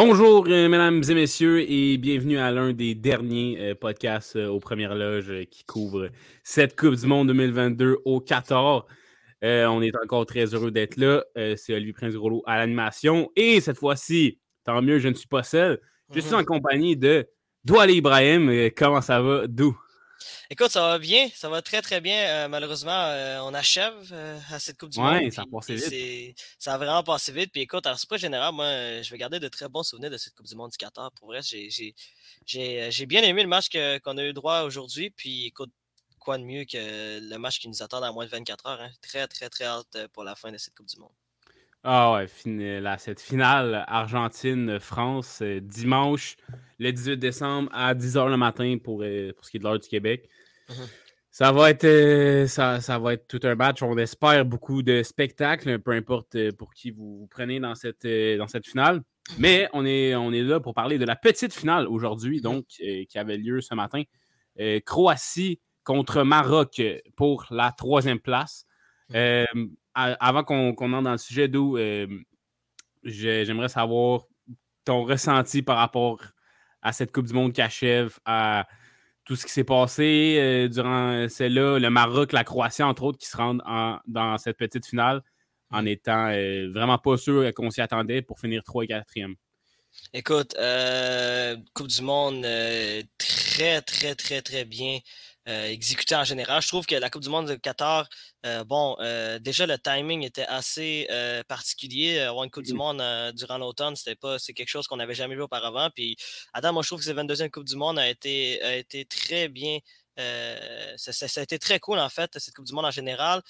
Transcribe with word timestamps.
Bonjour, 0.00 0.46
euh, 0.48 0.68
mesdames 0.68 1.02
et 1.08 1.14
messieurs, 1.14 1.68
et 1.68 1.98
bienvenue 1.98 2.38
à 2.38 2.52
l'un 2.52 2.72
des 2.72 2.94
derniers 2.94 3.58
euh, 3.58 3.74
podcasts 3.74 4.36
euh, 4.36 4.46
aux 4.46 4.60
premières 4.60 4.94
loges 4.94 5.46
qui 5.50 5.64
couvre 5.64 6.10
cette 6.44 6.78
Coupe 6.78 6.94
du 6.94 7.06
Monde 7.06 7.26
2022 7.26 7.96
au 8.04 8.20
Qatar. 8.20 8.86
On 9.42 9.82
est 9.82 9.92
encore 10.02 10.26
très 10.26 10.54
heureux 10.54 10.70
d'être 10.70 10.96
là. 10.96 11.24
C'est 11.56 11.74
Olivier 11.74 11.92
Prince-Groslo 11.92 12.42
à 12.46 12.58
l'animation. 12.58 13.30
Et 13.36 13.60
cette 13.60 13.78
fois-ci, 13.78 14.38
tant 14.64 14.82
mieux, 14.82 14.98
je 14.98 15.08
ne 15.08 15.14
suis 15.14 15.28
pas 15.28 15.42
seul. 15.42 15.80
Je 16.14 16.20
suis 16.20 16.34
en 16.34 16.44
compagnie 16.44 16.96
de 16.96 17.28
Douali 17.64 17.96
Ibrahim. 17.96 18.70
comment 18.76 19.00
ça 19.00 19.20
va? 19.20 19.46
D'où? 19.46 19.76
Écoute, 20.50 20.70
ça 20.70 20.80
va 20.80 20.98
bien, 20.98 21.28
ça 21.34 21.48
va 21.48 21.62
très 21.62 21.82
très 21.82 22.00
bien. 22.00 22.16
Euh, 22.16 22.48
malheureusement, 22.48 22.90
euh, 22.90 23.40
on 23.42 23.54
achève 23.54 23.94
euh, 24.12 24.38
à 24.50 24.58
cette 24.58 24.78
Coupe 24.78 24.90
du 24.90 24.98
Monde. 24.98 25.18
Oui, 25.22 25.32
ça 25.32 25.42
a 25.42 25.44
passé 25.46 25.74
vite. 25.74 26.40
Ça 26.58 26.74
a 26.74 26.78
vraiment 26.78 27.02
passé 27.02 27.32
vite. 27.32 27.52
Puis 27.52 27.62
écoute, 27.62 27.86
alors 27.86 27.98
c'est 27.98 28.08
pas 28.08 28.16
général, 28.16 28.54
moi, 28.54 28.66
je 29.02 29.10
vais 29.10 29.18
garder 29.18 29.38
de 29.38 29.48
très 29.48 29.68
bons 29.68 29.82
souvenirs 29.82 30.10
de 30.10 30.16
cette 30.16 30.34
Coupe 30.34 30.46
du 30.46 30.56
Monde 30.56 30.70
du 30.70 30.76
Qatar. 30.76 31.12
Pour 31.12 31.28
vrai, 31.28 31.40
j'ai 31.42 33.06
bien 33.06 33.22
aimé 33.22 33.42
le 33.42 33.48
match 33.48 33.68
qu'on 34.02 34.16
a 34.16 34.24
eu 34.24 34.32
droit 34.32 34.62
aujourd'hui. 34.62 35.10
Puis 35.10 35.46
écoute, 35.46 35.70
quoi 36.28 36.36
de 36.36 36.44
mieux 36.44 36.64
que 36.64 37.26
le 37.26 37.38
match 37.38 37.58
qui 37.58 37.70
nous 37.70 37.82
attend 37.82 38.02
dans 38.02 38.12
moins 38.12 38.26
de 38.26 38.30
24 38.30 38.66
heures. 38.66 38.82
Hein? 38.82 38.90
Très, 39.00 39.26
très, 39.28 39.48
très 39.48 39.64
hâte 39.64 39.96
pour 40.12 40.24
la 40.24 40.34
fin 40.34 40.52
de 40.52 40.58
cette 40.58 40.74
Coupe 40.74 40.88
du 40.88 41.00
Monde. 41.00 41.08
Ah 41.82 42.12
ouais, 42.12 42.26
là, 42.80 42.98
cette 42.98 43.22
finale 43.22 43.82
Argentine-France 43.88 45.42
dimanche 45.62 46.36
le 46.78 46.92
18 46.92 47.16
décembre 47.16 47.70
à 47.72 47.94
10h 47.94 48.28
le 48.28 48.36
matin 48.36 48.76
pour, 48.76 48.98
pour 48.98 49.44
ce 49.46 49.50
qui 49.50 49.56
est 49.56 49.60
de 49.60 49.64
l'heure 49.64 49.78
du 49.78 49.88
Québec. 49.88 50.28
Mhm. 50.68 50.86
Ça 51.30 51.50
va, 51.50 51.70
être, 51.70 51.84
euh, 51.84 52.46
ça, 52.46 52.82
ça, 52.82 52.98
va 52.98 53.14
être 53.14 53.26
tout 53.26 53.40
un 53.44 53.54
match. 53.54 53.82
On 53.82 53.96
espère 53.96 54.44
beaucoup 54.44 54.82
de 54.82 55.02
spectacles, 55.02 55.78
peu 55.78 55.92
importe 55.92 56.34
euh, 56.34 56.52
pour 56.52 56.74
qui 56.74 56.90
vous, 56.90 57.26
prenez 57.30 57.58
dans 57.58 57.74
cette, 57.74 58.04
euh, 58.04 58.36
dans 58.36 58.48
cette 58.48 58.66
finale. 58.66 59.00
Mais 59.38 59.66
on 59.72 59.86
est, 59.86 60.14
on 60.14 60.30
est 60.32 60.42
là 60.42 60.60
pour 60.60 60.74
parler 60.74 60.98
de 60.98 61.06
la 61.06 61.16
petite 61.16 61.54
finale 61.54 61.86
aujourd'hui, 61.88 62.36
mhm. 62.36 62.42
donc, 62.42 62.66
qui 62.66 63.18
avait 63.18 63.38
lieu 63.38 63.62
ce 63.62 63.74
matin. 63.74 64.02
Croatie 64.84 65.60
contre 65.88 66.22
Maroc 66.22 66.82
pour 67.16 67.46
la 67.50 67.72
troisième 67.72 68.20
place. 68.20 68.66
Mhm. 69.08 69.74
avant 69.94 70.44
qu'on 70.44 70.68
entre 70.68 71.02
dans 71.02 71.12
le 71.12 71.16
sujet, 71.16 71.48
d'où 71.48 71.78
j'aimerais 73.02 73.70
savoir 73.70 74.26
ton 74.84 75.04
ressenti 75.04 75.62
par 75.62 75.78
rapport 75.78 76.20
à 76.82 76.92
cette 76.92 77.10
Coupe 77.10 77.26
du 77.26 77.32
Monde 77.32 77.54
qui 77.54 77.62
achève, 77.62 78.18
à 78.26 78.68
tout 79.24 79.34
ce 79.34 79.46
qui 79.46 79.52
s'est 79.52 79.64
passé 79.64 80.36
euh, 80.38 80.68
durant 80.68 81.26
celle-là, 81.28 81.78
le 81.78 81.90
Maroc, 81.90 82.32
la 82.32 82.44
Croatie, 82.44 82.82
entre 82.82 83.04
autres, 83.04 83.18
qui 83.18 83.26
se 83.26 83.36
rendent 83.36 83.62
dans 84.06 84.38
cette 84.38 84.58
petite 84.58 84.86
finale 84.86 85.22
en 85.70 85.82
mm. 85.82 85.88
étant 85.88 86.28
euh, 86.28 86.70
vraiment 86.70 86.98
pas 86.98 87.16
sûr 87.16 87.52
qu'on 87.54 87.70
s'y 87.70 87.80
attendait 87.80 88.20
pour 88.22 88.38
finir 88.38 88.62
3 88.62 88.84
et 88.84 88.86
4e. 88.88 89.34
Écoute, 90.12 90.54
euh, 90.58 91.56
Coupe 91.74 91.88
du 91.88 92.02
Monde 92.02 92.46
très, 93.18 93.82
très, 93.82 94.14
très, 94.14 94.42
très 94.42 94.64
bien 94.64 94.96
euh, 94.96 95.00
exécuté 95.48 96.14
en 96.14 96.24
général. 96.24 96.62
Je 96.62 96.68
trouve 96.68 96.86
que 96.86 96.94
la 96.94 97.10
Coupe 97.10 97.22
du 97.22 97.28
Monde 97.28 97.48
de 97.48 97.54
Qatar, 97.54 98.08
euh, 98.46 98.64
bon, 98.64 98.96
euh, 99.00 99.38
déjà 99.38 99.66
le 99.66 99.78
timing 99.78 100.22
était 100.22 100.46
assez 100.46 101.08
particulier. 101.48 102.20
Avoir 102.20 102.44
une 102.44 102.50
Coupe 102.50 102.64
du 102.64 102.74
Monde 102.74 103.02
durant 103.34 103.58
l'automne, 103.58 103.96
c'était 103.96 104.16
pas, 104.16 104.38
c'est 104.38 104.52
quelque 104.52 104.68
chose 104.68 104.86
qu'on 104.86 104.96
n'avait 104.96 105.14
jamais 105.14 105.34
vu 105.34 105.42
auparavant. 105.42 105.90
Puis, 105.94 106.16
Adam, 106.52 106.72
moi, 106.72 106.82
je 106.82 106.88
trouve 106.88 107.00
que 107.00 107.04
cette 107.04 107.16
22e 107.16 107.50
Coupe 107.50 107.64
du 107.64 107.76
Monde 107.76 107.98
a 107.98 108.08
été, 108.08 108.62
a 108.62 108.76
été 108.76 109.04
très 109.04 109.48
bien. 109.48 109.78
ça, 110.16 111.40
a 111.40 111.42
été 111.42 111.58
très 111.58 111.80
cool, 111.80 111.98
en 111.98 112.08
fait, 112.08 112.30
cette 112.38 112.54
Coupe 112.54 112.66
du 112.66 112.74
Monde 112.74 112.86
en 112.86 112.90
général. 112.90 113.42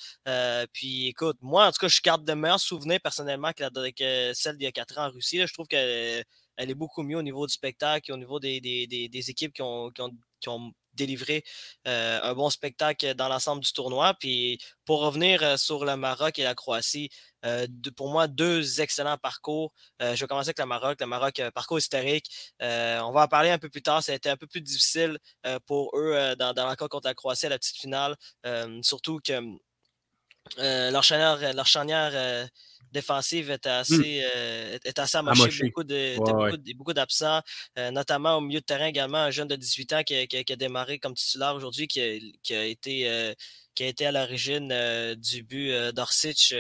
puis, 0.73 1.09
écoute, 1.09 1.39
moi, 1.41 1.67
en 1.67 1.73
tout 1.73 1.81
cas, 1.81 1.89
je 1.89 2.01
garde 2.03 2.25
de 2.25 2.33
meilleurs 2.35 2.61
souvenirs 2.61 3.01
personnellement 3.03 3.53
que, 3.53 4.33
celle 4.35 4.57
d'il 4.57 4.65
y 4.65 4.69
a 4.69 4.73
quatre 4.73 4.99
ans 4.99 5.07
en 5.07 5.11
Russie. 5.11 5.45
Je 5.47 5.53
trouve 5.53 5.67
qu'elle 5.67 6.25
elle 6.59 6.71
est 6.71 6.75
beaucoup 6.75 7.03
mieux 7.03 7.17
au 7.17 7.23
niveau 7.23 7.47
du 7.47 7.53
spectacle, 7.53 8.13
au 8.13 8.17
niveau 8.17 8.41
des, 8.41 8.61
des, 8.61 9.31
équipes 9.31 9.53
qui 9.53 9.63
ont, 9.63 9.91
qui 9.91 10.03
ont, 10.03 10.11
qui 10.41 10.49
ont 10.49 10.73
délivrer 10.99 11.45
euh, 11.87 12.21
un 12.23 12.35
bon 12.35 12.51
spectacle 12.51 13.15
dans 13.15 13.29
l'ensemble 13.29 13.63
du 13.63 13.73
tournoi. 13.73 14.15
Puis 14.21 14.59
pour 14.85 15.01
revenir 15.01 15.43
euh, 15.43 15.57
sur 15.57 15.85
le 15.85 15.97
Maroc 15.97 16.39
et 16.39 16.45
la 16.45 16.55
Croatie, 16.55 17.09
euh, 17.45 17.67
pour 17.97 18.11
moi, 18.11 18.27
deux 18.27 18.81
excellents 18.81 19.17
parcours. 19.17 19.73
je 20.01 20.21
vais 20.21 20.27
commencer 20.27 20.49
avec 20.49 20.59
le 20.59 20.67
Maroc. 20.67 21.01
Le 21.01 21.07
Maroc, 21.07 21.41
parcours 21.55 21.79
historique. 21.79 22.27
on 22.61 23.13
va 23.13 23.23
en 23.25 23.29
parler 23.29 23.51
un 23.51 23.59
peu 23.59 23.69
plus 23.69 23.83
tard. 23.83 24.03
Ça 24.03 24.13
a 24.13 24.17
été 24.17 24.29
un 24.29 24.37
peu 24.37 24.47
plus 24.47 24.61
difficile 24.61 25.19
pour 25.67 25.97
eux 25.97 26.35
dans, 26.37 26.53
dans 26.53 26.67
l'encore 26.67 26.89
contre 26.89 27.07
la 27.07 27.15
Croatie 27.15 27.47
à 27.47 27.51
la 27.51 27.59
petite 27.59 27.79
finale. 27.79 28.17
surtout 28.83 29.21
que 29.25 29.41
leur 30.57 31.05
charnière, 31.05 31.55
leur 31.55 31.67
charnière 31.67 32.49
défensive 32.93 33.51
mmh. 33.51 33.69
assez, 33.69 34.23
euh, 34.35 34.77
était 34.77 35.01
assez 35.01 35.19
amochée, 35.19 35.65
beaucoup, 35.65 35.85
de, 35.85 36.73
beaucoup, 36.75 36.93
d'absents, 36.93 37.43
euh, 37.79 37.91
notamment 37.91 38.37
au 38.37 38.41
milieu 38.41 38.61
de 38.61 38.65
terrain 38.65 38.87
également, 38.87 39.19
un 39.19 39.31
jeune 39.31 39.49
de 39.49 39.57
18 39.57 39.93
ans 39.93 40.03
qui, 40.03 40.27
qui, 40.27 40.53
a 40.53 40.57
démarré 40.57 40.99
comme 40.99 41.15
titulaire 41.15 41.55
aujourd'hui, 41.55 41.89
qui, 41.89 42.01
a 42.01 42.65
été 42.65 43.09
euh, 43.09 43.35
qui 43.75 43.85
a 43.85 43.87
été 43.87 44.07
à 44.07 44.13
l'origine 44.13 44.69
du 45.15 45.45
but 45.45 45.93
d'Orsic 45.93 46.53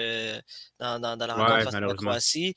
dans, 0.79 1.01
dans, 1.01 1.17
la 1.17 1.35
rencontre 1.35 1.65
face 1.65 1.75
à 1.75 1.81
la 1.81 1.95
Croatie. 1.95 2.55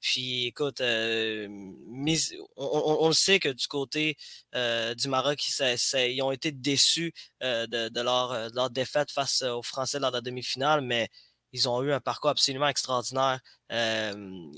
puis 0.00 0.46
écoute, 0.46 0.80
on, 0.80 3.08
le 3.08 3.12
sait 3.12 3.38
que 3.38 3.50
du 3.50 3.68
côté 3.68 4.16
du 4.52 5.08
Maroc, 5.08 5.40
ils 5.46 6.22
ont 6.22 6.32
été 6.32 6.50
déçus 6.50 7.12
de, 7.40 7.88
de, 7.88 8.00
leur, 8.00 8.50
de, 8.50 8.56
leur, 8.56 8.68
défaite 8.68 9.12
face 9.12 9.42
aux 9.42 9.62
Français 9.62 10.00
lors 10.00 10.10
de 10.10 10.16
la 10.16 10.22
demi-finale, 10.22 10.80
mais 10.80 11.08
ils 11.52 11.68
ont 11.68 11.82
eu 11.82 11.92
un 11.92 12.00
parcours 12.00 12.30
absolument 12.30 12.68
extraordinaire. 12.68 13.40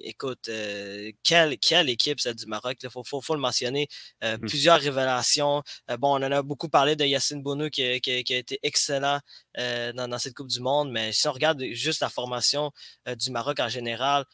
écoute, 0.05 0.49
euh, 0.49 1.11
quelle, 1.23 1.59
quelle, 1.59 1.89
équipe 1.89 2.21
celle 2.21 2.35
du 2.35 2.47
Maroc, 2.47 2.79
il 2.83 2.91
faut, 2.91 3.03
faut, 3.05 3.35
le 3.35 3.41
mentionner. 3.41 3.89
Euh, 4.25 4.37
mmh. 4.37 4.41
Plusieurs 4.41 4.81
révélations. 4.81 5.63
Euh, 5.91 5.97
bon, 5.97 6.11
on 6.11 6.27
en 6.27 6.33
a 6.33 6.43
beaucoup 6.43 6.69
parlé 6.69 6.97
de 6.97 7.05
Yacine 7.05 7.43
Bounou 7.43 7.71
qui, 7.71 8.01
qui, 8.01 8.35
a 8.35 8.37
été 8.37 8.59
excellent 8.63 9.21
dans, 9.57 10.09
dans, 10.09 10.19
cette 10.19 10.35
Coupe 10.35 10.49
du 10.49 10.61
Monde, 10.61 10.91
mais 10.91 11.13
si 11.13 11.27
on 11.29 11.33
regarde 11.33 11.63
juste 11.73 12.01
la 12.01 12.09
formation 12.09 12.71
du 13.19 13.31
Maroc 13.31 13.61
en 13.61 13.69
général, 13.69 14.25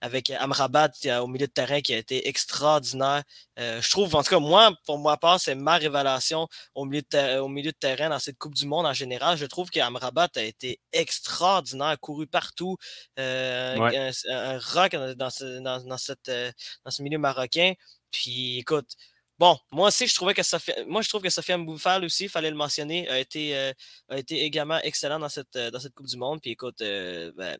avec 0.00 0.30
Amrabat 0.30 0.90
au 1.20 1.26
milieu 1.26 1.46
de 1.46 1.52
terrain 1.52 1.80
qui 1.80 1.94
a 1.94 1.98
été 1.98 2.28
extraordinaire. 2.28 3.22
Euh, 3.58 3.80
je 3.80 3.90
trouve, 3.90 4.14
en 4.16 4.22
tout 4.22 4.30
cas, 4.30 4.38
moi, 4.38 4.76
pour 4.86 4.98
moi 4.98 5.16
part, 5.16 5.38
c'est 5.38 5.54
ma 5.54 5.76
révélation 5.76 6.48
au 6.74 6.84
milieu, 6.84 7.02
de 7.10 7.38
au 7.38 7.48
milieu 7.48 7.70
de 7.70 7.76
terrain 7.76 8.08
dans 8.08 8.18
cette 8.18 8.38
Coupe 8.38 8.54
du 8.54 8.66
Monde 8.66 8.86
en 8.86 8.92
général. 8.92 9.36
Je 9.36 9.46
trouve 9.46 9.70
qu'Amrabat 9.70 10.28
a 10.36 10.42
été 10.42 10.80
extraordinaire, 10.92 11.96
couru 12.00 12.26
partout, 12.26 12.76
euh, 13.18 14.10
un, 14.28 14.58
rock 14.58 14.96
dans 15.16 15.30
ce, 15.30 15.60
dans, 15.60 15.98
cette, 15.98 16.28
euh, 16.28 16.50
dans 16.84 16.90
ce 16.90 17.02
milieu 17.02 17.18
marocain. 17.18 17.74
Puis 18.10 18.58
écoute, 18.58 18.90
Bon, 19.36 19.58
moi 19.72 19.88
aussi, 19.88 20.06
je 20.06 20.14
trouvais 20.14 20.32
que 20.32 20.44
Sophia, 20.44 20.76
moi, 20.86 21.02
je 21.02 21.08
trouve 21.08 21.20
que 21.22 21.28
Sofiane 21.28 21.66
Bouffal 21.66 22.04
aussi, 22.04 22.24
il 22.24 22.28
fallait 22.30 22.50
le 22.50 22.56
mentionner, 22.56 23.08
a 23.08 23.18
été, 23.18 23.56
a 24.08 24.16
été 24.16 24.42
également 24.44 24.78
excellent 24.82 25.18
dans 25.18 25.28
cette, 25.28 25.58
dans 25.58 25.80
cette 25.80 25.92
Coupe 25.92 26.06
du 26.06 26.16
Monde. 26.16 26.40
Puis 26.40 26.52
écoute, 26.52 26.78
ben, 26.78 27.58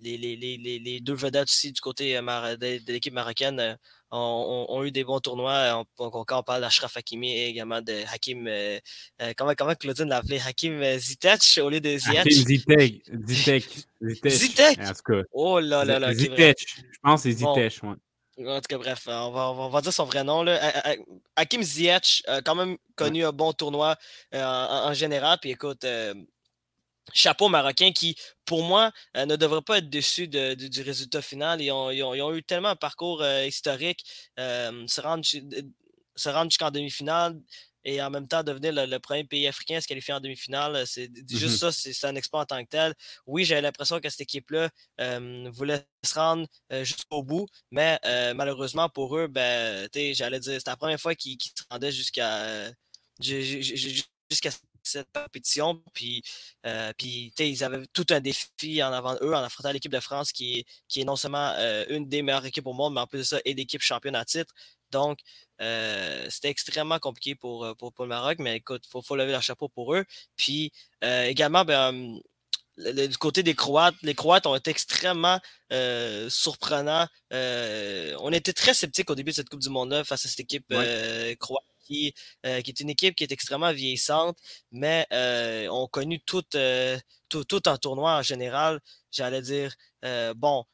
les, 0.00 0.16
les, 0.16 0.36
les, 0.36 0.78
les, 0.78 1.00
deux 1.00 1.14
vedettes 1.14 1.48
aussi 1.48 1.72
du 1.72 1.80
côté 1.80 2.16
euh, 2.16 2.56
de, 2.56 2.92
l'équipe 2.92 3.12
marocaine 3.12 3.58
euh, 3.60 3.74
ont, 4.10 4.82
eu 4.84 4.90
des 4.90 5.04
bons 5.04 5.20
tournois. 5.20 5.84
On, 5.98 6.10
quand 6.10 6.38
on 6.38 6.42
parle 6.42 6.60
d'Ashraf 6.60 6.96
Hakimi 6.96 7.36
et 7.36 7.46
également 7.46 7.82
de 7.82 7.94
Hakim, 8.12 8.46
euh, 8.46 8.78
comment, 9.36 9.52
comment 9.56 9.74
Claudine 9.74 10.08
l'a 10.08 10.18
appelé? 10.18 10.40
Hakim 10.40 10.82
Zitech 10.98 11.58
au 11.62 11.68
lieu 11.68 11.80
de 11.80 11.96
Ziyech? 11.96 12.20
Hakim 12.20 12.32
Zitech. 12.32 13.02
Zitech. 13.26 13.64
Zitech. 14.26 14.78
En 14.78 14.92
tout 14.92 15.12
cas. 15.12 15.22
Oh 15.32 15.60
là 15.60 15.84
là 15.84 15.98
là. 15.98 16.14
Zitech. 16.14 16.76
Je 16.78 16.98
pense 17.02 17.22
que 17.22 17.30
c'est 17.30 17.38
Zitech. 17.38 17.80
En 17.82 18.60
tout 18.60 18.68
cas, 18.68 18.78
bref, 18.78 19.08
on 19.08 19.32
va, 19.32 19.50
on 19.50 19.68
va 19.68 19.80
dire 19.80 19.92
son 19.92 20.04
vrai 20.04 20.22
nom. 20.22 20.44
Là. 20.44 20.60
Hakim 21.34 21.62
Ziyech 21.62 22.22
a 22.28 22.40
quand 22.40 22.54
même 22.54 22.76
connu 22.94 23.24
un 23.24 23.32
bon 23.32 23.52
tournoi 23.52 23.96
en, 24.32 24.94
général. 24.94 25.38
Puis 25.40 25.50
écoute, 25.50 25.84
chapeau 27.12 27.48
marocain 27.48 27.92
qui, 27.92 28.16
pour 28.44 28.62
moi, 28.62 28.92
euh, 29.16 29.26
ne 29.26 29.36
devrait 29.36 29.62
pas 29.62 29.78
être 29.78 29.90
déçu 29.90 30.28
du 30.28 30.82
résultat 30.82 31.22
final. 31.22 31.60
Ils 31.60 31.70
ont, 31.72 31.90
ils 31.90 32.02
ont, 32.02 32.34
eu 32.34 32.42
tellement 32.42 32.70
un 32.70 32.76
parcours 32.76 33.22
euh, 33.22 33.44
historique, 33.44 34.04
euh, 34.38 34.86
se 34.86 35.00
rendre, 35.00 35.24
jusqu'en 35.24 36.70
demi-finale 36.70 37.38
et 37.84 38.02
en 38.02 38.10
même 38.10 38.26
temps 38.26 38.42
devenir 38.42 38.72
le, 38.74 38.98
premier 38.98 39.24
pays 39.24 39.46
africain 39.46 39.76
à 39.76 39.80
se 39.80 39.86
qualifier 39.86 40.12
en 40.12 40.20
demi-finale. 40.20 40.86
C'est 40.86 41.10
juste 41.30 41.62
mmh 41.62 41.70
ça, 41.70 41.72
c'est 41.72 42.06
un 42.06 42.16
exploit 42.16 42.40
en 42.40 42.44
tant 42.44 42.62
que 42.62 42.68
tel. 42.68 42.94
Oui, 43.26 43.44
j'avais 43.44 43.62
l'impression 43.62 44.00
que 44.00 44.08
cette 44.10 44.22
équipe-là 44.22 44.68
voulait 45.50 45.86
se 46.04 46.14
rendre 46.14 46.46
jusqu'au 46.82 47.22
bout, 47.22 47.46
mais 47.70 47.98
malheureusement 48.34 48.88
pour 48.88 49.16
eux, 49.16 49.28
ben, 49.28 49.88
j'allais 49.94 50.40
dire, 50.40 50.54
c'était 50.54 50.70
la 50.70 50.76
première 50.76 51.00
fois 51.00 51.14
qu'ils 51.14 51.38
se 51.40 51.62
rendaient 51.70 51.92
jusqu'à 51.92 52.70
jusqu'à 54.30 54.50
cette 54.88 55.08
compétition. 55.12 55.82
Puis, 55.92 56.22
puis 56.96 57.32
ils 57.38 57.64
avaient 57.64 57.86
tout 57.92 58.06
un 58.10 58.20
défi 58.20 58.82
en 58.82 58.92
avant 58.92 59.16
eux 59.22 59.34
en 59.34 59.42
affrontant 59.42 59.72
l'équipe 59.72 59.92
de 59.92 60.00
France 60.00 60.32
qui 60.32 60.60
est, 60.60 60.64
qui 60.88 61.00
est 61.00 61.04
non 61.04 61.16
seulement 61.16 61.54
une 61.88 62.08
des 62.08 62.22
meilleures 62.22 62.46
équipes 62.46 62.66
au 62.66 62.72
monde, 62.72 62.94
mais 62.94 63.00
en 63.00 63.06
plus 63.06 63.18
de 63.18 63.24
ça, 63.24 63.38
et 63.44 63.54
l'équipe 63.54 63.82
championne 63.82 64.16
à 64.16 64.24
titre. 64.24 64.54
Donc, 64.90 65.18
c'était 65.58 66.48
extrêmement 66.48 66.98
compliqué 66.98 67.34
pour, 67.34 67.66
pour, 67.76 67.92
le 68.00 68.06
Maroc, 68.06 68.38
mais 68.40 68.56
écoute, 68.56 68.84
il 68.86 69.02
faut, 69.02 69.16
lever 69.16 69.32
leur 69.32 69.42
chapeau 69.42 69.68
pour 69.68 69.94
eux. 69.94 70.04
Puis 70.36 70.72
également, 71.02 71.64
ben, 71.64 72.20
du 72.78 73.18
côté 73.18 73.42
des 73.42 73.54
Croates, 73.54 73.94
les 74.02 74.14
Croates 74.14 74.46
ont 74.46 74.54
été 74.54 74.70
extrêmement 74.70 75.40
euh, 75.72 76.28
surprenants. 76.30 77.06
Euh, 77.32 78.14
on 78.20 78.32
était 78.32 78.52
très 78.52 78.74
sceptiques 78.74 79.10
au 79.10 79.14
début 79.14 79.32
de 79.32 79.36
cette 79.36 79.48
Coupe 79.48 79.60
du 79.60 79.68
Monde 79.68 80.02
face 80.04 80.24
à 80.24 80.28
cette 80.28 80.40
équipe 80.40 80.66
euh, 80.72 81.34
croate 81.36 81.64
qui, 81.88 82.14
est 82.44 82.80
une 82.80 82.90
équipe 82.90 83.14
qui 83.14 83.24
est 83.24 83.32
extrêmement 83.32 83.72
vieillissante, 83.72 84.38
mais 84.70 85.06
ont 85.70 85.88
connu 85.88 86.20
tout, 86.20 86.42
tout, 87.28 87.44
tout, 87.44 87.68
en 87.68 87.76
tournoi 87.78 88.16
en 88.18 88.22
général. 88.22 88.80
J'allais 89.10 89.42
dire, 89.42 89.74
bon, 90.36 90.64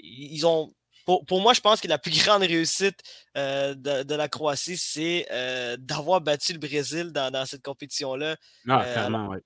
ils 0.00 0.46
ont 0.46 0.72
pour, 1.26 1.40
moi, 1.40 1.54
je 1.54 1.60
pense 1.60 1.80
que 1.80 1.88
la 1.88 1.96
plus 1.98 2.10
grande 2.24 2.42
réussite 2.42 3.00
de, 3.34 4.14
la 4.14 4.28
Croatie, 4.28 4.76
c'est 4.76 5.26
d'avoir 5.78 6.20
battu 6.20 6.52
le 6.52 6.58
Brésil 6.58 7.12
dans, 7.12 7.46
cette 7.46 7.62
compétition-là. 7.62 8.36
Ah, 8.68 8.84
clairement, 8.84 9.28
oui 9.28 9.38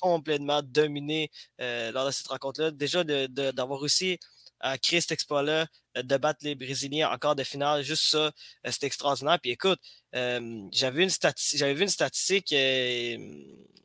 complètement 0.00 0.62
dominé 0.62 1.30
euh, 1.60 1.92
lors 1.92 2.06
de 2.06 2.10
cette 2.10 2.26
rencontre-là. 2.26 2.70
Déjà, 2.70 3.04
d'avoir 3.04 3.80
réussi 3.80 4.18
à 4.60 4.78
créer 4.78 5.00
cet 5.00 5.12
exploit-là, 5.12 5.66
euh, 5.96 6.02
de 6.02 6.16
battre 6.16 6.40
les 6.42 6.54
Brésiliens 6.54 7.10
encore 7.10 7.34
de 7.34 7.42
finale, 7.44 7.82
juste 7.82 8.04
ça, 8.04 8.18
euh, 8.18 8.30
c'est 8.64 8.84
extraordinaire. 8.84 9.38
Puis 9.40 9.52
écoute, 9.52 9.80
j'avais 10.12 11.04
une, 11.04 11.74
vu 11.74 11.82
une 11.82 11.88
statistique 11.88 12.50
il 12.52 13.18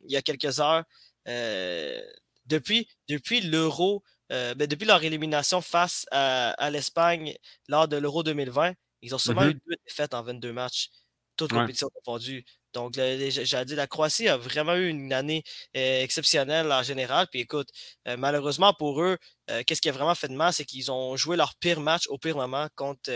y 0.08 0.16
a 0.16 0.22
quelques 0.22 0.60
heures. 0.60 0.84
depuis 2.46 2.88
depuis 3.08 3.42
l'Euro, 3.42 4.04
ben, 4.30 4.56
depuis 4.56 4.86
leur 4.86 5.04
élimination 5.04 5.62
face 5.62 6.06
à, 6.12 6.70
l'Espagne 6.72 7.36
lors 7.68 7.88
de 7.88 7.98
l'Euro 7.98 8.24
2020, 8.24 8.74
ils 9.02 9.14
ont 9.14 9.20
seulement 9.20 9.44
mm-hmm. 9.44 9.52
eu 9.52 9.62
deux 9.68 9.76
défaites 9.88 10.14
en 10.14 10.24
22 10.24 10.52
matchs, 10.52 10.90
toutes 11.36 11.52
compétitions 11.52 11.90
confondues. 11.94 12.46
Donc, 12.76 12.94
j'ai 12.94 13.66
dit, 13.66 13.76
la 13.76 13.88
Croatie 13.88 14.28
a 14.28 14.36
vraiment 14.36 14.76
eu 14.76 14.90
une 14.90 15.14
année 15.14 15.44
euh, 15.78 16.04
exceptionnelle 16.04 16.70
en 16.72 16.84
général. 16.84 17.26
Puis 17.32 17.40
écoute, 17.40 17.70
euh, 18.08 18.18
malheureusement 18.18 18.74
pour 18.74 19.02
eux, 19.02 19.18
euh, 19.50 19.64
qu'est-ce 19.66 19.82
qui 19.82 19.88
a 19.88 19.94
vraiment 19.94 20.14
fait 20.14 20.28
de 20.28 20.34
mal, 20.34 20.52
c'est 20.52 20.66
qu'ils 20.66 20.92
ont 20.92 21.16
joué 21.16 21.38
leur 21.38 21.56
pire 21.56 21.80
match 21.80 22.08
au 22.10 22.18
pire 22.18 22.36
moment 22.36 22.68
contre, 22.76 23.12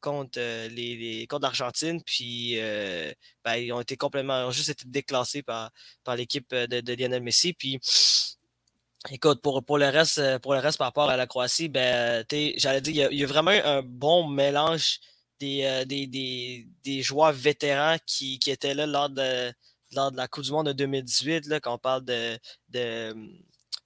contre 0.00 0.38
les, 0.68 1.26
l'Argentine. 1.42 2.00
Puis 2.04 2.56
ben, 3.44 3.56
ils 3.56 3.72
ont 3.72 3.80
été 3.80 3.96
complètement, 3.96 4.46
ont 4.46 4.52
juste 4.52 4.68
été 4.68 4.84
déclassés 4.86 5.42
par, 5.42 5.70
par 6.04 6.14
l'équipe 6.14 6.54
de, 6.54 6.94
Lionel 6.94 7.22
Messi. 7.22 7.52
Puis 7.52 7.80
Écoute, 9.10 9.42
pour, 9.42 9.62
pour, 9.62 9.76
le 9.76 9.88
reste, 9.88 10.38
pour 10.38 10.54
le 10.54 10.60
reste 10.60 10.78
par 10.78 10.86
rapport 10.86 11.10
à 11.10 11.16
la 11.18 11.26
Croatie, 11.26 11.68
ben, 11.68 12.24
j'allais 12.56 12.80
dire, 12.80 13.08
il 13.10 13.18
y, 13.18 13.24
a, 13.24 13.26
vraiment 13.26 13.50
un 13.50 13.82
bon 13.82 14.28
mélange 14.28 15.00
euh, 15.64 15.84
des, 15.84 16.06
des, 16.06 16.66
des, 16.84 17.02
joueurs 17.02 17.32
vétérans 17.32 17.96
qui, 18.06 18.38
qui, 18.38 18.50
étaient 18.50 18.74
là 18.74 18.86
lors 18.86 19.10
de, 19.10 19.52
lors 19.92 20.12
de 20.12 20.16
la 20.16 20.28
Coupe 20.28 20.44
du 20.44 20.52
Monde 20.52 20.68
de 20.68 20.72
2018, 20.72 21.46
là, 21.46 21.60
quand 21.60 21.74
on 21.74 21.78
parle 21.78 22.04
de, 22.04 22.38
de 22.70 23.14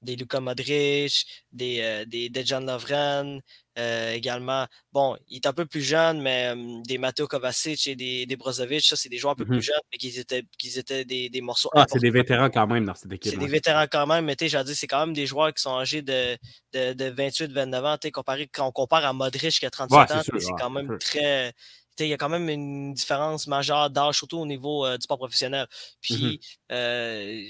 des 0.03 0.17
Luka 0.17 0.41
Modric, 0.41 1.27
des, 1.53 1.81
euh, 1.81 2.05
des 2.05 2.29
Dejan 2.29 2.61
Lovren, 2.61 3.41
euh, 3.79 4.13
également. 4.13 4.67
Bon, 4.93 5.17
il 5.29 5.37
est 5.37 5.47
un 5.47 5.53
peu 5.53 5.67
plus 5.67 5.83
jeune, 5.83 6.21
mais 6.21 6.53
des 6.85 6.99
Mateo 6.99 7.27
Kovacic 7.27 7.87
et 7.87 7.95
des, 7.95 8.27
des 8.27 8.37
Brozovic, 8.37 8.85
ça, 8.85 8.97
c'est 8.97 9.09
des 9.09 9.19
joueurs 9.19 9.33
un 9.33 9.37
peu 9.37 9.45
plus 9.45 9.59
mmh 9.59 9.63
jeunes, 9.63 9.81
mais 9.93 9.99
qui 9.99 10.19
étaient, 10.19 10.45
étaient 10.77 11.05
des, 11.05 11.29
des 11.29 11.41
morceaux. 11.41 11.71
Ah, 11.75 11.87
c'est 11.89 12.01
des 12.01 12.11
vétérans 12.11 12.51
quand 12.51 12.67
même 12.67 12.85
dans 12.85 12.95
cette 12.95 13.13
équipe. 13.13 13.33
C'est 13.33 13.39
des 13.39 13.47
vétérans 13.47 13.87
quand 13.91 14.07
même, 14.07 14.25
mais 14.25 14.35
tu 14.35 14.49
sais, 14.49 14.65
dit, 14.65 14.75
c'est 14.75 14.87
quand 14.89 15.07
même 15.07 15.15
des 15.15 15.27
joueurs 15.27 15.55
qui 15.55 15.63
sont 15.63 15.77
âgés 15.79 16.03
de, 16.03 16.37
de, 16.73 16.93
de 16.93 17.11
28-29 17.11 17.85
ans. 17.85 17.97
Comparé, 18.13 18.49
quand 18.53 18.67
on 18.67 18.73
compare 18.73 19.05
à 19.05 19.13
Modric 19.13 19.59
qui 19.59 19.67
a 19.67 19.71
37 19.71 20.11
ans, 20.11 20.23
c'est 20.39 20.53
quand 20.59 20.71
même 20.71 20.99
très 20.99 21.53
il 22.01 22.09
y 22.09 22.13
a 22.13 22.17
quand 22.17 22.29
même 22.29 22.49
une 22.49 22.95
différence 22.95 23.47
majeure 23.47 23.91
d'âge, 23.91 24.17
surtout 24.17 24.39
au 24.39 24.47
niveau 24.47 24.89
du 24.97 25.03
sport 25.03 25.19
professionnel. 25.19 25.67
Mmh 25.67 25.97
puis, 26.01 26.41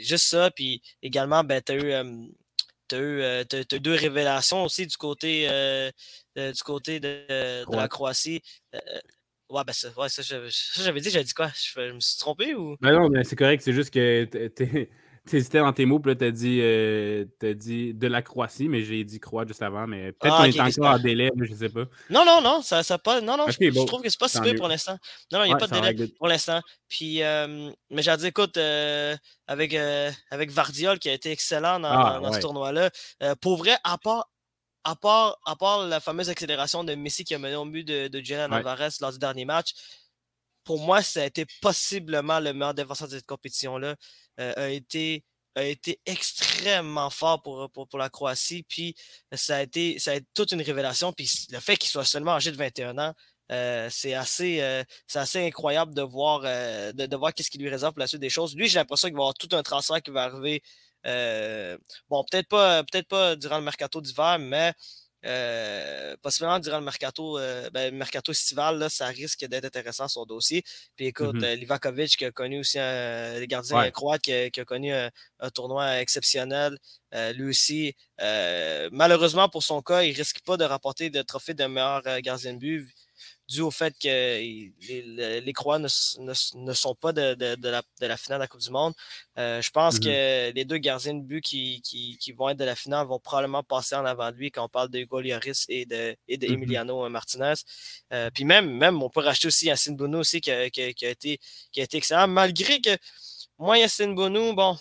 juste 0.02 0.26
ça, 0.26 0.50
puis 0.50 0.82
également, 1.02 1.44
ben, 1.44 1.62
tu 1.62 1.72
as 1.72 1.76
eu 1.76 1.92
tu 2.88 2.96
as, 2.96 3.76
eu 3.76 3.80
deux 3.80 3.94
révélations 3.94 4.64
aussi 4.64 4.86
du 4.86 4.96
côté, 4.96 5.46
euh, 5.50 5.90
du 6.36 6.62
côté 6.62 7.00
de, 7.00 7.64
la 7.70 7.88
Croatie. 7.88 8.42
Euh, 8.74 8.78
ouais, 9.50 9.62
ben 9.66 9.72
ça, 9.72 9.88
ouais, 9.96 10.08
ça, 10.08 10.22
j'avais 10.22 11.00
dit, 11.00 11.10
j'avais 11.10 11.24
dit 11.24 11.34
quoi? 11.34 11.50
Je, 11.54 11.92
me 11.92 12.00
suis 12.00 12.18
trompé 12.18 12.54
ou? 12.54 12.76
Ben 12.80 12.92
non, 12.92 13.08
mais 13.08 13.24
c'est 13.24 13.36
correct, 13.36 13.62
c'est 13.62 13.72
juste 13.72 13.92
que 13.92 14.28
hésitais 15.34 15.58
dans 15.58 15.72
tes 15.72 15.86
mots, 15.86 15.98
puis 15.98 16.12
là, 16.12 16.16
t'as 16.16 16.30
dit, 16.30 16.60
euh, 16.60 17.24
as 17.42 17.54
dit 17.54 17.94
de 17.94 18.06
la 18.06 18.22
Croatie, 18.22 18.68
mais 18.68 18.82
j'ai 18.82 19.02
dit 19.04 19.20
Croate 19.20 19.48
juste 19.48 19.62
avant, 19.62 19.86
mais 19.86 20.12
peut-être 20.12 20.34
ah, 20.38 20.44
qu'on 20.44 20.44
est 20.44 20.60
encore 20.60 20.94
en 20.94 20.98
délai, 20.98 21.30
je 21.40 21.54
sais 21.54 21.68
pas. 21.68 21.84
Non, 22.10 22.24
non, 22.24 22.40
non, 22.42 22.62
ça, 22.62 22.82
ça 22.82 22.98
pas. 22.98 23.20
Non, 23.20 23.36
non, 23.36 23.46
je, 23.48 23.86
trouve 23.86 24.02
que 24.02 24.08
c'est 24.08 24.18
pas 24.18 24.28
si 24.28 24.40
peu 24.40 24.54
pour 24.54 24.68
l'instant. 24.68 24.96
Non, 25.32 25.40
non, 25.40 25.44
il 25.44 25.48
n'y 25.48 25.54
a 25.54 25.56
pas 25.56 25.66
de 25.66 25.80
délai 25.80 26.08
pour 26.18 26.28
l'instant. 26.28 26.60
Puis, 26.88 27.22
euh, 27.22 27.70
mais 27.90 28.02
j'ai 28.02 28.16
dit, 28.16 28.26
écoute, 28.26 28.56
euh, 28.56 29.16
avec, 29.46 29.74
avec 30.30 30.50
Vardiol, 30.50 30.98
qui 30.98 31.08
a 31.08 31.12
été 31.12 31.30
excellent 31.30 31.80
dans, 31.80 31.88
ah, 31.90 32.32
ce 32.32 32.40
tournoi-là, 32.40 32.90
pour 33.40 33.56
vrai, 33.56 33.76
à 33.84 33.98
part, 33.98 34.30
à 34.84 34.96
part, 34.96 35.38
à 35.44 35.56
part 35.56 35.86
la 35.86 36.00
fameuse 36.00 36.30
accélération 36.30 36.84
de 36.84 36.94
Messi 36.94 37.24
qui 37.24 37.34
a 37.34 37.38
mené 37.38 37.56
au 37.56 37.64
but 37.64 37.84
de, 37.84 38.08
de 38.08 38.18
Julian 38.20 38.50
Alvarez 38.50 38.88
lors 39.00 39.12
du 39.12 39.18
dernier 39.18 39.44
match, 39.44 39.72
pour 40.68 40.78
moi, 40.80 41.00
ça 41.00 41.22
a 41.22 41.24
été 41.24 41.46
possiblement 41.62 42.40
le 42.40 42.52
meilleur 42.52 42.74
défenseur 42.74 43.08
de 43.08 43.14
cette 43.14 43.26
compétition-là. 43.26 43.96
Euh, 44.40 44.52
a, 44.56 44.68
été, 44.68 45.24
a 45.54 45.64
été 45.64 46.00
extrêmement 46.06 47.10
fort 47.10 47.42
pour, 47.42 47.70
pour, 47.70 47.98
la 47.98 48.08
Croatie. 48.08 48.64
Puis 48.68 48.94
ça 49.32 49.56
a, 49.56 49.62
été, 49.62 49.98
ça 49.98 50.12
a 50.12 50.14
été 50.14 50.26
toute 50.34 50.52
une 50.52 50.62
révélation. 50.62 51.12
Puis 51.12 51.30
le 51.50 51.60
fait 51.60 51.76
qu'il 51.76 51.90
soit 51.90 52.04
seulement 52.04 52.32
âgé 52.32 52.50
de 52.50 52.56
21 52.56 52.98
ans, 52.98 53.14
euh, 53.50 53.88
c'est 53.90 54.14
assez, 54.14 54.60
euh, 54.60 54.84
assez 55.14 55.46
incroyable 55.46 55.94
de 55.94 56.02
voir, 56.02 56.42
de, 56.42 57.16
voir 57.16 57.32
qu'est-ce 57.34 57.50
qui 57.50 57.58
lui 57.58 57.68
réserve 57.68 57.94
pour 57.94 58.00
la 58.00 58.06
suite 58.06 58.20
des 58.20 58.30
choses. 58.30 58.54
Lui, 58.54 58.68
j'ai 58.68 58.78
l'impression 58.78 59.08
qu'il 59.08 59.16
va 59.16 59.22
avoir 59.22 59.34
tout 59.34 59.48
un 59.52 59.62
transfert 59.62 60.02
qui 60.02 60.10
va 60.10 60.24
arriver. 60.24 60.62
bon, 62.08 62.24
peut-être 62.30 62.48
pas, 62.48 62.84
peut-être 62.84 63.08
pas 63.08 63.36
durant 63.36 63.58
le 63.58 63.64
mercato 63.64 64.00
d'hiver, 64.00 64.38
mais 64.38 64.74
euh, 65.26 66.16
possiblement 66.22 66.60
durant 66.60 66.78
le 66.78 66.84
mercato, 66.84 67.38
euh, 67.38 67.70
ben, 67.70 67.92
mercato 67.94 68.30
estival, 68.30 68.78
là, 68.78 68.88
ça 68.88 69.06
risque 69.06 69.44
d'être 69.46 69.64
intéressant 69.64 70.06
son 70.06 70.24
dossier. 70.24 70.62
Puis 70.96 71.06
écoute, 71.06 71.34
mm-hmm. 71.34 71.44
euh, 71.44 71.54
Livakovic 71.56 72.16
qui 72.16 72.24
a 72.24 72.30
connu 72.30 72.60
aussi 72.60 72.78
un, 72.78 73.44
gardien 73.46 73.90
croate 73.90 74.22
qui 74.22 74.32
a, 74.32 74.64
connu 74.64 74.92
un, 74.92 75.10
tournoi 75.52 76.00
exceptionnel. 76.00 76.78
lui 77.34 77.50
aussi, 77.50 77.96
malheureusement 78.92 79.48
pour 79.48 79.62
son 79.62 79.82
cas, 79.82 80.02
il 80.02 80.14
risque 80.14 80.40
pas 80.44 80.56
de 80.56 80.64
rapporter 80.64 81.10
de 81.10 81.22
trophée 81.22 81.54
de 81.54 81.64
meilleur 81.64 82.02
gardien 82.20 82.54
de 82.54 82.58
but 82.58 82.94
dû 83.48 83.62
au 83.62 83.70
fait 83.70 83.94
que 83.98 84.06
les, 84.08 85.40
les, 85.40 85.52
Croats 85.52 85.78
ne, 85.78 85.88
ne, 86.18 86.72
sont 86.74 86.94
pas 86.94 87.12
de, 87.12 87.34
de, 87.34 87.54
de, 87.54 87.68
la, 87.68 87.82
de, 88.00 88.06
la, 88.06 88.16
finale 88.16 88.38
de 88.38 88.42
la 88.42 88.46
Coupe 88.46 88.60
du 88.60 88.70
Monde. 88.70 88.92
Euh, 89.38 89.62
je 89.62 89.70
pense 89.70 89.96
mm-hmm. 89.96 90.04
que 90.04 90.52
les 90.54 90.64
deux 90.66 90.76
gardiens 90.76 91.14
de 91.14 91.22
but 91.22 91.40
qui, 91.40 91.80
qui, 91.80 92.18
qui, 92.18 92.32
vont 92.32 92.50
être 92.50 92.58
de 92.58 92.64
la 92.64 92.74
finale 92.74 93.06
vont 93.06 93.18
probablement 93.18 93.62
passer 93.62 93.94
en 93.94 94.04
avant 94.04 94.30
de 94.30 94.36
lui 94.36 94.50
quand 94.50 94.64
on 94.64 94.68
parle 94.68 94.90
de 94.90 94.98
Hugo 94.98 95.20
Lloris 95.20 95.64
et 95.68 95.86
de, 95.86 96.14
et 96.28 96.36
de 96.36 96.46
mm-hmm. 96.46 96.52
Emiliano 96.52 97.08
Martinez. 97.08 97.54
Euh, 98.12 98.30
puis 98.32 98.44
même, 98.44 98.70
même, 98.70 99.02
on 99.02 99.08
peut 99.08 99.20
racheter 99.20 99.48
aussi 99.48 99.66
Yacine 99.66 99.96
Bono 99.96 100.18
aussi 100.18 100.40
qui 100.42 100.50
a, 100.50 100.68
qui, 100.68 100.82
a, 100.82 101.08
été, 101.08 101.40
qui 101.72 101.80
a 101.80 101.84
été 101.84 101.96
excellent, 101.96 102.28
malgré 102.28 102.80
que 102.80 102.96
moi, 103.58 103.78
Yacine 103.78 104.14
Bono, 104.14 104.52
bon, 104.52 104.76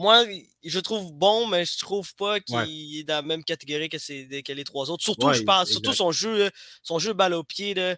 moi, 0.00 0.24
je 0.64 0.80
trouve 0.80 1.12
bon, 1.12 1.46
mais 1.46 1.66
je 1.66 1.78
trouve 1.78 2.14
pas 2.14 2.40
qu'il 2.40 2.98
est 2.98 3.04
dans 3.04 3.16
la 3.16 3.22
même 3.22 3.44
catégorie 3.44 3.90
que, 3.90 3.98
que 4.40 4.52
les 4.52 4.64
trois 4.64 4.90
autres. 4.90 5.04
Surtout, 5.04 5.30
je 5.34 5.42
pense, 5.42 5.68
surtout 5.68 5.92
son 5.92 6.10
jeu, 6.10 6.50
son 6.82 6.98
jeu 6.98 7.12
balle 7.12 7.34
au 7.34 7.44
pied. 7.44 7.74
Là. 7.74 7.96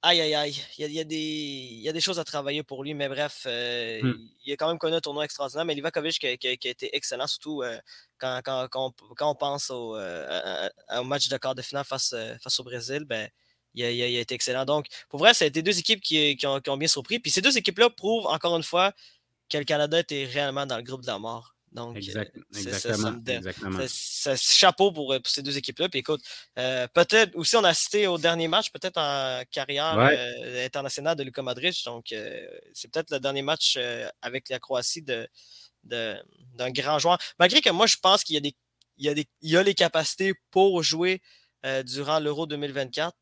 Aïe, 0.00 0.22
aïe, 0.22 0.34
aïe. 0.34 0.56
Il 0.78 0.90
y, 0.90 1.00
a, 1.00 1.04
des, 1.04 1.16
il 1.16 1.80
y 1.82 1.88
a 1.88 1.92
des 1.92 2.00
choses 2.00 2.18
à 2.18 2.24
travailler 2.24 2.62
pour 2.62 2.82
lui, 2.82 2.94
mais 2.94 3.10
bref, 3.10 3.42
euh, 3.46 4.00
hmm. 4.02 4.28
il 4.46 4.52
a 4.54 4.56
quand 4.56 4.68
même 4.68 4.78
connu 4.78 4.94
un 4.94 5.00
tournoi 5.00 5.26
extraordinaire. 5.26 5.66
Mais 5.66 5.74
Livakovic 5.74 6.18
qui, 6.18 6.38
qui, 6.38 6.56
qui 6.56 6.68
a 6.68 6.70
été 6.70 6.96
excellent, 6.96 7.26
surtout 7.26 7.62
euh, 7.62 7.78
quand, 8.16 8.40
quand, 8.42 8.66
quand, 8.70 8.86
on, 8.86 9.14
quand, 9.14 9.30
on, 9.30 9.34
pense 9.34 9.68
au, 9.68 9.96
euh, 9.96 10.68
au, 10.96 11.04
match 11.04 11.28
de 11.28 11.36
quart 11.36 11.54
de 11.54 11.60
finale 11.60 11.84
face, 11.84 12.14
face 12.42 12.58
au 12.58 12.64
Brésil, 12.64 13.04
ben, 13.04 13.28
il 13.74 13.84
a, 13.84 13.90
il, 13.90 14.16
a, 14.16 14.20
été 14.20 14.34
excellent. 14.34 14.64
Donc, 14.64 14.86
pour 15.10 15.18
vrai, 15.18 15.34
ça 15.34 15.44
a 15.44 15.48
été 15.48 15.60
deux 15.60 15.78
équipes 15.78 16.00
qui, 16.00 16.38
qui, 16.38 16.46
ont, 16.46 16.58
qui 16.60 16.70
ont 16.70 16.78
bien 16.78 16.88
surpris. 16.88 17.18
Puis 17.18 17.30
ces 17.30 17.42
deux 17.42 17.58
équipes-là 17.58 17.90
prouvent 17.90 18.26
encore 18.26 18.56
une 18.56 18.62
fois 18.62 18.94
que 19.48 19.58
le 19.58 19.64
Canada 19.64 19.98
était 19.98 20.24
réellement 20.24 20.66
dans 20.66 20.76
le 20.76 20.82
groupe 20.82 21.02
de 21.02 21.06
la 21.06 21.18
mort. 21.18 21.54
Donc, 21.72 21.96
exactement. 21.96 23.86
Ça, 23.88 24.36
chapeau 24.36 24.90
pour, 24.92 25.14
pour, 25.14 25.26
ces 25.26 25.42
deux 25.42 25.56
équipes-là. 25.58 25.88
Puis 25.88 26.00
écoute, 26.00 26.22
euh, 26.58 26.86
peut-être 26.88 27.36
aussi, 27.36 27.56
on 27.56 27.64
a 27.64 27.74
cité 27.74 28.06
au 28.06 28.18
dernier 28.18 28.48
match, 28.48 28.70
peut-être 28.70 28.98
en 28.98 29.42
carrière 29.50 29.98
euh, 29.98 30.64
internationale 30.64 31.16
de 31.16 31.22
Luka 31.24 31.42
Modric. 31.42 31.84
Donc, 31.84 32.12
euh, 32.12 32.46
c'est 32.72 32.90
peut-être 32.90 33.10
le 33.10 33.20
dernier 33.20 33.42
match 33.42 33.78
avec 34.22 34.48
la 34.48 34.58
Croatie 34.58 35.02
de, 35.02 35.28
d'un 35.84 36.70
grand 36.70 36.98
joueur. 36.98 37.18
Malgré 37.38 37.60
que 37.60 37.70
moi, 37.70 37.86
je 37.86 37.96
pense 37.96 38.24
qu'il 38.24 38.34
y 38.34 38.38
a, 38.38 38.40
des, 38.40 38.54
il 38.96 39.06
y 39.06 39.08
a, 39.08 39.14
des, 39.14 39.26
il 39.42 39.50
y 39.50 39.56
a 39.56 39.62
les 39.62 39.74
capacités 39.74 40.32
pour 40.50 40.82
jouer 40.82 41.20
durant 41.84 42.18
l'Euro 42.18 42.46
2024. 42.46 43.14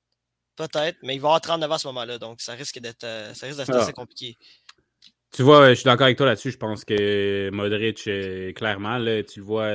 Peut-être, 0.54 0.97
mais 1.02 1.14
il 1.14 1.21
va 1.21 1.28
avoir 1.28 1.40
39 1.42 1.71
ans 1.71 1.75
à 1.75 1.78
ce 1.78 1.87
moment-là. 1.88 2.18
Donc, 2.18 2.40
ça 2.40 2.54
risque 2.54 2.78
d'être, 2.78 3.02
ça 3.35 3.47
risque 3.47 3.59
d'être 3.59 3.75
ah. 3.75 3.83
assez 3.83 3.92
compliqué. 3.92 4.38
Tu 5.33 5.42
vois, 5.42 5.71
je 5.71 5.75
suis 5.75 5.85
d'accord 5.85 6.06
avec 6.06 6.16
toi 6.16 6.26
là-dessus. 6.26 6.50
Je 6.50 6.56
pense 6.59 6.85
que 6.85 7.50
Modric, 7.50 8.09
clairement, 8.54 8.99
là, 8.99 9.23
tu 9.23 9.40
le 9.40 9.45
vois, 9.45 9.68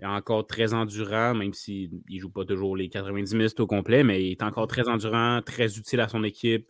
est 0.00 0.06
encore 0.06 0.46
très 0.46 0.72
endurant, 0.74 1.34
même 1.34 1.52
s'il 1.52 1.90
ne 2.08 2.18
joue 2.18 2.30
pas 2.30 2.44
toujours 2.44 2.76
les 2.76 2.88
90 2.88 3.34
minutes 3.34 3.60
au 3.60 3.66
complet, 3.66 4.02
mais 4.02 4.24
il 4.24 4.32
est 4.32 4.42
encore 4.42 4.66
très 4.66 4.88
endurant, 4.88 5.42
très 5.42 5.78
utile 5.78 6.00
à 6.00 6.08
son 6.08 6.24
équipe. 6.24 6.68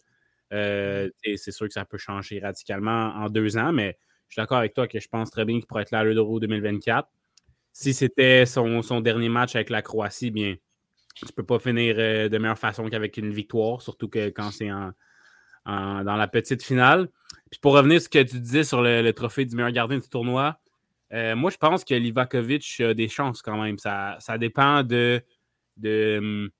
Euh, 0.52 1.08
c'est 1.36 1.52
sûr 1.52 1.68
que 1.68 1.72
ça 1.72 1.84
peut 1.84 1.98
changer 1.98 2.40
radicalement 2.40 3.12
en 3.14 3.28
deux 3.28 3.56
ans, 3.56 3.72
mais 3.72 3.96
je 4.28 4.34
suis 4.34 4.40
d'accord 4.40 4.58
avec 4.58 4.74
toi 4.74 4.88
que 4.88 4.98
je 4.98 5.08
pense 5.08 5.30
très 5.30 5.44
bien 5.44 5.58
qu'il 5.58 5.66
pourrait 5.66 5.82
être 5.82 5.92
là 5.92 6.00
à 6.00 6.04
l'Euro 6.04 6.40
2024. 6.40 7.08
Si 7.72 7.94
c'était 7.94 8.46
son, 8.46 9.00
dernier 9.00 9.28
match 9.28 9.54
avec 9.54 9.70
la 9.70 9.80
Croatie, 9.80 10.30
bien, 10.32 10.56
tu 11.14 11.24
ne 11.24 11.30
peux 11.30 11.44
pas 11.44 11.60
finir 11.60 11.94
euh, 11.98 12.28
de 12.28 12.38
meilleure 12.38 12.58
façon 12.58 12.88
qu'avec 12.88 13.16
une 13.16 13.32
victoire, 13.32 13.80
surtout 13.80 14.08
que 14.08 14.30
quand 14.30 14.50
c'est 14.50 14.72
en, 14.72 14.92
dans 15.64 16.16
la 16.16 16.26
petite 16.26 16.64
finale. 16.64 17.08
Puis 17.50 17.60
pour 17.60 17.74
revenir 17.74 17.96
à 17.96 18.00
ce 18.00 18.08
que 18.08 18.22
tu 18.22 18.38
disais 18.40 18.64
sur 18.64 18.82
le, 18.82 19.10
trophée 19.12 19.44
du 19.44 19.56
meilleur 19.56 19.72
gardien 19.72 19.98
du 19.98 20.08
tournoi, 20.08 20.58
euh, 21.12 21.34
moi 21.34 21.50
je 21.50 21.56
pense 21.56 21.84
que 21.84 21.94
Livakovic 21.94 22.80
a 22.80 22.94
des 22.94 23.08
chances 23.08 23.42
quand 23.42 23.60
même. 23.60 23.78
Ça, 23.78 24.16
ça 24.20 24.38
dépend 24.38 24.82
de, 24.82 25.22
de, 25.76 26.50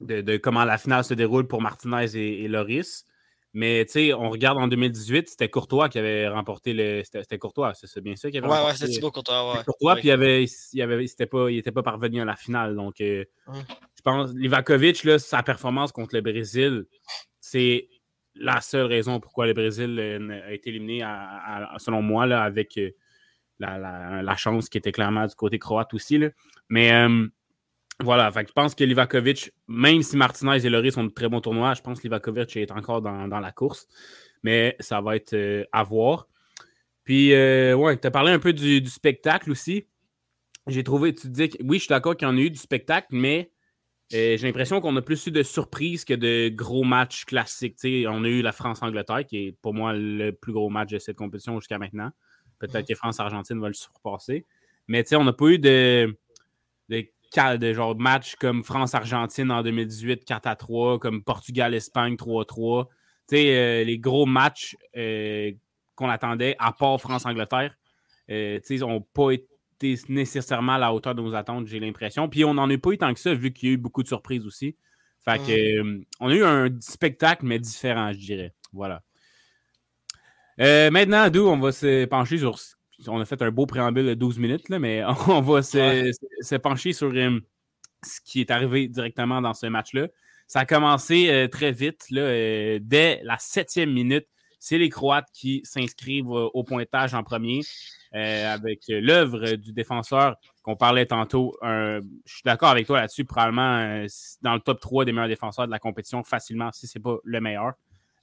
de, 0.00 0.36
comment 0.36 0.64
la 0.64 0.78
finale 0.78 1.04
se 1.04 1.14
déroule 1.14 1.46
pour 1.46 1.62
Martinez 1.62 2.16
et, 2.16 2.44
et 2.44 2.48
Loris. 2.48 3.04
Mais 3.54 3.86
tu 3.86 3.92
sais, 3.92 4.14
on 4.14 4.28
regarde 4.28 4.58
en 4.58 4.68
2018, 4.68 5.30
c'était 5.30 5.48
Courtois 5.48 5.88
qui 5.88 5.98
avait 5.98 6.28
remporté 6.28 6.74
le. 6.74 7.02
C'était 7.02 7.38
Courtois, 7.38 7.72
c'est 7.74 8.00
bien 8.02 8.14
ça 8.14 8.30
qui 8.30 8.38
avait 8.38 8.46
ouais, 8.46 8.52
remporté. 8.52 8.72
Ouais, 8.72 8.76
c'était 8.76 8.92
Thibaut 8.92 9.10
Courtois. 9.10 9.54
Ouais. 9.54 9.64
Courtois, 9.64 9.96
puis 9.96 10.08
il 10.08 10.10
avait, 10.10 10.44
il 10.44 10.82
avait, 10.82 11.06
pas, 11.30 11.50
il 11.50 11.56
était 11.56 11.72
pas 11.72 11.82
parvenu 11.82 12.20
à 12.20 12.26
la 12.26 12.36
finale. 12.36 12.76
Donc, 12.76 13.00
euh, 13.00 13.24
hum. 13.46 13.56
je 13.96 14.02
pense, 14.02 14.34
Livakovic, 14.34 15.02
là, 15.04 15.18
sa 15.18 15.42
performance 15.42 15.92
contre 15.92 16.14
le 16.14 16.20
Brésil, 16.20 16.84
c'est 17.40 17.88
la 18.38 18.60
seule 18.60 18.86
raison 18.86 19.20
pourquoi 19.20 19.46
le 19.46 19.54
Brésil 19.54 19.98
euh, 19.98 20.40
a 20.46 20.52
été 20.52 20.70
éliminé, 20.70 21.04
selon 21.78 22.02
moi, 22.02 22.24
avec 22.24 22.78
euh, 22.78 22.90
la, 23.58 24.36
chance 24.36 24.68
qui 24.68 24.78
était 24.78 24.92
clairement 24.92 25.26
du 25.26 25.34
côté 25.34 25.58
croate 25.58 25.94
aussi. 25.94 26.18
Là. 26.18 26.28
Mais 26.68 26.92
voilà, 28.00 28.30
je 28.30 28.52
pense 28.52 28.76
que 28.76 28.84
Livakovic, 28.84 29.50
même 29.66 30.02
si 30.02 30.16
Martinez 30.16 30.64
et 30.64 30.70
Loris 30.70 30.94
sont 30.94 31.04
de 31.04 31.10
très 31.10 31.28
bons 31.28 31.40
tournois, 31.40 31.74
je 31.74 31.82
pense 31.82 31.98
que 31.98 32.04
Livakovic 32.04 32.56
est 32.56 32.70
encore 32.70 33.02
dans, 33.02 33.26
la 33.26 33.52
course. 33.52 33.88
Mais 34.44 34.76
ça 34.78 35.00
va 35.00 35.16
être 35.16 35.34
euh, 35.34 35.64
à 35.72 35.82
voir. 35.82 36.28
Puis, 37.02 37.32
euh, 37.32 37.74
ouais, 37.74 37.98
tu 37.98 38.06
as 38.06 38.10
parlé 38.12 38.30
un 38.30 38.38
peu 38.38 38.52
du, 38.52 38.86
spectacle 38.86 39.50
aussi. 39.50 39.88
J'ai 40.68 40.84
trouvé, 40.84 41.12
tu 41.12 41.28
dis 41.28 41.48
que 41.48 41.56
oui, 41.64 41.78
je 41.78 41.84
suis 41.84 41.88
d'accord 41.88 42.16
qu'il 42.16 42.28
y 42.28 42.30
en 42.30 42.36
a 42.36 42.40
eu 42.40 42.50
du 42.50 42.58
spectacle, 42.58 43.08
mais 43.10 43.50
euh, 44.14 44.36
j'ai 44.36 44.46
l'impression 44.46 44.80
qu'on 44.80 44.96
a 44.96 45.02
plus 45.02 45.26
eu 45.26 45.30
de 45.30 45.42
surprises 45.42 46.04
que 46.04 46.14
de 46.14 46.48
gros 46.48 46.84
matchs 46.84 47.24
classiques. 47.24 47.76
on 48.06 48.24
a 48.24 48.28
eu 48.28 48.42
la 48.42 48.52
France-Angleterre, 48.52 49.26
qui 49.26 49.48
est 49.48 49.52
pour 49.60 49.74
moi 49.74 49.92
le 49.92 50.30
plus 50.30 50.52
gros 50.52 50.70
match 50.70 50.90
de 50.90 50.98
cette 50.98 51.16
compétition 51.16 51.58
jusqu'à 51.60 51.78
maintenant. 51.78 52.10
Peut-être 52.58 52.88
que 52.88 52.94
France-Argentine 52.94 53.60
va 53.60 53.68
le 53.68 53.74
surpasser. 53.74 54.46
Mais 54.88 55.04
on 55.14 55.24
n'a 55.24 55.32
pas 55.32 55.46
eu 55.46 55.58
de, 55.58 56.16
de 56.88 57.04
de 57.58 57.72
genre 57.74 57.94
matchs 57.96 58.36
comme 58.36 58.64
France-Argentine 58.64 59.50
en 59.50 59.62
2018, 59.62 60.24
4 60.24 60.46
à 60.46 60.56
3, 60.56 60.98
comme 60.98 61.22
Portugal-Espagne 61.22 62.16
3 62.16 62.42
à 62.42 62.44
3. 62.44 62.88
Tu 63.28 63.36
sais, 63.36 63.56
euh, 63.56 63.84
les 63.84 63.98
gros 63.98 64.24
matchs 64.24 64.76
euh, 64.96 65.52
qu'on 65.94 66.08
attendait, 66.08 66.56
à 66.58 66.72
part 66.72 66.98
France-Angleterre, 66.98 67.76
euh, 68.30 68.58
sais, 68.62 68.76
n'ont 68.78 69.02
pas 69.02 69.32
été 69.32 69.47
nécessairement 70.08 70.74
à 70.74 70.78
la 70.78 70.92
hauteur 70.92 71.14
de 71.14 71.22
nos 71.22 71.34
attentes, 71.34 71.66
j'ai 71.66 71.80
l'impression. 71.80 72.28
Puis 72.28 72.44
on 72.44 72.54
n'en 72.54 72.68
a 72.70 72.78
pas 72.78 72.90
eu 72.90 72.98
tant 72.98 73.12
que 73.14 73.20
ça, 73.20 73.34
vu 73.34 73.52
qu'il 73.52 73.68
y 73.68 73.72
a 73.72 73.74
eu 73.74 73.78
beaucoup 73.78 74.02
de 74.02 74.08
surprises 74.08 74.46
aussi. 74.46 74.76
Fait 75.24 75.38
que, 75.38 76.00
on 76.20 76.28
a 76.28 76.34
eu 76.34 76.44
un 76.44 76.68
spectacle, 76.80 77.44
mais 77.44 77.58
différent, 77.58 78.12
je 78.12 78.18
dirais. 78.18 78.54
Voilà. 78.72 79.02
maintenant, 80.58 81.28
d'où 81.30 81.46
on 81.48 81.58
va 81.58 81.72
se 81.72 82.04
pencher 82.06 82.38
sur 82.38 82.56
on 83.06 83.20
a 83.20 83.24
fait 83.24 83.40
un 83.42 83.50
beau 83.50 83.66
préambule 83.66 84.06
de 84.06 84.14
12 84.14 84.38
minutes, 84.38 84.68
là, 84.68 84.78
mais 84.78 85.04
on 85.28 85.40
va 85.40 85.62
se, 85.62 86.56
pencher 86.56 86.92
sur 86.92 87.12
euh, 87.14 87.38
ce 88.02 88.20
qui 88.24 88.40
est 88.40 88.50
arrivé 88.50 88.88
directement 88.88 89.40
dans 89.40 89.54
ce 89.54 89.66
match-là. 89.66 90.08
Ça 90.46 90.60
a 90.60 90.66
commencé 90.66 91.28
euh, 91.28 91.46
très 91.46 91.72
vite, 91.72 92.06
là, 92.10 92.22
euh, 92.22 92.78
dès 92.80 93.20
la 93.22 93.38
septième 93.38 93.92
minute. 93.92 94.26
C'est 94.58 94.78
les 94.78 94.88
Croates 94.88 95.28
qui 95.32 95.60
s'inscrivent 95.62 96.30
au 96.30 96.64
pointage 96.64 97.14
en 97.14 97.22
premier 97.22 97.60
avec 98.12 98.84
l'œuvre 98.88 99.56
du 99.56 99.72
défenseur 99.72 100.36
qu'on 100.62 100.76
parlait 100.76 101.06
tantôt. 101.06 101.56
je 101.62 102.00
suis 102.24 102.42
d'accord 102.44 102.70
avec 102.70 102.86
toi 102.86 103.00
là-dessus, 103.00 103.24
probablement 103.24 104.06
dans 104.42 104.54
le 104.54 104.60
top 104.60 104.80
3 104.80 105.04
des 105.04 105.12
meilleurs 105.12 105.28
défenseurs 105.28 105.66
de 105.66 105.70
la 105.70 105.78
compétition 105.78 106.22
facilement, 106.24 106.70
si 106.72 106.86
ce 106.86 106.98
n'est 106.98 107.02
pas 107.02 107.16
le 107.22 107.40
meilleur. 107.40 107.74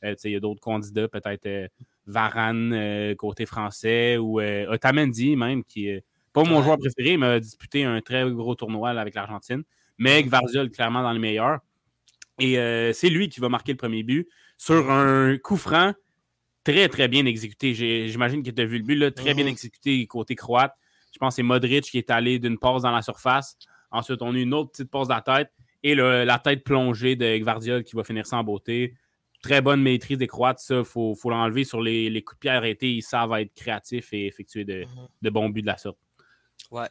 Il 0.03 0.31
y 0.31 0.35
a 0.35 0.39
d'autres 0.39 0.61
candidats, 0.61 1.07
peut-être 1.07 1.69
Varane 2.07 2.73
euh, 2.73 3.15
côté 3.15 3.45
français 3.45 4.17
ou 4.17 4.39
euh, 4.39 4.67
Otamendi 4.69 5.35
même, 5.35 5.63
qui 5.63 5.87
est 5.87 6.03
pas 6.33 6.43
mon 6.43 6.61
joueur 6.61 6.77
préféré, 6.77 7.17
mais 7.17 7.27
a 7.27 7.39
disputé 7.39 7.83
un 7.83 8.01
très 8.01 8.29
gros 8.29 8.55
tournoi 8.55 8.89
avec 8.89 9.15
l'Argentine. 9.15 9.63
Mais 9.97 10.21
Gvardiol, 10.23 10.69
clairement 10.69 11.01
dans 11.01 11.13
les 11.13 11.19
meilleurs. 11.19 11.59
Et 12.39 12.59
euh, 12.59 12.91
c'est 12.91 13.09
lui 13.09 13.29
qui 13.29 13.39
va 13.39 13.47
marquer 13.47 13.71
le 13.71 13.77
premier 13.77 14.03
but 14.03 14.27
sur 14.57 14.91
un 14.91 15.37
coup 15.37 15.55
franc 15.55 15.93
très, 16.65 16.89
très 16.89 17.07
bien 17.07 17.25
exécuté. 17.25 17.73
J'imagine 17.73 18.43
que 18.43 18.51
tu 18.51 18.61
as 18.61 18.65
vu 18.65 18.79
le 18.79 18.83
but, 18.83 18.95
là, 18.95 19.11
très 19.11 19.33
bien 19.33 19.45
mhm. 19.45 19.51
exécuté 19.51 20.05
côté 20.07 20.35
croate. 20.35 20.73
Je 21.13 21.19
pense 21.19 21.33
que 21.33 21.35
c'est 21.37 21.43
Modric 21.43 21.85
qui 21.85 21.97
est 21.97 22.11
allé 22.11 22.39
d'une 22.39 22.57
passe 22.57 22.81
dans 22.81 22.91
la 22.91 23.01
surface. 23.01 23.57
Ensuite, 23.91 24.21
on 24.21 24.33
a 24.33 24.37
eu 24.37 24.41
une 24.41 24.53
autre 24.53 24.71
petite 24.71 24.91
passe 24.91 25.07
de 25.07 25.13
la 25.13 25.21
tête 25.21 25.51
et 25.83 25.95
la 25.95 26.39
tête 26.39 26.65
plongée 26.65 27.15
de 27.15 27.37
Gvardiol 27.37 27.85
qui 27.85 27.95
va 27.95 28.03
finir 28.03 28.25
sans 28.25 28.43
beauté 28.43 28.95
très 29.45 29.61
bonne 29.61 29.81
maîtrise 29.81 30.17
des 30.17 30.27
Croates. 30.27 30.59
Ça, 30.59 30.79
il 30.79 30.85
faut, 30.85 31.15
l'enlever 31.25 31.63
sur 31.63 31.81
les, 31.81 32.09
les, 32.09 32.23
coups 32.23 32.37
de 32.37 32.39
pied 32.39 32.49
arrêtés. 32.49 32.91
Ils 32.91 33.03
savent 33.03 33.33
être 33.33 33.53
créatifs 33.53 34.11
et 34.11 34.25
effectuer 34.25 34.65
de, 34.65 34.85
mhm. 35.21 35.29
bons 35.29 35.49
buts 35.49 35.61
de 35.61 35.67
la 35.67 35.77
sorte. 35.77 35.99
Ouais. 36.71 36.87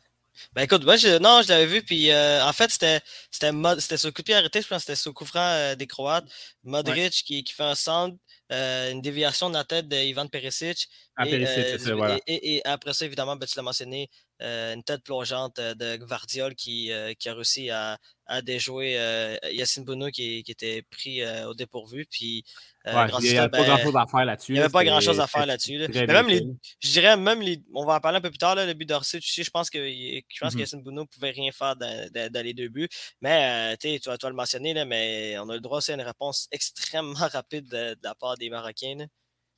Ben 0.54 0.62
écoute, 0.62 0.84
moi, 0.84 0.96
je, 0.96 1.18
non, 1.18 1.42
je 1.42 1.48
l'avais 1.48 1.66
vu, 1.66 1.82
puis 1.82 2.10
euh, 2.10 2.44
en 2.44 2.52
fait, 2.52 2.70
c'était, 2.70 3.00
c'était, 3.30 3.96
sur 3.96 4.08
le 4.08 4.12
coup 4.12 4.22
de 4.22 4.26
pied 4.26 4.34
arrêté, 4.34 4.62
je 4.62 4.68
pense 4.68 4.78
que 4.78 4.86
c'était 4.86 4.96
sur 4.96 5.10
le 5.10 5.14
coup 5.14 5.24
franc 5.24 5.40
euh, 5.40 5.74
des 5.74 5.86
Croates. 5.86 6.24
Modric 6.64 7.12
qui, 7.12 7.44
qui, 7.44 7.52
fait 7.52 7.62
un 7.62 7.74
centre, 7.74 8.16
euh, 8.52 8.90
une 8.90 9.02
déviation 9.02 9.48
de 9.48 9.54
la 9.54 9.64
tête 9.64 9.88
d'Ivan 9.88 10.26
Perisic. 10.26 10.88
Ah, 11.16 11.26
et, 11.26 11.46
ça, 11.78 12.18
et, 12.26 12.62
après 12.64 12.94
ça, 12.94 13.04
évidemment, 13.04 13.36
ben, 13.36 13.46
tu 13.46 13.56
l'as 13.56 13.62
mentionné, 13.62 14.10
une 14.40 14.82
tête 14.82 15.02
plongeante 15.04 15.58
de 15.58 15.96
Gvardiol 15.96 16.54
qui, 16.54 16.90
qui 17.18 17.28
a 17.28 17.34
réussi 17.34 17.70
à, 17.70 17.98
à 18.26 18.42
déjouer 18.42 18.98
euh, 18.98 19.36
Yacine 19.52 19.84
Bounou 19.84 20.10
qui, 20.10 20.42
qui, 20.42 20.52
était 20.52 20.82
pris 20.82 21.22
euh, 21.22 21.48
au 21.48 21.54
dépourvu. 21.54 22.06
Puis, 22.10 22.44
euh, 22.86 23.06
il 23.20 23.30
n'y 23.30 23.38
avait 23.38 23.48
pas 23.48 23.64
grand-chose 23.64 23.96
à 23.96 24.06
faire 24.06 24.24
là-dessus. 24.24 24.52
Il 24.52 24.54
n'y 24.54 24.60
avait 24.60 24.72
pas 24.72 24.84
grand-chose 24.84 25.20
à 25.20 25.26
faire 25.26 25.46
là-dessus. 25.46 25.78
Même 25.78 26.28
les, 26.28 26.42
je 26.80 26.90
dirais 26.90 27.16
même 27.16 27.40
les. 27.40 27.62
On 27.74 27.84
va 27.84 27.96
en 27.96 28.00
parler 28.00 28.18
un 28.18 28.20
peu 28.20 28.30
plus 28.30 28.38
tard, 28.38 28.54
là, 28.54 28.66
le 28.66 28.74
but 28.74 28.88
d'Orsi, 28.88 29.20
tu 29.20 29.28
sais, 29.28 29.42
je 29.42 29.50
pense 29.50 29.70
que, 29.70 29.78
je 29.78 30.20
pense 30.40 30.52
mm 30.52 30.54
-hmm. 30.54 30.54
que 30.54 30.60
Yacine 30.60 30.82
Bounou 30.82 31.02
ne 31.02 31.06
pouvait 31.06 31.30
rien 31.30 31.52
faire 31.52 31.76
dans, 31.76 32.10
dans, 32.30 32.44
les 32.44 32.54
deux 32.54 32.68
buts. 32.68 32.88
Mais 33.20 33.76
tu 33.78 33.98
vas 34.06 34.16
le 34.22 34.32
mentionner, 34.32 34.74
là, 34.74 34.84
mais 34.84 35.36
on 35.38 35.48
a 35.48 35.54
le 35.54 35.60
droit 35.60 35.78
aussi 35.78 35.92
à 35.92 35.94
une 35.94 36.00
réponse 36.00 36.48
extrêmement 36.50 37.14
rapide 37.38 37.68
de, 37.68 37.96
la 38.02 38.14
part 38.14 38.36
des 38.36 38.50
Marocains. 38.50 39.06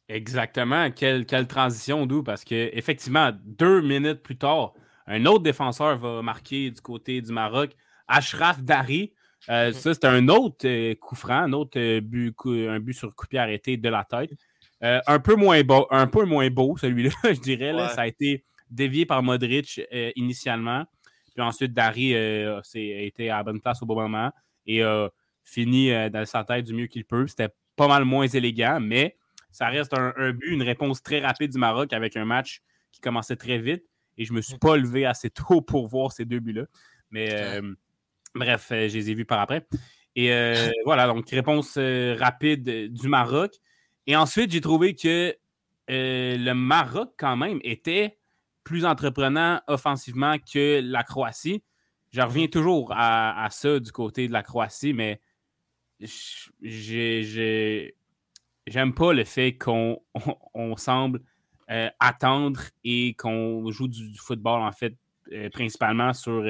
Exactement. 0.09 0.91
Quelle, 0.93 1.27
quelle 1.27 1.49
transition, 1.49 2.07
d'où? 2.07 2.23
Parce 2.23 2.45
que 2.45 2.71
effectivement, 2.73 3.33
deux 3.45 3.81
minutes 3.81 4.23
plus 4.23 4.39
tard, 4.39 4.73
un 5.07 5.25
autre 5.27 5.43
défenseur 5.43 5.99
va 5.99 6.23
marquer 6.23 6.71
du 6.71 6.81
côté 6.81 7.21
du 7.21 7.33
Maroc. 7.33 7.71
Ashraf 8.09 8.63
Dari. 8.63 9.13
Euh, 9.49 9.69
mhm. 9.69 9.73
Ça, 9.75 9.95
c'est 9.95 10.05
un 10.05 10.29
autre 10.29 10.67
euh, 10.67 10.95
coup 10.95 11.15
franc, 11.15 11.43
un 11.43 11.53
autre 11.53 11.79
euh, 11.79 12.01
but, 12.01 12.35
un 12.47 12.81
but 12.81 12.95
sur 12.95 13.15
coup 13.15 13.27
pied 13.27 13.39
arrêté 13.39 13.77
de 13.77 13.89
la 13.89 14.05
tête. 14.05 14.33
un, 14.81 15.19
peu 15.21 15.35
moins 15.35 15.63
beau, 15.63 15.87
un 15.91 16.07
peu 16.07 16.25
moins 16.25 16.51
beau, 16.51 16.77
celui-là, 16.77 17.11
je 17.25 17.41
dirais. 17.41 17.73
Ça 17.95 18.03
a 18.03 18.07
été 18.07 18.45
dévié 18.71 19.07
par 19.07 19.23
Modric 19.23 19.81
initialement. 20.17 20.85
Puis 21.35 21.43
ensuite, 21.43 21.73
Dari 21.73 22.15
a 22.15 22.61
été 22.75 23.31
à 23.31 23.39
la 23.39 23.43
bonne 23.43 23.61
place 23.61 23.83
au 23.83 23.87
bon 23.87 23.95
moment 23.97 24.33
et 24.67 24.83
a 24.83 25.11
fini 25.45 25.91
dans 26.11 26.27
sa 26.27 26.45
tête 26.45 26.65
du 26.65 26.75
mieux 26.75 26.87
qu'il 26.87 27.05
peut. 27.05 27.27
C'était 27.27 27.51
pas 27.77 27.89
mal 27.89 28.05
moins 28.05 28.27
élégant, 28.27 28.81
mais 28.81 29.17
ça 29.53 29.69
reste 29.69 29.95
un, 29.95 30.13
but, 30.33 30.49
une 30.49 30.63
réponse 30.63 31.03
très 31.03 31.21
rapide 31.21 31.53
du 31.53 31.59
Maroc 31.59 31.93
avec 31.93 32.17
un 32.17 32.25
match 32.25 32.63
qui 32.91 33.01
commençait 33.01 33.37
très 33.37 33.59
vite. 33.59 33.85
Et 34.19 34.25
je 34.25 34.33
ne 34.33 34.39
me 34.39 34.43
suis 34.43 34.55
mhm. 34.55 34.61
pas 34.61 34.77
levé 34.77 35.05
assez 35.05 35.31
tôt 35.31 35.61
pour 35.61 35.87
voir 35.87 36.11
ces 36.11 36.25
deux 36.25 36.41
buts-là. 36.41 36.65
Mais 37.11 37.61
Bref, 38.37 38.69
euh, 38.71 38.89
je 38.89 38.95
les 38.95 39.11
ai 39.11 39.15
vus 39.15 39.25
par 39.25 39.41
après. 39.41 39.67
Et 40.15 40.33
euh, 40.33 40.55
voilà, 40.85 41.07
donc 41.07 41.29
réponse 41.31 41.77
euh, 41.79 42.15
rapide 42.19 42.93
du 42.93 43.09
Maroc. 43.09 43.55
Et 44.07 44.15
ensuite, 44.15 44.53
j'ai 44.53 44.61
trouvé 44.61 44.95
que 44.95 45.35
le 45.89 46.53
Maroc, 46.53 47.15
quand 47.17 47.37
même, 47.37 47.59
était 47.63 48.19
plus 48.63 48.85
entreprenant 48.85 49.61
offensivement 49.69 50.37
que 50.39 50.81
la 50.83 51.03
Croatie. 51.03 51.63
Je 52.13 52.21
reviens 52.21 52.47
toujours 52.47 52.93
à, 52.95 53.49
ça 53.51 53.81
du 53.81 53.93
côté 53.93 54.29
de 54.29 54.33
la 54.33 54.43
Croatie, 54.43 54.93
mais 54.93 55.21
j'aime 56.61 57.93
pas 58.95 59.13
le 59.13 59.25
fait 59.25 59.57
qu'on 59.57 60.01
semble 60.77 61.23
attendre 61.99 62.61
et 62.85 63.15
qu'on 63.15 63.71
joue 63.71 63.89
du, 63.89 64.17
football, 64.19 64.63
en 64.63 64.73
fait, 64.73 64.97
principalement 65.53 66.13
sur 66.13 66.45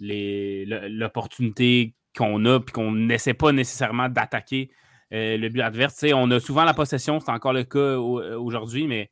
l'opportunité 0.00 1.94
qu'on 2.16 2.44
a, 2.46 2.60
puis 2.60 2.72
qu'on 2.72 2.92
n'essaie 2.92 3.34
pas 3.34 3.52
nécessairement 3.52 4.08
d'attaquer 4.08 4.70
le 5.10 5.48
but 5.48 5.60
adverse. 5.60 6.04
on 6.14 6.30
a 6.30 6.40
souvent 6.40 6.64
la 6.64 6.74
possession, 6.74 7.20
c'est 7.20 7.30
encore 7.30 7.52
le 7.52 7.64
cas 7.64 7.96
aujourd'hui, 7.98 8.86
mais 8.86 9.10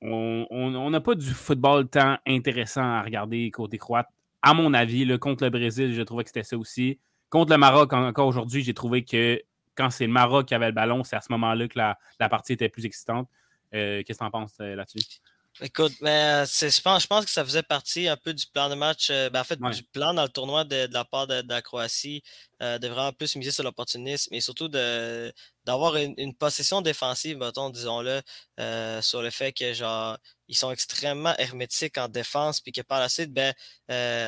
on 0.00 0.90
n'a 0.90 1.00
pas 1.00 1.14
du 1.14 1.30
football 1.30 1.88
tant 1.88 2.18
intéressant 2.26 2.82
à 2.82 3.02
regarder 3.02 3.50
côté 3.50 3.78
croate. 3.78 4.08
À 4.42 4.54
mon 4.54 4.74
avis, 4.74 5.18
contre 5.18 5.44
le 5.44 5.50
Brésil, 5.50 5.92
je 5.92 6.02
trouvais 6.02 6.24
que 6.24 6.30
c'était 6.30 6.44
ça 6.44 6.56
aussi. 6.56 6.98
Contre 7.30 7.52
le 7.52 7.58
Maroc, 7.58 7.92
encore 7.92 8.28
aujourd'hui, 8.28 8.62
j'ai 8.62 8.74
trouvé 8.74 9.04
que 9.04 9.42
quand 9.74 9.90
c'est 9.90 10.06
le 10.06 10.12
Maroc 10.12 10.46
qui 10.46 10.54
avait 10.54 10.66
le 10.66 10.72
ballon, 10.72 11.04
c'est 11.04 11.16
à 11.16 11.20
ce 11.20 11.30
moment-là 11.32 11.68
que 11.68 11.78
la, 11.78 12.28
partie 12.28 12.52
était 12.52 12.68
plus 12.68 12.86
excitante. 12.86 13.28
Euh, 13.74 14.02
qu'est-ce 14.04 14.18
que 14.18 14.24
tu 14.24 14.26
en 14.26 14.30
penses 14.30 14.56
euh, 14.60 14.74
là-dessus? 14.74 15.20
Écoute, 15.62 15.94
mais 16.02 16.44
je, 16.44 16.82
pense, 16.82 17.02
je 17.02 17.06
pense 17.06 17.24
que 17.24 17.30
ça 17.30 17.42
faisait 17.42 17.62
partie 17.62 18.08
un 18.08 18.16
peu 18.18 18.34
du 18.34 18.46
plan 18.46 18.68
de 18.68 18.74
match, 18.74 19.08
euh, 19.10 19.30
ben, 19.30 19.40
en 19.40 19.44
fait, 19.44 19.58
du 19.58 19.82
plan 19.84 20.12
dans 20.12 20.22
le 20.24 20.28
tournoi 20.28 20.64
de, 20.64 20.86
la 20.92 21.04
part 21.06 21.26
de, 21.26 21.42
la 21.48 21.62
Croatie, 21.62 22.22
de 22.60 22.88
vraiment 22.88 23.12
plus 23.12 23.36
miser 23.36 23.50
sur 23.50 23.64
l'opportunisme 23.64 24.34
et 24.34 24.40
surtout 24.40 24.68
d'avoir 24.68 25.96
une, 25.96 26.34
possession 26.34 26.82
défensive, 26.82 27.38
disons-le, 27.72 28.20
sur 29.00 29.22
le 29.22 29.30
fait 29.30 29.52
que 29.52 29.72
genre 29.72 30.18
ils 30.48 30.56
sont 30.56 30.70
extrêmement 30.70 31.34
hermétiques 31.38 31.98
en 31.98 32.08
défense, 32.08 32.60
puis 32.60 32.72
que 32.72 32.80
par 32.82 33.00
la 33.00 33.08
suite, 33.08 33.32
ben, 33.32 33.52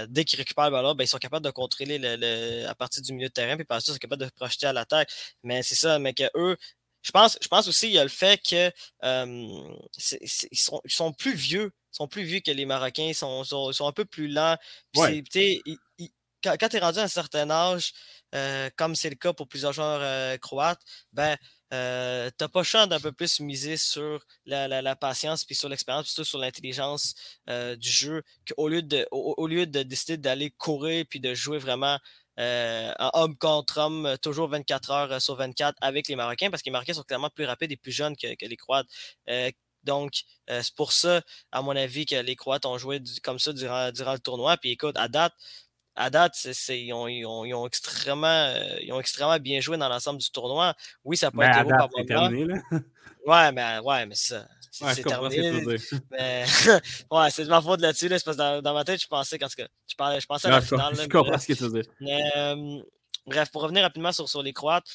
dès 0.08 0.24
qu'ils 0.24 0.38
récupèrent 0.38 0.66
le 0.66 0.72
ballon, 0.72 0.94
ben, 0.94 1.04
ils 1.04 1.08
sont 1.08 1.18
capables 1.18 1.44
de 1.44 1.50
contrôler 1.50 1.98
le, 2.00 2.66
à 2.66 2.74
partir 2.74 3.02
du 3.02 3.12
milieu 3.12 3.28
de 3.28 3.32
terrain, 3.32 3.56
puis 3.56 3.64
par 3.64 3.76
la 3.76 3.80
suite, 3.80 3.90
ils 3.90 3.94
sont 3.94 3.98
capables 3.98 4.24
de 4.24 4.30
projeter 4.30 4.66
à 4.66 4.72
l'attaque. 4.72 5.10
Mais 5.42 5.62
c'est 5.62 5.74
ça, 5.74 5.98
mais 5.98 6.14
que 6.14 6.24
eux, 6.36 6.56
je 7.02 7.10
pense, 7.10 7.38
je 7.40 7.48
pense 7.48 7.68
aussi 7.68 7.86
qu'il 7.86 7.94
y 7.94 7.98
a 7.98 8.02
le 8.02 8.08
fait 8.08 8.40
que 8.42 8.72
ils, 9.02 10.58
sont, 10.88 11.12
plus 11.12 11.34
vieux. 11.34 11.72
Ils 11.92 11.96
sont 11.96 12.08
plus 12.08 12.22
vieux 12.22 12.40
que 12.40 12.50
les 12.50 12.66
Marocains. 12.66 13.04
Ils 13.04 13.14
sont, 13.14 13.44
sont, 13.44 13.86
un 13.86 13.92
peu 13.92 14.04
plus 14.04 14.28
lents. 14.28 14.56
quand, 14.94 16.68
tu 16.68 16.76
es 16.76 16.80
rendu 16.80 16.98
à 16.98 17.02
un 17.02 17.08
certain 17.08 17.50
âge, 17.50 17.92
euh, 18.34 18.68
comme 18.76 18.94
c'est 18.94 19.10
le 19.10 19.16
cas 19.16 19.32
pour 19.32 19.48
plusieurs 19.48 19.72
joueurs 19.72 20.00
euh, 20.02 20.36
croates, 20.36 20.80
ben, 21.12 21.36
euh, 21.72 22.30
tu 22.38 22.44
n'as 22.44 22.48
pas 22.48 22.60
le 22.60 22.64
choix 22.64 22.86
d'un 22.86 23.00
peu 23.00 23.12
plus 23.12 23.40
miser 23.40 23.76
sur 23.76 24.24
la, 24.46 24.96
patience, 24.96 25.44
puis 25.44 25.54
sur 25.54 25.68
l'expérience, 25.68 26.04
puis 26.04 26.12
surtout 26.12 26.28
sur 26.28 26.38
l'intelligence 26.38 27.14
du 27.48 27.90
jeu, 27.90 28.22
qu'au 28.48 28.68
lieu 28.68 28.82
de, 28.82 29.06
au 29.10 29.46
lieu 29.46 29.66
de 29.66 29.82
décider 29.82 30.16
d'aller 30.16 30.50
courir 30.50 31.04
puis 31.08 31.20
de 31.20 31.34
jouer 31.34 31.58
vraiment 31.58 31.98
euh, 32.38 32.92
en 32.98 33.10
homme 33.14 33.36
contre 33.36 33.78
homme, 33.78 34.06
euh, 34.06 34.16
toujours 34.16 34.48
24 34.48 34.90
heures 34.90 35.12
euh, 35.12 35.18
sur 35.18 35.34
24 35.34 35.76
avec 35.80 36.06
les 36.08 36.16
Marocains, 36.16 36.50
parce 36.50 36.62
que 36.62 36.66
les 36.66 36.72
Marocains 36.72 36.94
sont 36.94 37.02
clairement 37.02 37.30
plus 37.30 37.44
rapides 37.44 37.72
et 37.72 37.76
plus 37.76 37.90
jeunes 37.92 38.16
que, 38.16 38.26
les 38.40 38.56
Croates. 38.56 38.86
donc, 39.84 40.22
c'est 40.48 40.74
pour 40.74 40.92
ça, 40.92 41.22
à 41.52 41.62
mon 41.62 41.74
avis, 41.76 42.06
que 42.06 42.16
les 42.16 42.36
Croates 42.36 42.66
ont 42.66 42.78
joué 42.78 43.02
comme 43.22 43.38
ça 43.38 43.52
durant, 43.52 43.90
durant 43.90 44.12
le 44.12 44.18
tournoi. 44.18 44.56
Puis 44.56 44.70
écoute, 44.70 44.96
à 44.96 45.08
date, 45.08 45.32
à 45.96 46.10
date, 46.10 46.36
ils, 46.68 46.92
ont, 46.92 47.66
extrêmement, 47.66 48.54
ils 48.82 48.92
ont 48.92 49.00
extrêmement 49.00 49.38
bien 49.38 49.60
joué 49.60 49.76
dans 49.76 49.88
l'ensemble 49.88 50.20
du 50.20 50.30
tournoi. 50.30 50.74
Oui, 51.04 51.16
ça 51.16 51.30
peut 51.30 51.42
être 51.42 51.66
par 51.66 51.88
moment. 51.90 52.60
Ouais, 53.26 53.52
mais, 53.52 53.78
ouais, 53.80 54.06
mais 54.06 54.14
ça 54.14 54.46
c'est 54.94 55.02
terminé. 55.02 55.78
Mais... 56.10 56.44
ouais, 57.10 57.30
c'est 57.30 57.44
de 57.44 57.48
ma 57.48 57.60
faute 57.60 57.80
là-dessus. 57.80 58.08
parce 58.08 58.22
que 58.22 58.60
dans, 58.60 58.74
ma 58.74 58.84
tête, 58.84 59.00
je 59.00 59.06
pensais, 59.06 59.38
quand 59.38 59.48
je, 59.48 59.94
parlais, 59.96 60.20
je 60.20 60.26
pensais 60.26 60.48
à 60.48 60.52
la 60.52 60.60
finale. 60.60 60.94
Je 60.96 61.08
comprends 61.08 61.38
ce 61.38 61.46
que 61.46 61.52
tu 61.52 61.64
veux 61.64 61.82
dire. 61.82 61.90
Euh, 62.36 62.80
bref, 63.26 63.50
pour 63.50 63.62
revenir 63.62 63.82
rapidement 63.82 64.12
sur, 64.12 64.28
sur 64.28 64.42
les 64.42 64.52
Croates, 64.52 64.86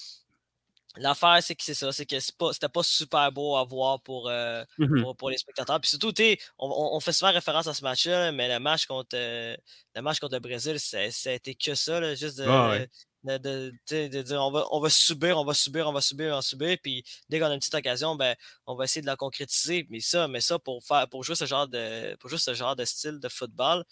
L'affaire, 0.98 1.40
c'est 1.42 1.56
que 1.56 1.63
c'est 1.63 1.74
ça, 1.74 1.92
c'est 1.92 2.06
que 2.06 2.20
c'était 2.20 2.70
pas 2.70 2.84
super 2.84 3.32
beau 3.32 3.56
à 3.56 3.63
voir 3.63 4.00
pour, 4.02 4.30
euh, 4.30 4.63
mmh 4.78 5.13
pour, 5.18 5.32
les 5.32 5.38
spectateurs. 5.38 5.82
Puis 5.82 5.90
surtout, 5.90 6.13
on, 6.60 6.96
on, 6.96 7.00
fait 7.00 7.12
souvent 7.12 7.32
référence 7.32 7.66
à 7.66 7.74
ce 7.74 7.84
match-là, 7.84 8.32
mais 8.32 8.48
le 8.48 8.60
match 8.60 8.86
contre, 8.86 9.16
euh, 9.16 9.56
le, 9.96 10.02
match 10.04 10.20
contre 10.20 10.36
le 10.36 10.40
Brésil, 10.40 10.80
ça 10.80 11.00
a 11.00 11.32
été 11.32 11.56
que 11.56 11.74
ça, 11.74 12.13
juste 12.13 12.38
de, 12.38 12.88
de, 13.24 14.22
dire 14.22 14.42
on 14.42 14.51
va, 14.51 14.65
on 14.72 14.80
va 14.80 14.89
subir, 14.89 15.38
on 15.38 15.46
va 15.46 15.53
subir, 15.53 15.88
on 15.88 15.94
va 15.94 16.01
subir, 16.01 16.34
on 16.34 16.36
va 16.36 16.42
subir. 16.42 16.77
Puis 16.82 17.03
dès 17.30 17.39
qu'on 17.39 17.48
a 17.48 17.53
une 17.53 17.60
petite 17.60 17.75
occasion, 17.75 18.15
ben, 18.15 18.36
on 18.65 18.75
va 18.75 18.86
essayer 18.86 19.01
de 19.01 19.08
la 19.08 19.15
concrétiser. 19.15 19.88
Mais 19.89 20.00
ça, 20.00 20.27
mais 20.27 20.42
ça 20.42 20.60
pour, 20.60 20.84
faire, 20.84 21.08
pour, 21.10 21.24
jouer 21.24 21.36
ce 21.36 21.46
genre 21.46 21.68
de, 21.68 22.15
pour 22.18 22.30
jouer 22.30 22.39
ce 22.39 22.53
genre 22.53 22.75
de 22.75 22.86
style 22.86 23.20
de 23.20 23.30
football, 23.30 23.84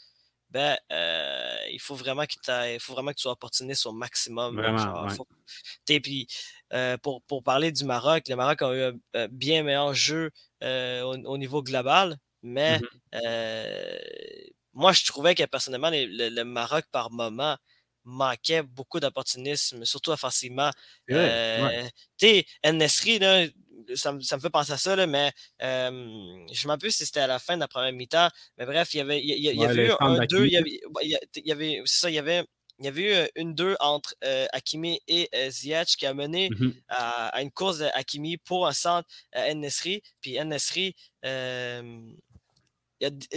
ben, 0.49 0.77
euh, 0.91 1.55
il 1.71 1.79
faut 1.79 1.95
vraiment 1.95 2.25
que 2.25 2.73
il 2.73 2.79
faut 2.79 2.93
vraiment 2.93 3.11
que 3.11 3.17
tu 3.17 3.21
sois 3.21 3.31
opportuniste 3.31 3.85
au 3.85 3.93
maximum. 3.93 4.55
Vraiment, 4.57 5.07
puis, 5.85 6.27
euh, 6.73 6.97
pour, 6.97 7.21
pour, 7.23 7.41
parler 7.43 7.71
du 7.71 7.85
Maroc, 7.85 8.27
le 8.27 8.35
Maroc 8.35 8.61
a 8.61 8.73
eu 8.75 8.99
un, 9.13 9.27
bien 9.29 9.63
meilleur 9.63 9.93
jeu 9.93 10.31
euh, 10.63 11.03
au, 11.03 11.37
niveau 11.37 11.63
global, 11.63 12.17
mais 12.43 12.79
mmh 12.79 13.21
moi, 14.73 14.93
je 14.93 15.05
trouvais 15.05 15.35
que 15.35 15.43
personnellement, 15.43 15.89
le 15.91 16.43
Maroc, 16.43 16.85
par 16.91 17.11
moment, 17.11 17.57
manquait 18.03 18.63
beaucoup 18.63 18.99
d'opportunisme, 18.99 19.85
surtout 19.85 20.11
offensivement. 20.11 20.71
Euh, 21.09 21.83
tu 22.17 22.27
sais, 22.27 22.45
Nesri, 22.71 23.19
ça, 23.95 24.11
me 24.11 24.19
fait 24.21 24.49
penser 24.49 24.71
à 24.73 24.77
ça, 24.77 24.95
là, 24.95 25.07
mais 25.07 25.31
euh, 25.61 25.91
je 26.51 26.67
ne 26.67 26.71
sais 26.71 26.77
plus 26.77 26.91
si 26.91 27.05
c'était 27.05 27.21
à 27.21 27.27
la 27.27 27.39
fin 27.39 27.55
de 27.55 27.61
la 27.61 27.67
première 27.67 27.93
mi-temps. 27.93 28.29
Mais 28.57 28.65
bref, 28.65 28.93
il 28.93 28.97
y 28.97 29.01
avait, 29.01 29.21
il 29.21 29.39
y, 29.39 29.65
avait 29.65 29.87
eu 29.87 29.91
un 29.99 30.25
2, 30.25 30.45
il 30.45 30.51
y 31.45 31.51
avait, 31.51 31.81
c'est 31.85 31.99
ça, 31.99 32.09
il 32.09 32.13
y 32.13 32.19
avait, 32.19 32.45
il 32.79 32.85
y 32.85 32.87
avait 32.87 33.25
eu 33.25 33.29
une 33.35 33.53
2 33.53 33.75
entre 33.79 34.15
euh, 34.23 34.45
Hakimi 34.53 34.99
et 35.07 35.29
euh, 35.35 35.49
Ziyech 35.49 35.95
qui 35.97 36.05
a 36.05 36.13
mené 36.13 36.49
mmh 36.49 36.71
à, 36.89 37.41
une 37.41 37.51
course 37.51 37.79
d'Hakimi 37.79 38.37
pour 38.37 38.67
un 38.67 38.73
centre 38.73 39.07
à 39.33 39.53
Nesri. 39.53 40.01
Puis 40.21 40.37
Nesri, 40.43 40.95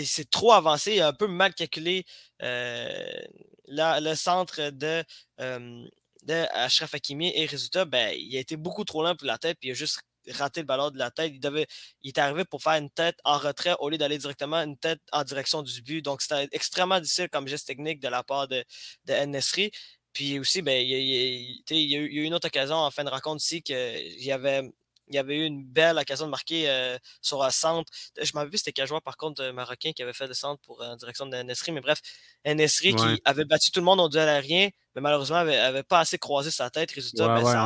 c'est 0.05 0.31
trop 0.31 0.53
avancé, 0.53 0.95
il 0.97 1.01
a 1.01 1.09
un 1.09 1.13
peu 1.13 1.27
mal 1.27 1.55
calculé 1.55 2.05
le 2.41 4.15
centre 4.15 4.71
de, 4.71 5.05
de 5.39 6.47
Ashraf 6.53 6.95
Hakimi 6.95 7.33
et 7.35 7.47
résultat, 7.47 7.85
ben, 7.85 8.15
il 8.19 8.37
a 8.37 8.41
été 8.41 8.57
beaucoup 8.57 8.85
trop 8.85 9.03
lent 9.03 9.17
pour 9.17 9.27
la 9.27 9.39
tête, 9.39 9.59
puis 9.61 9.69
il 9.69 9.73
a 9.73 9.75
juste 9.75 10.01
raté 10.33 10.61
le 10.61 10.67
ballon 10.67 10.91
de 10.91 10.99
la 10.99 11.11
tête. 11.11 11.33
Il, 11.35 11.41
devait, 11.41 11.67
il 12.03 12.09
est 12.09 12.19
arrivé 12.19 12.45
pour 12.45 12.63
faire 12.63 12.75
une 12.75 12.91
tête 12.91 13.17
en 13.25 13.39
retrait 13.39 13.75
au 13.79 13.91
lieu 13.91 13.99
d'aller 13.99 14.19
directement 14.19 14.59
une 14.59 14.77
tête 14.79 15.01
en 15.13 15.23
direction 15.25 15.63
du 15.63 15.83
but. 15.83 16.03
Donc, 16.03 16.23
c'était 16.23 16.49
extrêmement 16.53 17.01
difficile 17.01 17.29
comme 17.31 17.47
geste 17.47 17.67
technique 17.67 18.01
de 18.01 18.09
la 18.09 18.23
part 18.23 18.49
de, 18.49 18.65
de 19.05 19.13
Nesri. 19.27 19.71
Puis 20.13 20.39
aussi, 20.39 20.63
ben, 20.63 20.81
il, 20.81 20.91
y 21.71 21.97
a 21.97 21.99
eu 21.99 22.23
une 22.23 22.35
autre 22.35 22.47
occasion 22.47 22.77
en 22.77 22.91
fin 22.91 23.05
de 23.05 23.11
rencontre 23.11 23.43
ici 23.43 23.63
qu'il 23.63 24.23
y 24.23 24.33
avait 24.33 24.63
il 25.15 25.17
y 25.17 25.21
avait 25.21 25.39
eu 25.39 25.45
une 25.45 25.65
belle 25.65 25.97
occasion 25.97 26.27
de 26.27 26.31
marquer 26.31 26.69
euh, 26.69 26.99
sur 27.23 27.43
un 27.45 27.51
centre. 27.51 27.91
Je 28.21 28.33
m'avais 28.35 28.51
vu, 28.51 28.59
c'était 28.59 28.73
quel 28.73 28.89
joueur 28.89 29.01
par 29.01 29.17
contre 29.17 29.49
marocain 29.51 29.93
qui 29.93 30.03
avait 30.03 30.13
fait 30.13 30.27
le 30.27 30.35
centre 30.35 30.61
pour, 30.63 30.83
en 30.83 30.97
direction 30.97 31.27
de 31.27 31.37
Nesri. 31.37 31.71
Mais 31.71 31.81
bref, 31.81 32.01
Nesri 32.45 32.95
qui 32.97 33.23
avait 33.25 33.45
battu 33.45 33.71
tout 33.71 33.81
le 33.81 33.85
monde 33.85 34.01
au 34.01 34.09
duel 34.09 34.29
aérien, 34.29 34.71
mais 34.95 35.01
malheureusement 35.01 35.37
avait, 35.37 35.83
pas 35.85 36.01
assez 36.01 36.19
croisé 36.19 36.51
sa 36.51 36.69
tête. 36.69 36.91
Résultat, 36.91 37.29
ben, 37.29 37.45
ça, 37.45 37.63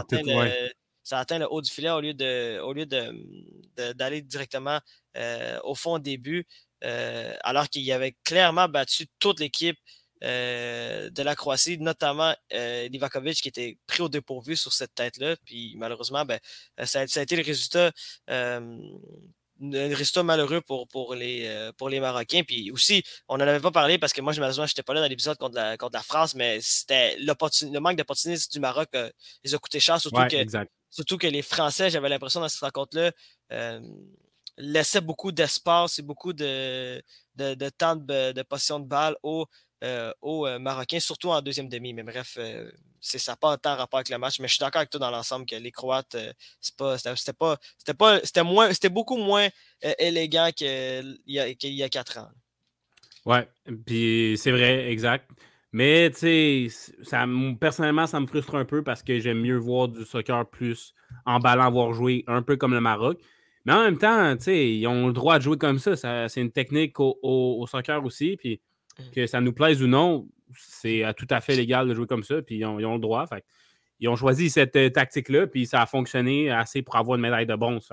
a 1.17 1.21
atteint 1.21 1.39
le, 1.39 1.51
haut 1.51 1.63
du 1.63 1.71
filet 1.71 1.89
au 1.91 2.01
lieu 2.03 2.13
de 2.13 2.61
au 2.61 2.75
lieu 2.75 2.85
d'aller 2.85 4.21
directement 4.21 4.79
euh, 5.17 5.59
au 5.65 5.75
fond 5.75 5.99
des 5.99 6.19
buts. 6.19 6.47
Euh, 6.85 7.35
alors 7.43 7.69
qu'il 7.69 7.91
avait 7.91 8.17
clairement 8.25 8.69
battu 8.69 9.07
toute 9.19 9.41
l'équipe 9.41 9.77
euh, 10.25 11.11
de 11.11 11.23
la 11.23 11.37
Croatie, 11.37 11.79
notamment 11.79 12.35
euh, 12.53 12.89
Livakovic 12.89 13.41
qui 13.41 13.49
était 13.49 13.79
pris 13.87 14.03
au 14.03 14.09
dépourvu 14.09 14.57
sur 14.57 14.73
cette 14.73 14.95
tête-là. 14.95 15.37
Puis 15.45 15.75
malheureusement, 15.77 16.25
ben, 16.25 16.39
euh, 16.81 16.87
ça, 16.87 17.01
a, 17.01 17.23
été 17.23 17.37
le 17.37 17.43
résultat, 17.43 17.93
euh, 18.31 18.79
un 19.61 19.95
résultat 19.95 20.23
malheureux 20.23 20.61
pour, 20.61 20.89
pour, 20.89 21.15
les, 21.15 21.71
pour 21.77 21.89
les 21.89 22.01
Marocains. 22.01 22.43
Puis 22.47 22.71
aussi, 22.71 23.03
on 23.29 23.37
n'en 23.37 23.47
avait 23.47 23.61
pas 23.61 23.71
parlé 23.71 23.99
parce 23.99 24.13
que 24.13 24.21
moi, 24.21 24.33
malheureusement, 24.35 24.67
je 24.67 24.73
n'étais 24.73 24.83
pas 24.83 24.95
là 24.95 25.01
dans 25.01 25.09
l'épisode 25.09 25.37
contre 25.39 25.57
la, 25.57 25.77
contre 25.77 25.95
la 25.95 26.03
France, 26.03 26.35
mais 26.35 26.59
c'était 26.61 27.17
le 27.19 27.79
manque 27.79 27.97
d'opportunisme 27.97 28.51
du 28.53 28.61
Maroc 28.61 28.89
les 29.45 29.55
a 29.55 29.59
coûté 29.59 29.81
cher, 29.81 30.01
surtout, 30.01 30.23
que, 30.29 30.67
surtout 30.91 31.19
que 31.19 31.27
les 31.27 31.43
Français, 31.43 31.91
j'avais 31.91 32.09
l'impression 32.09 32.41
dans 32.41 32.49
cette 32.49 32.61
rencontre-là, 32.61 33.13
laissaient 34.59 35.01
beaucoup 35.01 35.33
d'espace 35.33 35.99
et 35.99 36.03
beaucoup 36.03 36.33
de, 36.33 37.03
de, 37.37 37.69
temps 37.71 37.97
de, 37.97 38.33
de, 38.33 38.43
position 38.43 38.81
de 38.81 38.87
balle 38.87 39.17
aux 39.23 39.47
euh, 39.85 40.13
euh, 40.25 40.59
Marocains, 40.59 41.01
surtout 41.01 41.31
en 41.31 41.41
deuxième 41.41 41.69
demi. 41.69 41.93
Mais 41.93 42.03
bref, 42.03 42.37
euh, 42.39 42.71
ça 43.01 43.33
n'a 43.33 43.37
pas 43.37 43.57
tant 43.57 43.77
rapport 43.77 43.99
avec 43.99 44.09
le 44.09 44.19
match. 44.19 44.41
Mais 44.41 44.49
je 44.49 44.55
suis 44.55 44.61
d'accord 44.61 44.81
avec 44.81 44.91
toi 44.91 45.01
dans 45.01 45.11
l'ensemble 45.11 45.47
que 45.47 45.57
les 45.57 45.71
Croates, 45.71 46.17
c'était 46.61 47.33
pas, 47.33 47.57
c'était 48.25 48.43
moins, 48.43 48.73
c'était 48.73 48.89
beaucoup 48.89 49.17
moins 49.17 49.49
élégant 49.99 50.51
qu'il 50.55 51.19
y, 51.27 51.39
a, 51.39 51.49
y 51.49 51.83
a 51.83 51.89
quatre 51.89 52.19
ans. 52.19 52.29
Ouais, 53.25 53.49
puis 53.87 54.37
c'est 54.39 54.51
vrai, 54.51 54.91
exact. 54.91 55.31
Mais 55.71 56.11
tu 56.11 56.71
sais, 56.71 57.57
personnellement, 57.61 58.07
ça 58.07 58.19
me 58.21 58.27
frustre 58.27 58.55
un 58.55 58.65
peu 58.65 58.83
parce 58.83 59.03
que 59.03 59.19
j'aime 59.19 59.41
mieux 59.41 59.59
voir 59.59 59.89
du 59.89 60.05
soccer 60.05 60.49
plus 60.49 60.95
en 61.27 61.39
ballant, 61.39 61.71
voir 61.71 61.93
jouer 61.93 62.25
un 62.27 62.43
peu 62.43 62.57
comme 62.57 62.73
le 62.73 62.81
Maroc. 62.81 63.21
Mais 63.65 63.73
en 63.73 63.83
même 63.83 63.99
temps, 63.99 64.35
ils 64.47 64.87
ont 64.87 65.09
le 65.09 65.13
droit 65.13 65.39
de 65.39 65.43
jouer 65.43 65.59
comme 65.59 65.79
ça. 65.79 66.29
c'est 66.29 66.41
une 66.41 66.53
technique 66.53 67.01
au, 67.01 67.19
au, 67.23 67.67
soccer 67.67 68.05
aussi. 68.05 68.37
Puis 68.37 68.61
Mmh. 68.99 69.11
Que 69.15 69.27
ça 69.27 69.41
nous 69.41 69.53
plaise 69.53 69.83
ou 69.83 69.87
non, 69.87 70.29
c'est 70.57 71.05
tout 71.17 71.27
à 71.31 71.41
fait 71.41 71.55
légal 71.55 71.89
de 71.89 71.95
jouer 71.95 72.07
comme 72.07 72.25
ça, 72.25 72.43
puis 72.43 72.57
ils 72.57 72.65
ont, 72.65 72.77
le 72.77 72.99
droit. 72.99 73.27
ils 74.01 74.09
ont 74.09 74.17
choisi 74.17 74.51
cette 74.51 74.77
euh, 74.77 74.91
tactique-là, 74.91 75.47
puis 75.47 75.67
ça 75.67 75.83
a 75.83 75.87
fonctionné 75.87 76.51
assez 76.51 76.83
pour 76.83 76.97
avoir 76.97 77.17
une 77.17 77.23
médaille 77.23 77.47
de 77.47 77.55
bronze. 77.55 77.89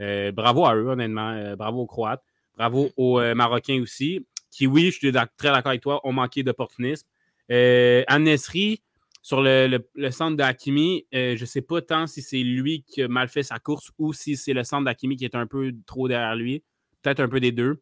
Euh, 0.00 0.32
bravo 0.32 0.64
à 0.64 0.74
eux, 0.74 0.88
honnêtement. 0.88 1.32
Euh, 1.32 1.56
bravo 1.56 1.82
aux 1.82 1.86
Croates. 1.86 2.22
Bravo 2.56 2.86
mmh. 2.86 2.90
aux 2.96 3.34
Marocains 3.34 3.80
aussi, 3.80 4.26
qui, 4.50 4.66
oui, 4.66 4.86
je 4.86 4.98
suis 4.98 5.12
très 5.12 5.50
d'accord 5.50 5.68
avec 5.68 5.82
toi, 5.82 6.00
ont 6.04 6.12
manqué 6.12 6.42
d'opportunisme. 6.42 7.06
Euh, 7.50 8.04
Nesri, 8.18 8.82
sur 9.22 9.40
le, 9.40 9.78
centre 10.10 10.36
d'Akimi, 10.36 11.06
je 11.12 11.40
ne 11.40 11.46
sais 11.46 11.62
pas 11.62 11.80
tant 11.80 12.06
si 12.08 12.22
c'est 12.22 12.42
lui 12.42 12.82
qui 12.82 13.02
a 13.02 13.08
mal 13.08 13.28
fait 13.28 13.44
sa 13.44 13.60
course 13.60 13.92
ou 13.98 14.12
si 14.12 14.36
c'est 14.36 14.52
le 14.52 14.64
centre 14.64 14.84
d'Akimi 14.84 15.16
qui 15.16 15.24
est 15.24 15.36
un 15.36 15.46
peu 15.46 15.72
trop 15.86 16.08
derrière 16.08 16.34
lui. 16.34 16.64
Peut-être 17.02 17.20
un 17.20 17.28
peu 17.28 17.38
des 17.38 17.52
deux. 17.52 17.80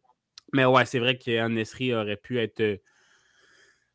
Mais 0.52 0.66
ouais, 0.66 0.84
c'est 0.84 0.98
vrai 0.98 1.16
qu'Anne 1.16 1.54
Nesri 1.54 1.94
aurait 1.94 2.16
pu 2.16 2.38
être. 2.38 2.80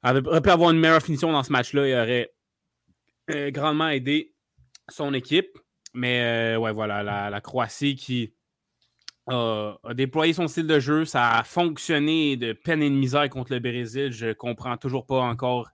aurait 0.03 0.41
pu 0.41 0.49
avoir 0.49 0.71
une 0.71 0.79
meilleure 0.79 1.01
finition 1.01 1.31
dans 1.31 1.43
ce 1.43 1.51
match-là. 1.51 1.87
Il 1.87 1.93
aurait 1.95 3.51
grandement 3.51 3.89
aidé 3.89 4.33
son 4.89 5.13
équipe. 5.13 5.57
Mais 5.93 6.55
ouais, 6.57 6.71
voilà, 6.71 7.29
la 7.29 7.41
Croatie 7.41 7.95
qui 7.95 8.33
a, 9.27 9.77
déployé 9.93 10.33
son 10.33 10.47
style 10.47 10.67
de 10.67 10.79
jeu. 10.79 11.05
Ça 11.05 11.37
a 11.37 11.43
fonctionné 11.43 12.37
de 12.37 12.53
peine 12.53 12.81
et 12.81 12.89
de 12.89 12.95
misère 12.95 13.29
contre 13.29 13.53
le 13.53 13.59
Brésil. 13.59 14.11
Je 14.11 14.33
comprends 14.33 14.77
toujours 14.77 15.05
pas 15.05 15.21
encore 15.21 15.69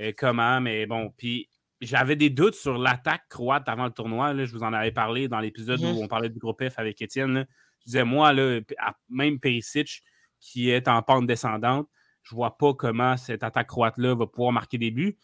euh, 0.00 0.12
comment, 0.16 0.60
mais 0.60 0.86
bon. 0.86 1.12
Puis 1.16 1.48
j'avais 1.80 2.16
des 2.16 2.30
doutes 2.30 2.54
sur 2.54 2.78
l'attaque 2.78 3.22
croate 3.28 3.68
avant 3.68 3.84
le 3.84 3.92
tournoi. 3.92 4.32
Là. 4.32 4.44
Je 4.44 4.52
vous 4.52 4.62
en 4.62 4.72
avais 4.72 4.92
parlé 4.92 5.28
dans 5.28 5.40
l'épisode 5.40 5.80
où 5.80 5.84
mm-hmm. 5.84 6.04
on 6.04 6.08
parlait 6.08 6.28
du 6.28 6.38
groupe 6.38 6.62
F 6.66 6.78
avec 6.78 7.00
Étienne. 7.00 7.46
Je 7.80 7.84
disais, 7.86 8.04
moi, 8.04 8.32
là, 8.32 8.60
même 9.08 9.38
Perisic, 9.38 10.02
qui 10.40 10.70
est 10.70 10.88
en 10.88 11.02
pente 11.02 11.26
descendante, 11.26 11.88
je 12.22 12.34
vois 12.34 12.58
pas 12.58 12.74
comment 12.74 13.16
cette 13.16 13.42
attaque 13.42 13.68
croate-là 13.68 14.14
va 14.14 14.26
pouvoir 14.26 14.52
marquer 14.52 14.78
des 14.78 14.90
buts. 14.90 15.16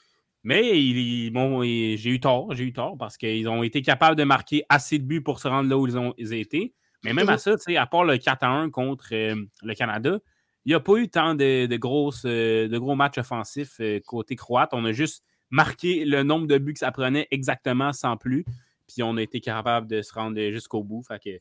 Mais 0.43 0.79
ils, 0.79 1.31
bon, 1.31 1.63
j'ai 1.63 2.11
eu 2.11 2.21
tort, 2.21 2.55
j'ai 2.55 2.65
eu 2.65 2.73
tort 2.73 2.97
parce 2.99 3.17
qu'ils 3.17 3.49
ont 3.49 3.63
été 3.63 3.81
capables 3.83 4.17
de 4.17 4.25
marquer 4.25 4.63
assez 4.69 4.99
de 4.99 5.05
buts 5.05 5.23
pour 5.23 5.41
se 5.41 5.49
rendre 5.49 5.71
là 5.71 5.79
où 5.79 5.87
ils 5.87 5.97
ont 5.97 6.15
été. 6.19 6.75
Mais 7.03 7.13
même 7.13 7.29
à 7.29 7.39
ça, 7.39 7.57
à 7.77 7.87
part 7.87 8.05
le 8.05 8.17
4 8.17 8.45
1 8.45 8.71
contre 8.71 9.09
euh, 9.13 9.37
le 9.63 9.75
Canada, 9.75 10.19
il 10.65 10.71
n'y 10.71 10.75
a 10.75 10.81
pas 10.81 10.97
eu 10.97 11.09
tant 11.09 11.35
de, 11.35 11.77
grosses, 11.77 12.25
euh, 12.25 12.69
de 12.69 12.79
gros 12.79 12.95
matchs 12.95 13.19
offensifs 13.19 13.81
euh, 13.81 14.01
côté 14.07 14.37
croate. 14.37 14.71
On 14.73 14.85
a 14.85 14.93
juste 14.93 15.25
marqué 15.51 16.05
le 16.05 16.23
nombre 16.23 16.47
de 16.47 16.59
buts 16.59 16.73
que 16.73 16.79
ça 16.79 16.93
prenait 16.93 17.29
exactement 17.31 17.93
sans 17.93 18.17
plus. 18.17 18.45
Puis 18.89 19.03
on 19.03 19.17
a 19.17 19.23
été 19.23 19.41
capable 19.41 19.87
de 19.87 20.03
se 20.03 20.13
rendre 20.13 20.41
jusqu'au 20.51 20.83
bout. 20.83 21.03
Fait 21.03 21.19
que 21.19 21.39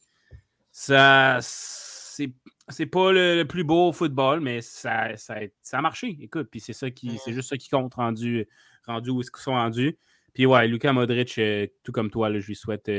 ça, 0.72 1.40
c'est 1.42 2.86
pas 2.86 3.12
le, 3.12 3.44
plus 3.44 3.64
beau 3.64 3.92
football, 3.92 4.40
mais 4.40 4.62
ça, 4.62 5.16
ça, 5.18 5.36
a 5.72 5.82
marché. 5.82 6.18
Écoute, 6.22 6.48
puis 6.50 6.60
c'est 6.60 6.74
ça 6.74 6.90
qui, 6.90 7.18
c'est 7.24 7.34
juste 7.34 7.50
ça 7.50 7.58
qui 7.58 7.70
compte 7.70 7.94
rendu, 7.96 8.48
rendu 8.86 9.10
où 9.10 9.22
ils 9.22 9.42
sont 9.42 9.52
rendus. 9.52 9.98
Puis 10.34 10.46
ouais, 10.46 10.68
Luka 10.68 10.94
Modric, 10.94 11.40
tout 11.84 11.92
comme 11.92 12.10
toi, 12.10 12.32
je 12.40 12.48
lui 12.48 12.56
souhaite 12.56 12.90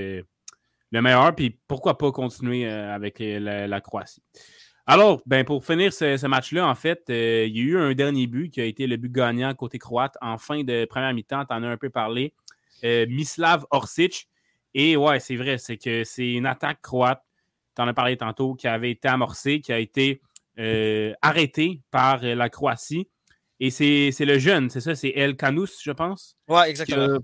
le 0.94 1.02
meilleur, 1.02 1.34
puis 1.34 1.58
pourquoi 1.66 1.98
pas 1.98 2.12
continuer 2.12 2.66
euh, 2.66 2.94
avec 2.94 3.20
euh, 3.20 3.66
la, 3.66 3.80
Croatie. 3.80 4.22
Alors, 4.86 5.22
ben 5.24 5.44
pour 5.44 5.64
finir 5.64 5.92
ce, 5.92 6.26
match-là, 6.26 6.68
en 6.68 6.74
fait, 6.74 7.04
euh, 7.08 7.46
il 7.48 7.56
y 7.56 7.60
a 7.60 7.62
eu 7.62 7.78
un 7.78 7.94
dernier 7.94 8.26
but 8.26 8.50
qui 8.50 8.60
a 8.60 8.64
été 8.64 8.86
le 8.86 8.96
but 8.96 9.10
gagnant 9.10 9.54
côté 9.54 9.78
croate 9.78 10.16
en 10.20 10.36
fin 10.36 10.62
de 10.62 10.84
première 10.84 11.14
mi-temps. 11.14 11.44
Tu 11.46 11.54
en 11.54 11.62
as 11.62 11.68
un 11.68 11.76
peu 11.76 11.90
parlé. 11.90 12.34
Mislav 12.82 13.64
Orsic. 13.70 14.28
Et 14.74 14.96
ouais, 14.96 15.20
c'est 15.20 15.36
vrai, 15.36 15.56
c'est 15.56 15.78
que 15.78 16.04
c'est 16.04 16.32
une 16.32 16.44
attaque 16.44 16.82
croate, 16.82 17.22
tu 17.74 17.80
en 17.80 17.88
as 17.88 17.94
parlé 17.94 18.16
tantôt, 18.18 18.54
qui 18.54 18.68
avait 18.68 18.90
été 18.90 19.08
amorcée, 19.08 19.60
qui 19.60 19.72
a 19.72 19.78
été 19.78 20.20
arrêtée 21.22 21.80
par 21.90 22.22
la 22.22 22.50
Croatie. 22.50 23.08
Et 23.60 23.70
c'est 23.70 24.12
le 24.20 24.38
jeune, 24.38 24.68
c'est 24.68 24.82
ça, 24.82 24.94
c'est 24.94 25.12
El 25.16 25.36
Canous, 25.36 25.80
je 25.82 25.92
pense. 25.92 26.36
Ouais, 26.48 26.68
exactement 26.68 27.20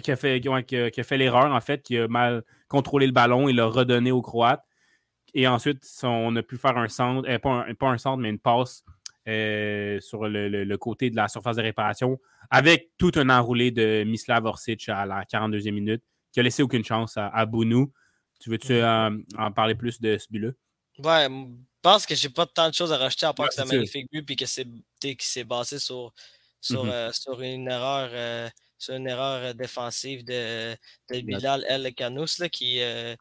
qui 0.00 0.10
a 0.10 0.16
fait, 0.16 0.40
qui, 0.40 1.02
fait 1.04 1.16
l'erreur, 1.16 1.52
en 1.52 1.60
fait, 1.60 1.82
qui 1.82 1.98
a 1.98 2.08
mal 2.08 2.42
contrôlé 2.68 3.06
le 3.06 3.12
ballon 3.12 3.48
et 3.48 3.52
l'a 3.52 3.66
redonné 3.66 4.10
aux 4.10 4.22
Croates. 4.22 4.64
Et 5.34 5.46
ensuite, 5.48 5.84
on 6.02 6.34
a 6.36 6.42
pu 6.42 6.56
faire 6.56 6.78
un 6.78 6.88
centre, 6.88 7.28
euh, 7.28 7.38
pas, 7.38 7.86
un, 7.88 7.98
centre, 7.98 8.18
mais 8.18 8.30
une 8.30 8.38
passe 8.38 8.84
euh, 9.28 10.00
sur 10.00 10.28
le, 10.28 10.76
côté 10.76 11.10
de 11.10 11.16
la 11.16 11.28
surface 11.28 11.56
de 11.56 11.62
réparation 11.62 12.20
avec 12.50 12.90
tout 12.98 13.10
un 13.16 13.30
enroulé 13.30 13.70
de 13.70 14.04
Mislav 14.04 14.44
Orsic 14.44 14.88
à 14.88 15.06
la 15.06 15.24
42e 15.24 15.72
minute 15.72 16.02
qui 16.32 16.40
a 16.40 16.42
laissé 16.42 16.62
aucune 16.62 16.84
chance 16.84 17.14
à, 17.16 17.46
Bounou. 17.46 17.92
Tu 18.40 18.50
veux-tu 18.50 18.82
en 18.82 19.52
parler 19.54 19.74
plus 19.74 20.00
de 20.00 20.18
ce 20.18 20.26
but-là? 20.30 20.50
Ouais, 20.98 21.26
je 21.28 21.90
pense 21.90 22.06
que 22.06 22.14
j'ai 22.14 22.28
pas 22.28 22.46
tant 22.46 22.68
de 22.68 22.74
choses 22.74 22.92
à 22.92 22.98
rajouter 22.98 23.26
à 23.26 23.32
part 23.32 23.48
que 23.48 23.54
c'est 23.54 23.62
un 23.62 23.66
magnifique 23.66 24.08
but 24.12 24.28
et 24.30 25.16
que 25.16 25.24
c'est 25.24 25.44
basé 25.44 25.78
sur, 25.78 26.12
sur, 26.60 26.84
mm-hmm. 26.84 26.90
euh, 26.90 27.12
sur 27.12 27.40
une 27.40 27.68
erreur 27.68 28.50
une 28.92 29.06
erreur 29.06 29.42
euh, 29.42 29.52
défensive 29.52 30.24
de, 30.24 30.76
Bilal 31.10 31.64
El 31.68 31.94
Kanous 31.94 32.42
qui, 32.52 32.80
euh, 32.80 33.16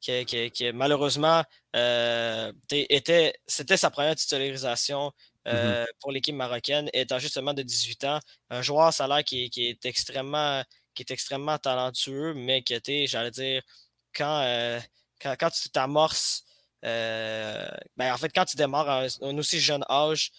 qui, 0.00 0.50
qui, 0.50 0.72
malheureusement 0.72 1.44
euh, 1.76 2.52
était, 2.70 3.34
c'était 3.46 3.76
sa 3.76 3.90
première 3.90 4.14
titularisation 4.16 5.12
mm-hmm. 5.46 5.86
pour 6.00 6.12
l'équipe 6.12 6.34
marocaine, 6.34 6.88
étant 6.92 7.18
justement 7.18 7.54
de 7.54 7.62
18 7.62 8.04
ans. 8.04 8.20
Un 8.50 8.62
joueur 8.62 8.92
salaire 8.92 9.24
qui, 9.24 9.50
qui 9.50 9.68
est 9.68 9.84
extrêmement 9.86 10.62
qui 10.94 11.02
est 11.02 11.12
extrêmement 11.12 11.58
talentueux, 11.58 12.34
mais 12.34 12.62
qui 12.62 12.74
était, 12.74 13.06
j'allais 13.06 13.30
dire, 13.30 13.62
quand, 14.12 14.80
quand, 15.22 15.50
tu 15.50 15.70
t'amorces, 15.70 16.44
ben, 16.82 17.70
en 18.00 18.16
fait, 18.16 18.30
quand 18.34 18.44
tu 18.44 18.56
démarres 18.56 18.88
à 18.88 19.06
un, 19.22 19.38
aussi 19.38 19.60
jeune 19.60 19.84
âge, 19.88 20.32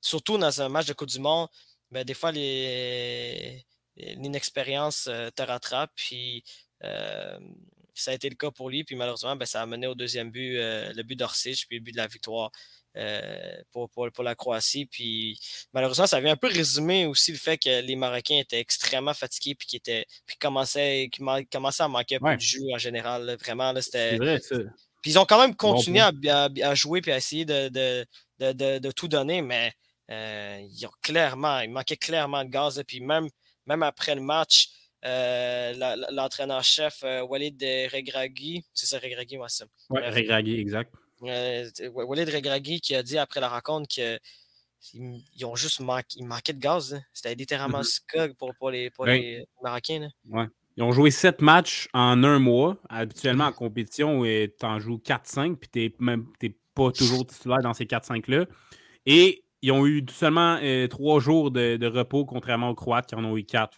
surtout 0.00 0.36
dans 0.38 0.60
un 0.60 0.68
match 0.68 0.86
de 0.86 0.94
Coupe 0.94 1.08
du 1.08 1.20
Monde, 1.20 1.48
ben, 1.90 2.04
des 2.04 2.14
fois, 2.14 2.32
l'inexpérience 3.96 5.06
euh, 5.08 5.30
te 5.30 5.42
rattrape. 5.42 5.90
Puis 5.94 6.44
euh, 6.84 7.38
ça 8.00 8.12
a 8.12 8.14
été 8.14 8.28
le 8.28 8.36
cas 8.36 8.50
pour 8.50 8.70
lui. 8.70 8.84
Puis 8.84 8.96
malheureusement, 8.96 9.36
ben, 9.36 9.46
ça 9.46 9.62
a 9.62 9.66
mené 9.66 9.86
au 9.86 9.94
deuxième 9.94 10.30
but, 10.30 10.56
euh, 10.56 10.92
le 10.94 11.02
but 11.02 11.16
d'Orsic, 11.16 11.66
puis 11.68 11.78
le 11.78 11.84
but 11.84 11.92
de 11.92 11.96
la 11.96 12.06
victoire 12.06 12.50
pour, 13.70 13.88
pour, 13.90 14.24
la 14.24 14.34
Croatie. 14.34 14.86
Puis 14.86 15.38
malheureusement, 15.72 16.08
ça 16.08 16.20
vient 16.20 16.32
un 16.32 16.36
peu 16.36 16.48
résumer 16.48 17.06
aussi 17.06 17.30
le 17.30 17.38
fait 17.38 17.56
que 17.56 17.80
les 17.80 17.94
Marocains 17.94 18.38
étaient 18.38 18.58
extrêmement 18.58 19.14
fatigués 19.14 19.54
puis 19.54 19.68
qu'ils 19.68 20.04
puis 20.26 20.36
commençaient, 20.40 21.08
commençaient 21.52 21.84
à 21.84 21.88
manquer 21.88 22.16
un 22.16 22.30
peu 22.30 22.34
de 22.34 22.40
jeu 22.40 22.62
en 22.74 22.78
général. 22.78 23.36
Vraiment, 23.40 23.72
c'était. 23.80 24.16
Vrai, 24.16 24.40
Puis 25.00 25.12
ils 25.12 25.18
ont 25.18 25.26
quand 25.26 25.40
même 25.40 25.54
continué 25.54 26.00
à, 26.00 26.74
jouer 26.74 27.00
puis 27.00 27.12
à 27.12 27.16
essayer 27.18 27.44
de, 27.44 27.68
de 28.40 28.90
tout 28.90 29.06
donner, 29.06 29.42
mais 29.42 29.72
euh, 30.10 30.66
il, 30.70 30.88
clairement, 31.02 31.60
il 31.60 31.70
manquait 31.70 31.96
clairement 31.96 32.44
de 32.44 32.50
gaz. 32.50 32.78
Et 32.78 32.84
puis 32.84 33.00
même, 33.00 33.28
même 33.66 33.82
après 33.82 34.14
le 34.14 34.20
match, 34.20 34.70
euh, 34.70 34.77
l'entraîneur-chef 35.02 37.02
euh, 37.04 37.22
Walid 37.22 37.62
Regragui, 37.92 38.64
c'est 38.74 38.86
ça, 38.86 38.98
Regragui, 38.98 39.36
moi, 39.36 39.48
ça. 39.48 39.66
Oui, 39.90 40.00
Regragui, 40.02 40.60
exact. 40.60 40.92
Walid 41.20 42.28
Regragui 42.28 42.80
qui 42.80 42.94
a 42.94 43.02
dit 43.02 43.18
après 43.18 43.40
la 43.40 43.48
rencontre 43.48 43.88
que 43.94 44.18
ils 44.94 45.44
ont 45.44 45.56
juste 45.56 45.80
manqué, 45.80 46.16
il 46.16 46.26
manquait 46.26 46.52
de 46.52 46.60
gaz. 46.60 46.94
Hein. 46.94 47.00
C'était 47.12 47.34
littéralement 47.34 47.82
ce 47.82 48.00
mm-hmm. 48.14 48.34
pour, 48.34 48.54
pour, 48.54 48.70
les, 48.70 48.90
pour 48.90 49.06
les 49.06 49.44
Marocains. 49.60 50.08
Ouais. 50.30 50.46
Ils 50.76 50.84
ont 50.84 50.92
joué 50.92 51.10
sept 51.10 51.42
matchs 51.42 51.88
en 51.92 52.22
un 52.22 52.38
mois. 52.38 52.76
Habituellement, 52.88 53.46
en 53.46 53.52
compétition, 53.52 54.22
tu 54.22 54.50
en 54.62 54.78
joues 54.78 55.02
4-5, 55.04 55.56
puis 55.56 55.68
tu 55.68 55.92
n'es 56.00 56.54
pas 56.72 56.92
toujours 56.92 57.26
titulaire 57.26 57.62
dans 57.62 57.74
ces 57.74 57.84
4-5-là. 57.84 58.46
Et 59.04 59.42
ils 59.62 59.72
ont 59.72 59.86
eu 59.86 60.04
seulement 60.08 60.58
euh, 60.62 60.86
trois 60.86 61.18
jours 61.18 61.50
de, 61.50 61.86
repos, 61.86 62.24
contrairement 62.24 62.70
aux 62.70 62.74
Croates 62.74 63.08
qui 63.08 63.16
en 63.16 63.24
ont 63.24 63.36
eu 63.36 63.44
quatre. 63.44 63.76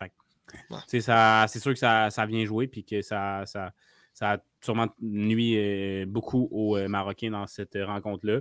C'est 0.86 1.00
sûr 1.00 1.72
que 1.72 1.78
ça, 1.78 2.26
vient 2.26 2.44
jouer 2.44 2.66
puis 2.66 2.84
que 2.84 3.02
ça, 3.02 3.44
ça, 3.46 3.72
a 4.20 4.38
sûrement 4.60 4.88
nuit 5.00 5.54
euh, 5.56 6.04
beaucoup 6.06 6.48
aux 6.50 6.76
euh, 6.76 6.88
Marocains 6.88 7.30
dans 7.30 7.46
cette 7.46 7.78
rencontre-là. 7.80 8.40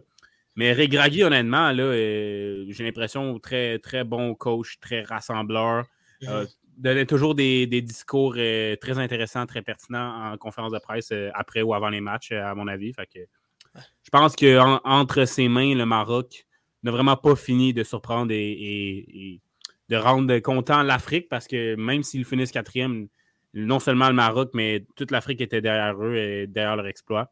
Mais 0.56 0.74
Regragui, 0.74 1.24
honnêtement, 1.24 1.74
j'ai 1.74 2.84
l'impression 2.84 3.40
très, 3.40 3.80
très 3.80 4.04
bon 4.04 4.36
coach, 4.36 4.80
très 4.82 5.04
rassembleur. 5.04 5.86
Mm-hmm. 6.22 6.56
donnait 6.78 7.06
toujours 7.06 7.34
des, 7.34 7.66
discours 7.68 8.34
très 8.34 9.00
intéressants, 9.00 9.46
très 9.46 9.62
pertinents 9.62 10.32
en 10.34 10.38
conférence 10.38 10.74
de 10.74 10.80
presse 10.80 11.14
après 11.34 11.62
ou 11.62 11.74
avant 11.74 11.88
les 11.90 12.02
matchs, 12.02 12.34
à 12.34 12.54
mon 12.56 12.68
avis. 12.68 12.92
je 13.16 14.10
pense 14.12 14.36
qu'entre 14.36 15.24
ses 15.24 15.48
mains, 15.48 15.76
le 15.76 15.86
Maroc 15.86 16.46
n'a 16.84 16.92
vraiment 16.92 17.18
pas 17.18 17.36
fini 17.36 17.74
de 17.74 17.84
surprendre 17.84 18.32
et, 18.34 19.42
de 19.90 19.96
rendre 19.96 20.38
content 20.40 20.84
l'Afrique 20.84 21.28
parce 21.30 21.48
que 21.48 21.76
même 21.76 22.04
s'ils 22.04 22.26
finissent 22.26 22.52
quatrième, 22.52 23.08
non 23.54 23.80
seulement 23.80 24.08
le 24.08 24.14
Maroc, 24.14 24.52
mais 24.54 24.86
toute 24.96 25.12
l'Afrique 25.12 25.42
était 25.42 25.62
derrière 25.62 26.02
eux 26.02 26.16
et 26.16 26.48
derrière 26.48 26.76
leur 26.76 26.88
exploit. 26.88 27.32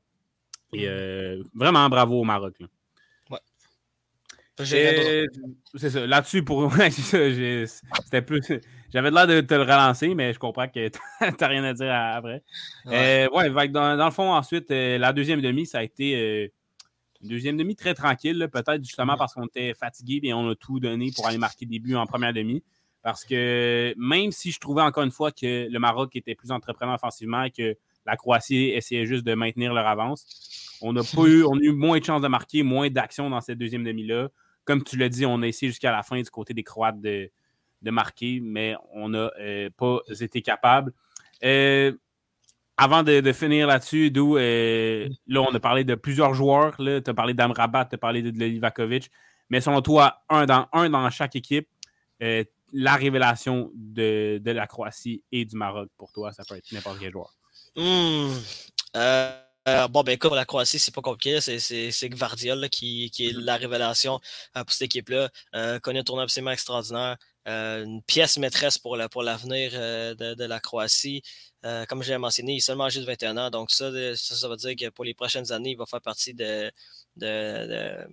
Et 0.73 0.85
mm. 0.85 0.89
euh, 0.89 1.43
vraiment 1.53 1.87
bravo 1.89 2.19
au 2.21 2.23
Maroc. 2.23 2.55
Là. 2.59 2.67
Ouais. 3.29 3.39
C'est 5.75 5.89
ça. 5.89 6.07
Là-dessus, 6.07 6.43
pour 6.43 6.73
c'était 6.89 8.21
plus. 8.23 8.41
J'avais 8.91 9.11
l'air 9.11 9.27
de 9.27 9.41
te 9.41 9.53
le 9.53 9.61
relancer, 9.61 10.15
mais 10.15 10.33
je 10.33 10.39
comprends 10.39 10.67
que 10.67 10.87
tu 10.89 10.99
n'as 11.21 11.47
rien 11.47 11.63
à 11.63 11.73
dire 11.73 11.93
après. 11.93 12.43
Ouais, 12.85 13.27
euh, 13.31 13.67
dans, 13.67 14.05
le 14.05 14.11
fond, 14.11 14.33
ensuite, 14.33 14.71
euh, 14.71 14.97
la 14.97 15.13
deuxième 15.13 15.41
demi, 15.41 15.65
ça 15.67 15.79
a 15.79 15.83
été 15.83 16.51
une 17.27 17.35
deuxième 17.35 17.57
demi 17.57 17.75
très 17.75 17.93
tranquille, 17.93 18.47
peut-être 18.51 18.83
justement 18.83 19.17
parce 19.17 19.33
qu'on 19.33 19.45
était 19.45 19.73
fatigué 19.73 20.21
et 20.23 20.33
on 20.33 20.49
a 20.49 20.55
tout 20.55 20.79
donné 20.79 21.11
pour 21.13 21.27
aller 21.27 21.37
marquer 21.37 21.65
des 21.65 21.79
buts 21.79 21.95
en 21.95 22.05
première 22.05 22.33
demi. 22.33 22.63
Parce 23.03 23.25
que 23.25 23.93
même 23.97 24.31
si 24.31 24.51
je 24.51 24.59
trouvais 24.59 24.81
encore 24.81 25.03
une 25.03 25.11
fois 25.11 25.31
que 25.31 25.67
le 25.69 25.79
Maroc 25.79 26.15
était 26.15 26.35
plus 26.35 26.51
entreprenant 26.51 26.95
offensivement 26.95 27.43
et 27.43 27.51
que 27.51 27.75
la 28.05 28.15
Croatie 28.15 28.71
essayait 28.73 29.05
juste 29.05 29.25
de 29.25 29.33
maintenir 29.33 29.73
leur 29.73 29.87
avance, 29.87 30.77
on 30.81 30.95
a 30.95 31.03
pas 31.03 31.25
eu, 31.27 31.43
on 31.43 31.55
a 31.55 31.61
eu 31.61 31.71
moins 31.73 31.99
de 31.99 32.05
chances 32.05 32.21
de 32.21 32.27
marquer, 32.27 32.63
moins 32.63 32.89
d'action 32.89 33.29
dans 33.29 33.41
cette 33.41 33.57
deuxième 33.57 33.83
demi-là. 33.83 34.29
Comme 34.63 34.83
tu 34.83 34.97
l'as 34.97 35.09
dit, 35.09 35.25
on 35.25 35.41
a 35.41 35.47
essayé 35.47 35.69
jusqu'à 35.69 35.91
la 35.91 36.03
fin 36.03 36.21
du 36.21 36.29
côté 36.29 36.53
des 36.53 36.63
Croates 36.63 36.99
de, 36.99 37.29
de 37.81 37.91
marquer, 37.91 38.39
mais 38.41 38.75
on 38.93 39.09
n'a 39.09 39.31
pas 39.77 39.99
été 40.19 40.41
capable. 40.41 40.93
Avant 42.77 43.03
de, 43.03 43.31
finir 43.31 43.67
là-dessus, 43.67 44.11
d'où 44.11 44.37
là, 44.37 45.41
on 45.41 45.53
a 45.53 45.59
parlé 45.59 45.83
de 45.83 45.95
plusieurs 45.95 46.33
joueurs. 46.33 46.75
Tu 46.77 47.01
as 47.05 47.13
parlé 47.13 47.33
d'Amrabat, 47.33 47.85
tu 47.85 47.95
as 47.95 47.97
parlé 47.97 48.21
de, 48.21 48.29
Livakovic. 48.29 49.09
Mais 49.49 49.61
selon 49.61 49.81
toi, 49.81 50.21
un 50.29 50.45
dans, 50.45 50.67
un 50.73 50.89
dans 50.89 51.09
chaque 51.09 51.35
équipe, 51.35 51.67
la 52.19 52.95
révélation 52.95 53.71
de, 53.73 54.41
la 54.45 54.67
Croatie 54.67 55.23
et 55.31 55.45
du 55.45 55.55
Maroc 55.55 55.89
pour 55.97 56.11
toi, 56.11 56.31
ça 56.31 56.43
peut 56.47 56.55
être 56.55 56.71
n'importe 56.71 56.99
quel 56.99 57.11
joueur. 57.11 57.33
Hmm. 57.75 58.33
Euh, 59.67 59.87
bon, 59.89 60.01
ben, 60.03 60.17
comme 60.17 60.33
la 60.33 60.45
Croatie, 60.45 60.79
c'est 60.79 60.93
pas 60.93 61.01
compliqué. 61.01 61.41
C'est 61.41 62.09
Gvardiol 62.09 62.69
qui, 62.69 63.05
est 63.05 63.19
mm-hmm. 63.19 63.39
la 63.39 63.57
révélation 63.57 64.19
euh, 64.55 64.63
pour 64.63 64.71
cette 64.71 64.83
équipe-là. 64.83 65.29
Euh, 65.55 65.79
connaît 65.79 65.99
un 65.99 66.03
tournoi 66.03 66.23
absolument 66.23 66.51
extraordinaire. 66.51 67.17
une 67.45 68.01
pièce 68.03 68.37
maîtresse 68.37 68.77
pour 68.77 68.95
l'avenir 68.95 69.71
de, 69.71 70.45
la 70.45 70.59
Croatie. 70.59 71.21
Comme 71.87 72.03
je 72.03 72.11
l'ai 72.11 72.17
mentionné, 72.17 72.53
il 72.53 72.57
est 72.57 72.59
seulement 72.59 72.85
âgé 72.85 72.99
de 72.99 73.05
21 73.05 73.37
ans. 73.37 73.49
Donc, 73.49 73.71
ça, 73.71 73.91
ça, 74.15 74.47
veut 74.47 74.57
dire 74.57 74.75
que 74.75 74.89
pour 74.89 75.05
les 75.05 75.13
prochaines 75.13 75.51
années, 75.51 75.71
il 75.71 75.77
va 75.77 75.85
faire 75.85 76.01
partie 76.01 76.33
de, 76.33 76.71
de 77.15 78.07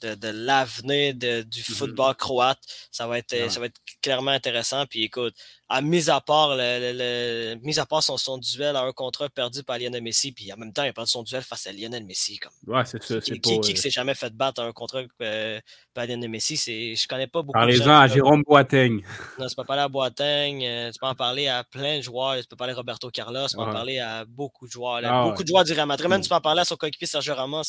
de, 0.00 0.28
l'avenir 0.28 1.14
du 1.14 1.26
mm-hmm. 1.26 1.74
football 1.74 2.14
croate. 2.14 2.58
Ça 2.90 3.06
va, 3.06 3.18
être, 3.18 3.50
ça 3.50 3.60
va 3.60 3.66
être 3.66 3.80
clairement 4.00 4.30
intéressant. 4.30 4.86
Puis 4.86 5.04
écoute, 5.04 5.34
à 5.72 5.82
mis 5.82 6.10
à 6.10 6.20
part 6.20 6.56
le, 6.56 7.54
mis 7.62 7.78
à 7.78 7.86
part 7.86 8.02
son, 8.02 8.16
son, 8.16 8.38
duel 8.38 8.74
à 8.74 8.82
un 8.82 8.90
contrat 8.90 9.28
perdu 9.28 9.62
par 9.62 9.78
Lionel 9.78 10.02
Messi, 10.02 10.32
puis 10.32 10.52
en 10.52 10.56
même 10.56 10.72
temps, 10.72 10.82
il 10.82 10.88
a 10.88 10.92
perdu 10.92 11.08
son 11.08 11.22
duel 11.22 11.42
face 11.42 11.68
à 11.68 11.72
Lionel 11.72 12.04
Messi. 12.04 12.38
Comme. 12.38 12.50
Ouais, 12.66 12.84
c'est 12.84 13.00
ça. 13.00 13.20
Qui, 13.20 13.40
qui, 13.40 13.60
qui, 13.60 13.76
s'est 13.76 13.90
jamais 13.90 14.14
fait 14.14 14.34
battre 14.34 14.62
à 14.62 14.66
un 14.66 14.72
contrat 14.72 15.02
euh, 15.22 15.60
par 15.94 16.06
Lionel 16.06 16.28
Messi? 16.28 16.56
Je 16.56 17.06
connais 17.06 17.28
pas 17.28 17.42
beaucoup 17.42 17.52
Parlez-en 17.52 18.00
à 18.00 18.08
Jérôme 18.08 18.42
Boateng. 18.44 19.00
Non, 19.38 19.46
tu 19.46 19.54
peux 19.54 19.64
parler 19.64 19.82
à 19.82 19.88
Boateng, 19.88 20.64
euh, 20.64 20.90
tu 20.90 20.98
peux 20.98 21.06
en 21.06 21.14
parler 21.14 21.46
à 21.46 21.62
plein 21.62 21.98
de 21.98 22.02
joueurs, 22.02 22.40
tu 22.40 22.48
peux 22.48 22.56
parler 22.56 22.72
à 22.72 22.76
Roberto 22.76 23.08
Carlos, 23.10 23.46
tu 23.46 23.56
peux 23.56 23.62
en 23.62 23.72
parler 23.72 24.00
à 24.00 24.24
beaucoup 24.24 24.66
de 24.66 24.72
joueurs. 24.72 25.00
Ah 25.04 25.22
beaucoup 25.22 25.44
de 25.44 25.48
joueurs 25.48 25.62
du 25.62 25.72
Real 25.72 25.86
Madrid. 25.86 26.10
Même 26.10 26.20
tu 26.20 26.28
peux 26.28 26.34
en 26.34 26.40
parler 26.40 26.62
à 26.62 26.64
son 26.64 26.74
coéquipier 26.74 27.06
Sergio 27.06 27.32
Ramos. 27.32 27.62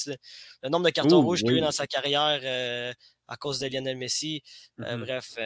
Le 0.63 0.69
nombre 0.69 0.85
de 0.85 0.89
cartons 0.89 1.21
rouges 1.21 1.41
qu'il 1.41 1.53
a 1.53 1.57
eu 1.57 1.61
dans 1.61 1.71
sa 1.71 1.85
carrière. 1.85 2.39
Euh, 2.43 2.93
à 3.31 3.37
cause 3.37 3.59
de 3.59 3.67
Lionel 3.67 3.97
Messi. 3.97 4.43
Mm-hmm. 4.79 4.99
bref, 4.99 5.37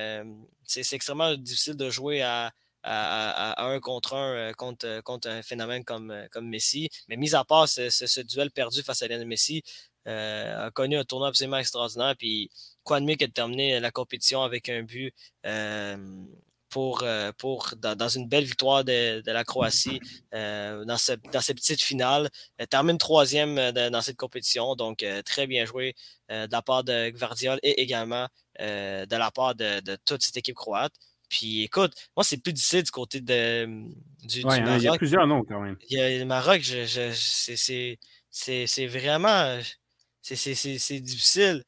c'est 0.63 0.93
extrêmement 0.93 1.35
difficile 1.35 1.75
de 1.75 1.89
jouer 1.89 2.21
à, 2.21 2.51
à, 2.85 3.65
un 3.65 3.79
contre 3.79 4.13
un 4.13 4.35
euh, 4.35 4.53
contre, 4.53 4.85
euh, 4.85 5.01
contre 5.01 5.29
un 5.29 5.41
phénomène 5.41 5.83
comme, 5.83 6.11
euh, 6.11 6.27
comme 6.31 6.47
Messi. 6.47 6.89
Mais 7.07 7.17
mis 7.17 7.35
à 7.35 7.43
part 7.43 7.67
ce, 7.67 8.21
duel 8.21 8.51
perdu 8.51 8.83
face 8.83 9.01
à 9.01 9.07
Lionel 9.07 9.27
Messi, 9.27 9.63
a 10.05 10.69
connu 10.71 10.97
un 10.97 11.03
tournoi 11.03 11.29
absolument 11.29 11.57
extraordinaire. 11.57 12.15
Puis 12.17 12.49
quoi 12.83 12.99
de 12.99 13.05
mieux 13.05 13.15
que 13.15 13.25
de 13.25 13.31
terminer 13.31 13.79
la 13.79 13.91
compétition 13.91 14.43
avec 14.43 14.69
un 14.69 14.83
but 14.83 15.13
pour, 16.75 17.03
pour 17.37 17.73
dans, 17.77 18.09
une 18.09 18.27
belle 18.27 18.43
victoire 18.43 18.83
de, 18.83 19.23
la 19.25 19.45
Croatie 19.45 20.01
dans, 20.33 20.85
dans 20.85 20.97
cette 20.97 21.57
petite 21.57 21.81
finale. 21.81 22.29
Elle 22.57 22.67
termine 22.67 22.97
troisième 22.97 23.71
dans 23.71 24.01
cette 24.01 24.17
compétition, 24.17 24.75
donc 24.75 25.05
très 25.23 25.47
bien 25.47 25.63
joué 25.63 25.95
de 26.29 26.51
la 26.51 26.61
part 26.61 26.83
de 26.83 27.11
Gvardiol 27.11 27.59
et 27.63 27.81
également 27.81 28.27
de 28.59 29.15
la 29.15 29.31
part 29.31 29.55
de 29.55 29.95
toute 30.05 30.21
cette 30.21 30.35
équipe 30.35 30.57
croate. 30.57 30.91
Puis 31.29 31.63
écoute, 31.63 31.93
moi, 32.17 32.25
c'est 32.25 32.43
plus 32.43 32.51
difficile 32.51 32.83
du 32.83 32.91
côté 32.91 33.21
de, 33.21 33.65
du, 34.23 34.43
Maroc. 34.43 34.73
Il 34.77 34.83
y 34.83 34.87
a 34.89 34.97
plusieurs 34.97 35.27
noms 35.27 35.45
quand 35.45 35.61
même. 35.61 35.77
Il 35.89 35.97
y 35.97 36.01
a 36.01 36.19
le 36.19 36.25
Maroc, 36.25 36.61
c'est 36.61 37.97
vraiment. 38.87 39.59
C'est 40.21 40.99
difficile. 40.99 41.63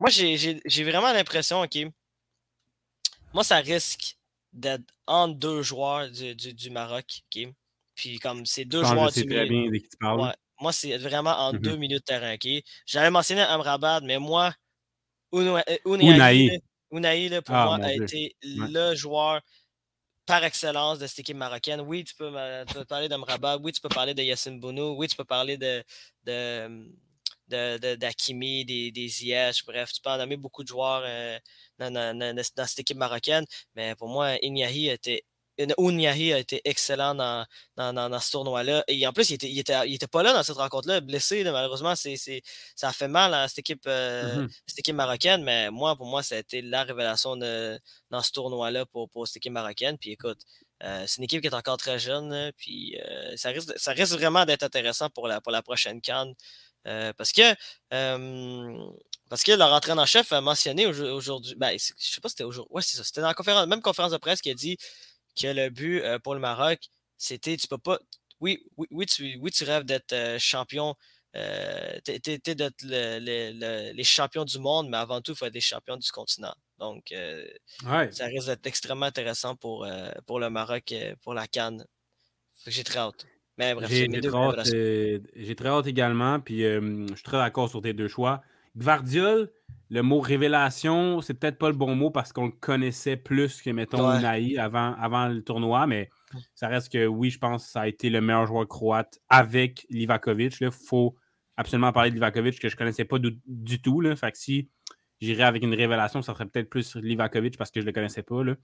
Moi, 0.00 0.10
j'ai 0.10 0.84
vraiment 0.84 1.12
l'impression, 1.12 1.62
OK. 1.62 1.78
Moi, 3.32 3.44
ça 3.44 3.58
risque 3.58 4.16
d'être 4.52 4.84
entre 5.06 5.34
deux 5.38 5.62
joueurs 5.62 6.10
du, 6.10 6.34
du, 6.34 6.70
Maroc, 6.70 7.22
OK? 7.34 7.48
Puis 7.94 8.18
comme 8.18 8.46
c'est 8.46 8.64
deux 8.64 8.84
joueurs 8.84 9.10
du 9.12 9.26
très 9.26 9.46
bien 9.46 9.70
de 9.70 9.76
qui 9.76 9.88
tu 9.88 9.96
parles. 9.98 10.34
moi, 10.60 10.72
c'est 10.72 10.96
vraiment 10.98 11.30
entre 11.30 11.58
mm-hmm. 11.58 11.62
deux 11.62 11.76
milieux 11.76 11.98
de 11.98 12.04
terrain. 12.04 12.36
J'avais 12.86 13.10
mentionné 13.10 13.42
Amrabat, 13.42 14.00
mais 14.02 14.18
moi, 14.18 14.54
Unai, 15.32 16.60
Unai, 16.90 17.40
pour 17.40 17.54
ah, 17.54 17.64
moi, 17.64 17.86
a 17.86 17.92
été 17.92 18.36
le 18.42 18.94
joueur 18.94 19.40
par 20.26 20.44
excellence 20.44 20.98
de 20.98 21.06
cette 21.06 21.20
équipe 21.20 21.36
marocaine. 21.36 21.80
Oui, 21.80 22.04
tu 22.04 22.14
peux, 22.14 22.32
parler 22.88 23.08
d'Amrabat. 23.08 23.58
Oui, 23.58 23.72
tu 23.72 23.80
peux 23.80 23.88
parler 23.88 24.14
de 24.14 24.22
Yassine 24.22 24.60
Bounou. 24.60 24.94
Oui, 24.96 25.08
tu 25.08 25.16
peux 25.16 25.24
parler 25.24 25.56
de, 25.56 25.84
d'Akimi, 27.52 28.64
des, 28.64 28.90
des 28.90 29.08
Ziyech, 29.08 29.64
bref, 29.66 29.92
tu 29.92 30.00
peux 30.00 30.10
en 30.10 30.18
nommer 30.18 30.36
beaucoup 30.36 30.62
de 30.62 30.68
joueurs 30.68 31.02
euh, 31.04 31.38
dans, 31.78 32.66
cette 32.66 32.80
équipe 32.80 32.96
marocaine, 32.96 33.44
mais 33.74 33.94
pour 33.96 34.08
moi, 34.08 34.36
Inyahi 34.42 34.88
était 34.88 35.24
Ounyahi 35.78 36.32
a 36.32 36.38
été 36.38 36.60
excellent 36.64 37.14
dans, 37.14 37.46
dans, 37.76 38.20
ce 38.20 38.30
tournoi-là. 38.30 38.84
Et 38.88 39.06
en 39.06 39.12
plus, 39.12 39.30
il 39.30 39.34
était, 39.34 39.50
il 39.86 39.94
était, 39.94 40.06
pas 40.06 40.22
là 40.22 40.32
dans 40.32 40.42
cette 40.42 40.56
rencontre-là, 40.56 41.00
blessé. 41.00 41.44
malheureusement, 41.44 41.94
c'est, 41.94 42.16
ça 42.74 42.88
a 42.88 42.92
fait 42.92 43.08
mal 43.08 43.34
à 43.34 43.48
cette 43.48 43.58
équipe, 43.58 43.84
euh, 43.86 44.42
mmh 44.44 44.48
cette 44.66 44.78
équipe 44.78 44.94
marocaine. 44.94 45.42
Mais 45.42 45.70
moi, 45.70 45.96
pour 45.96 46.06
moi, 46.06 46.22
ça 46.22 46.36
a 46.36 46.38
été 46.38 46.62
la 46.62 46.84
révélation 46.84 47.36
de, 47.36 47.78
dans 48.10 48.22
ce 48.22 48.32
tournoi-là 48.32 48.86
pour, 48.86 49.08
pour 49.10 49.26
cette 49.26 49.36
équipe 49.36 49.52
marocaine. 49.52 49.98
Puis 49.98 50.12
écoute, 50.12 50.40
euh, 50.82 51.04
c'est 51.06 51.18
une 51.18 51.24
équipe 51.24 51.42
qui 51.42 51.48
est 51.48 51.54
encore 51.54 51.76
très 51.76 51.98
jeune. 51.98 52.52
Puis 52.56 52.98
euh, 53.00 53.36
ça, 53.36 53.50
risque, 53.50 53.72
ça 53.76 53.92
risque 53.92 54.12
vraiment 54.12 54.44
d'être 54.44 54.62
intéressant 54.62 55.10
pour 55.10 55.28
la, 55.28 55.40
pour 55.40 55.52
la 55.52 55.62
prochaine 55.62 56.00
Cannes. 56.00 56.34
Parce 56.84 57.32
que 57.32 57.54
parce 59.32 59.44
que 59.44 59.52
leur 59.52 59.72
entraîneur-chef 59.72 60.30
a 60.32 60.42
mentionné 60.42 60.84
aujourd'hui, 60.84 61.54
ben, 61.56 61.72
je 61.78 61.94
sais 61.96 62.20
pas 62.20 62.28
si 62.28 62.32
c'était 62.32 62.44
aujourd'hui, 62.44 62.70
ouais, 62.74 62.82
c'est 62.82 62.98
ça, 62.98 63.04
c'était 63.04 63.22
dans 63.22 63.28
la 63.28 63.34
conférence, 63.34 63.66
même 63.66 63.80
conférence 63.80 64.12
de 64.12 64.18
presse 64.18 64.42
qui 64.42 64.50
a 64.50 64.54
dit 64.54 64.76
que 65.34 65.46
le 65.46 65.70
but 65.70 66.02
euh, 66.02 66.18
pour 66.18 66.34
le 66.34 66.40
Maroc, 66.40 66.80
c'était 67.16 67.56
tu 67.56 67.66
peux 67.66 67.78
pas. 67.78 67.98
Oui, 68.40 68.62
oui, 68.76 68.86
oui, 68.90 69.06
tu, 69.06 69.38
oui, 69.40 69.50
tu 69.50 69.64
rêves 69.64 69.84
d'être 69.84 70.12
euh, 70.12 70.38
champion. 70.38 70.94
Euh, 71.34 71.98
d'être 72.04 72.82
les 72.82 74.04
champions 74.04 74.44
du 74.44 74.58
monde, 74.58 74.90
mais 74.90 74.98
avant 74.98 75.22
tout, 75.22 75.32
il 75.32 75.34
faut 75.38 75.46
être 75.46 75.52
des 75.54 75.62
champions 75.62 75.96
du 75.96 76.10
continent. 76.10 76.54
Donc, 76.78 77.10
euh, 77.12 77.48
ça 78.10 78.26
risque 78.26 78.48
d'être 78.48 78.66
extrêmement 78.66 79.06
intéressant 79.06 79.56
pour, 79.56 79.86
pour 80.26 80.40
le 80.40 80.50
Maroc, 80.50 80.92
pour 81.22 81.32
la 81.32 81.46
Cannes. 81.46 81.86
J'ai 82.66 82.84
très 82.84 82.98
hâte. 82.98 83.31
Mais 83.58 83.74
bref, 83.74 83.90
j'ai 83.90 84.08
très, 85.54 85.68
hâte 85.68 85.86
également. 85.86 86.40
Puis 86.40 86.60
je 86.60 87.06
suis 87.14 87.22
très 87.22 87.38
d'accord 87.38 87.68
sur 87.68 87.82
tes 87.82 87.92
deux 87.92 88.08
choix. 88.08 88.42
Gvardiol, 88.76 89.50
le 89.90 90.02
mot 90.02 90.20
révélation, 90.20 91.20
c'est 91.20 91.34
peut-être 91.34 91.58
pas 91.58 91.68
le 91.68 91.76
bon 91.76 91.94
mot 91.94 92.10
parce 92.10 92.32
qu'on 92.32 92.46
le 92.46 92.52
connaissait 92.52 93.16
plus 93.16 93.60
que, 93.60 93.68
mettons, 93.70 94.08
ouais. 94.08 94.58
avant, 94.58 94.94
avant 94.94 95.28
le 95.28 95.42
tournoi, 95.42 95.86
mais 95.86 96.08
ça 96.54 96.68
reste 96.68 96.90
que 96.90 97.06
oui, 97.06 97.28
je 97.28 97.38
pense 97.38 97.66
que 97.66 97.72
ça 97.72 97.82
a 97.82 97.88
été 97.88 98.08
le 98.08 98.22
meilleur 98.22 98.46
joueur 98.46 98.66
croate 98.66 99.18
avec 99.28 99.86
Livakovic. 99.90 100.56
Il 100.60 100.70
faut 100.70 101.14
absolument 101.56 101.92
parler 101.92 102.10
de 102.10 102.14
Livakovic 102.14 102.58
que 102.58 102.68
je 102.70 102.74
ne 102.74 102.78
connaissais 102.78 103.04
pas 103.04 103.18
du, 103.18 103.82
tout. 103.82 104.00
Là. 104.00 104.16
Fait 104.16 104.32
que 104.32 104.38
si 104.38 104.70
j'irais 105.22 105.44
avec 105.44 105.62
une 105.62 105.74
révélation, 105.74 106.20
ça 106.20 106.34
serait 106.34 106.46
peut-être 106.46 106.68
plus 106.68 106.96
Livakovic 106.96 107.56
parce 107.56 107.70
que 107.70 107.80
je 107.80 107.84
ne 107.84 107.90
le 107.90 107.92
connaissais 107.92 108.22
pas. 108.22 108.42
Là. 108.42 108.54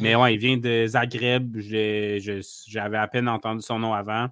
Mais 0.00 0.14
mhm. 0.14 0.20
ouais, 0.20 0.34
il 0.34 0.38
vient 0.38 0.56
de 0.56 0.86
Zagreb. 0.86 1.58
J'avais 1.58 2.96
à 2.96 3.08
peine 3.08 3.28
entendu 3.28 3.62
son 3.62 3.78
nom 3.78 3.92
avant. 3.92 4.28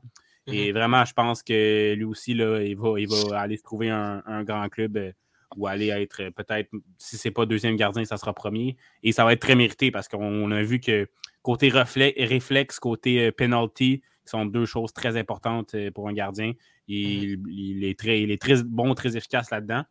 Et 0.47 0.69
mhm. 0.69 0.79
vraiment, 0.79 1.05
je 1.05 1.13
pense 1.13 1.43
que 1.43 1.95
lui 1.95 2.05
aussi, 2.05 2.35
là, 2.35 2.63
il, 2.63 2.77
va, 2.77 2.99
il 2.99 3.09
va 3.09 3.41
aller 3.41 3.57
se 3.57 3.63
trouver 3.63 3.91
un, 3.91 4.23
un 4.27 4.43
grand 4.43 4.69
club 4.69 4.97
euh, 4.97 5.13
ou 5.57 5.67
aller 5.67 5.89
être 5.89 6.23
euh, 6.23 6.31
peut-être, 6.31 6.71
si 6.99 7.17
c'est 7.17 7.31
pas 7.31 7.47
deuxième 7.47 7.77
gardien, 7.77 8.05
ça 8.05 8.17
sera 8.17 8.33
premier. 8.33 8.77
Et 9.03 9.13
ça 9.13 9.25
va 9.25 9.33
être 9.33 9.41
très 9.41 9.55
mérité 9.55 9.91
parce 9.91 10.09
qu'on 10.09 10.51
a 10.51 10.63
vu 10.63 10.81
que 10.81 11.09
côté 11.43 11.69
réflexe, 11.69 12.79
côté 12.79 13.27
euh, 13.27 13.33
penalty, 13.33 14.03
sont 14.25 14.47
deux 14.47 14.67
choses 14.67 14.93
très 14.93 15.17
importantes 15.17 15.75
euh, 15.75 15.91
pour 15.91 16.09
un 16.09 16.13
gardien. 16.13 16.53
Il, 16.89 17.39
mm-hmm. 17.39 17.85
est, 17.85 17.99
très, 17.99 18.23
il 18.23 18.31
est 18.31 18.41
très 18.41 18.63
bon, 18.63 18.95
très 18.95 19.17
efficace 19.17 19.51
là-dedans. 19.51 19.83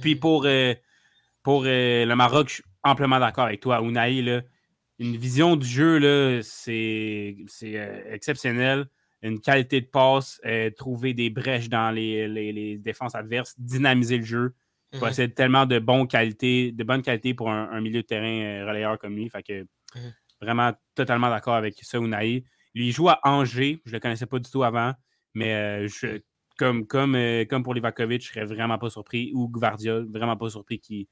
Puis 0.00 0.14
mm-hmm. 0.14 0.76
Pour, 1.42 1.62
pour 1.62 1.64
le 1.64 2.14
Maroc, 2.14 2.48
je 2.48 2.54
suis 2.54 2.64
amplement 2.82 3.18
d'accord 3.20 3.44
avec 3.44 3.60
toi. 3.60 3.80
Unai, 3.82 4.42
une 4.98 5.16
vision 5.16 5.56
du 5.56 5.66
jeu, 5.66 6.40
c'est 6.42 7.36
exceptionnel. 8.10 8.86
Une 9.22 9.40
qualité 9.40 9.80
de 9.80 9.86
passe, 9.86 10.40
trouver 10.76 11.14
des 11.14 11.30
brèches 11.30 11.68
dans 11.68 11.90
les, 11.90 12.28
les, 12.28 12.78
défenses 12.78 13.14
adverses, 13.14 13.54
dynamiser 13.58 14.18
le 14.18 14.24
jeu. 14.24 14.54
Il 14.92 14.96
mhm. 14.96 15.08
possède 15.08 15.34
tellement 15.34 15.66
de, 15.66 15.78
bonnes 15.78 16.06
qualités, 16.06 16.72
de 16.72 16.84
bonnes 16.84 17.02
qualités 17.02 17.34
pour 17.34 17.50
un, 17.50 17.80
milieu 17.80 18.02
de 18.02 18.06
terrain 18.06 18.40
euh, 18.42 18.66
relayeur 18.66 18.98
comme 18.98 19.16
lui. 19.16 19.28
Fait 19.30 19.42
que 19.42 19.62
mhm. 19.94 20.14
vraiment 20.40 20.72
totalement 20.94 21.30
d'accord 21.30 21.54
avec 21.54 21.74
ça. 21.82 21.98
Lui, 21.98 22.44
il 22.74 22.92
joue 22.92 23.08
à 23.08 23.18
Angers. 23.24 23.80
Je 23.84 23.90
ne 23.90 23.96
le 23.96 24.00
connaissais 24.00 24.26
pas 24.26 24.38
du 24.38 24.50
tout 24.50 24.62
avant. 24.62 24.92
Mais 25.34 25.54
euh, 25.54 25.88
je, 25.88 26.20
comme, 26.58 26.86
comme, 26.86 27.14
euh, 27.14 27.44
comme 27.46 27.62
pour 27.62 27.74
Livakovic, 27.74 28.22
je 28.22 28.28
ne 28.28 28.44
serais 28.44 28.54
vraiment 28.54 28.78
pas 28.78 28.90
surpris. 28.90 29.32
Ou 29.34 29.48
Gvardiol, 29.48 30.08
vraiment 30.12 30.36
pas 30.36 30.50
surpris 30.50 30.78
qu'il 30.78 31.06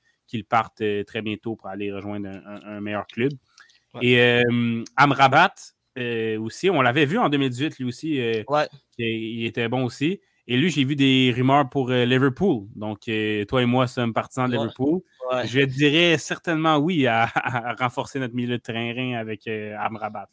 parte 0.48 0.82
très 1.06 1.22
bientôt 1.22 1.56
pour 1.56 1.68
aller 1.68 1.92
rejoindre 1.92 2.28
un, 2.28 2.80
meilleur 2.80 3.06
club. 3.06 3.32
Et 4.00 4.42
Amrabat 4.96 5.54
aussi, 6.38 6.70
on 6.70 6.82
l'avait 6.82 7.06
vu 7.06 7.18
en 7.18 7.28
2018, 7.28 7.78
lui 7.78 7.84
aussi. 7.84 8.20
Ouais. 8.48 8.68
Il 8.98 9.44
était 9.44 9.68
bon 9.68 9.84
aussi. 9.84 10.20
Et 10.50 10.56
lui, 10.56 10.68
j'ai 10.68 10.82
vu 10.82 10.96
des 10.96 11.32
rumeurs 11.34 11.70
pour 11.70 11.90
euh, 11.90 12.04
Liverpool. 12.04 12.66
Donc, 12.74 13.06
euh, 13.06 13.44
toi 13.44 13.62
et 13.62 13.66
moi 13.66 13.86
sommes 13.86 14.12
partisans 14.12 14.48
de 14.48 14.56
Liverpool. 14.56 15.00
Je 15.44 15.60
dirais 15.60 16.18
certainement 16.18 16.76
oui 16.76 17.06
à, 17.06 17.26
renforcer 17.78 18.18
notre 18.18 18.34
milieu 18.34 18.58
de 18.58 18.62
terrain 18.62 19.14
avec 19.18 19.46
euh, 19.46 19.76
Amrabat. 19.78 20.28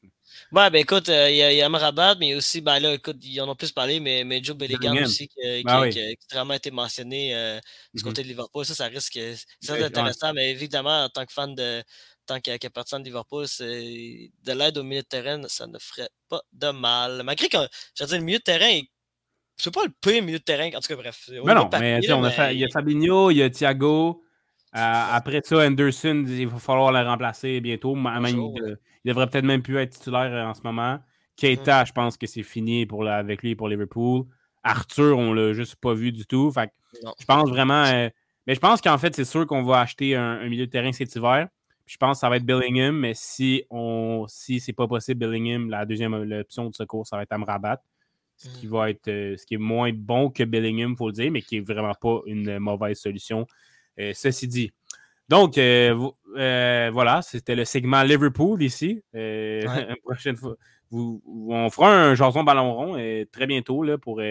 Ouais, 0.51 0.69
ben 0.69 0.75
écoute, 0.75 1.09
euh, 1.09 1.29
il 1.29 1.37
y, 1.37 1.61
a 1.61 1.65
Amrabat, 1.65 2.15
mais 2.15 2.35
aussi, 2.35 2.61
ben 2.61 2.79
là, 2.79 2.93
écoute, 2.93 3.17
ils 3.23 3.39
en 3.41 3.49
ont 3.49 3.55
plus 3.55 3.71
parlé, 3.71 3.99
mais, 3.99 4.23
mais 4.23 4.43
Joe 4.43 4.55
Bellingham 4.55 4.97
aussi, 5.03 5.27
qui, 5.27 5.63
ben 5.63 5.81
a 5.81 5.87
extrêmement 5.87 6.53
été 6.53 6.71
mentionné 6.71 7.35
euh, 7.35 7.59
du 7.93 8.01
mm-hmm. 8.01 8.03
côté 8.03 8.23
de 8.23 8.27
Liverpool. 8.27 8.65
Ça, 8.65 8.75
ça 8.75 8.85
risque. 8.85 9.19
C'est 9.59 9.83
intéressant, 9.83 10.33
mais 10.33 10.51
évidemment, 10.51 11.05
en 11.05 11.09
tant 11.09 11.25
que 11.25 11.33
fan 11.33 11.55
de. 11.55 11.83
tant 12.25 12.39
que, 12.39 12.51
de 12.51 13.03
Liverpool, 13.03 13.45
de 13.59 14.51
l'aide 14.51 14.77
au 14.77 14.83
milieu 14.83 15.01
de 15.01 15.07
terrain, 15.07 15.41
ça 15.47 15.67
ne 15.67 15.79
ferait 15.79 16.09
pas 16.29 16.41
de 16.51 16.69
mal. 16.69 17.21
Malgré 17.23 17.49
que, 17.49 17.57
je 17.95 18.03
veux 18.03 18.07
dire, 18.07 18.19
le 18.19 18.23
milieu 18.25 18.39
de 18.39 18.43
terrain 18.43 18.81
c'est 19.59 19.73
pas 19.73 19.83
le 19.85 19.91
pire 20.01 20.21
milieu 20.23 20.37
de 20.37 20.43
terrain. 20.43 20.69
En 20.75 20.79
tout 20.79 20.87
cas, 20.87 20.95
bref. 20.95 21.29
Mais 21.31 21.53
non, 21.55 21.67
mais, 21.71 22.11
on 22.11 22.23
a 22.23 22.53
il 22.53 22.59
y 22.59 22.63
a 22.63 22.67
Fabinho, 22.69 23.31
il 23.31 23.37
y 23.37 23.41
a 23.41 23.49
Thiago. 23.49 24.23
Euh, 24.77 25.03
après 25.11 25.41
ça, 25.43 25.65
Anderson, 25.65 26.23
il 26.27 26.47
va 26.47 26.59
falloir 26.59 26.91
le 26.91 27.01
remplacer 27.01 27.59
bientôt. 27.61 27.95
il, 27.95 28.77
devrait 29.05 29.27
peut-être 29.27 29.45
même 29.45 29.63
plus 29.63 29.77
être 29.77 29.93
titulaire 29.93 30.31
euh, 30.31 30.45
en 30.45 30.53
ce 30.53 30.61
moment. 30.63 30.99
Keita, 31.35 31.81
mm. 31.81 31.87
je 31.87 31.91
pense 31.93 32.17
que 32.17 32.27
c'est 32.27 32.43
fini 32.43 32.85
pour 32.85 33.07
avec 33.07 33.41
lui 33.41 33.55
pour 33.55 33.69
Liverpool. 33.69 34.25
Arthur, 34.63 35.17
on 35.17 35.33
l'a 35.33 35.53
juste 35.53 35.77
pas 35.77 35.93
vu 35.93 36.11
du 36.11 36.25
tout. 36.25 36.51
Fait 36.51 36.69
je 36.93 37.25
pense 37.25 37.49
vraiment. 37.49 37.85
Euh, 37.85 38.09
mais 38.45 38.53
je 38.53 38.59
pense 38.59 38.81
qu'en 38.81 38.97
fait, 38.99 39.15
c'est 39.15 39.25
sûr 39.25 39.47
qu'on 39.47 39.63
va 39.63 39.79
acheter 39.79 40.15
un, 40.15 40.47
milieu 40.47 40.67
de 40.67 40.71
terrain 40.71 40.91
cet 40.91 41.15
hiver. 41.15 41.47
je 41.85 41.97
pense 41.97 42.17
que 42.17 42.19
ça 42.19 42.29
va 42.29 42.37
être 42.37 42.45
Billingham, 42.45 42.95
mais 42.95 43.13
si 43.15 43.63
on 43.71 44.25
si 44.27 44.59
c'est 44.59 44.73
pas 44.73 44.87
possible, 44.87 45.25
Billingham, 45.25 45.69
la 45.69 45.85
deuxième 45.85 46.13
option 46.13 46.69
de 46.69 46.75
secours, 46.75 47.07
ça 47.07 47.17
va 47.17 47.23
être 47.23 47.31
Amrabat. 47.31 47.81
Ce 48.35 48.47
qui 48.59 48.67
mm. 48.67 48.69
va 48.69 48.89
être 48.91 49.05
ce 49.05 49.43
qui 49.43 49.55
est 49.55 49.59
moins 49.59 49.91
bon 49.91 50.29
que 50.29 50.43
Billingham, 50.43 50.91
il 50.91 50.97
faut 50.97 51.07
le 51.07 51.13
dire, 51.13 51.31
mais 51.31 51.41
qui 51.41 51.57
est 51.57 51.67
vraiment 51.67 51.95
pas 51.95 52.21
une 52.27 52.59
mauvaise 52.59 52.99
solution 52.99 53.47
ceci 54.13 54.47
dit. 54.47 54.71
Donc, 55.29 55.57
euh, 55.57 56.09
euh, 56.37 56.89
voilà, 56.93 57.21
c'était 57.21 57.55
le 57.55 57.65
segment 57.65 58.03
Liverpool 58.03 58.61
ici. 58.63 59.01
Prochaine 60.03 60.37
fois, 60.37 60.55
on 60.91 61.69
fera 61.69 61.93
un 61.93 62.15
jason 62.15 62.43
ballon 62.43 62.73
rond 62.73 63.25
très 63.31 63.47
bientôt 63.47 63.83
là, 63.83 63.97
pour. 63.97 64.21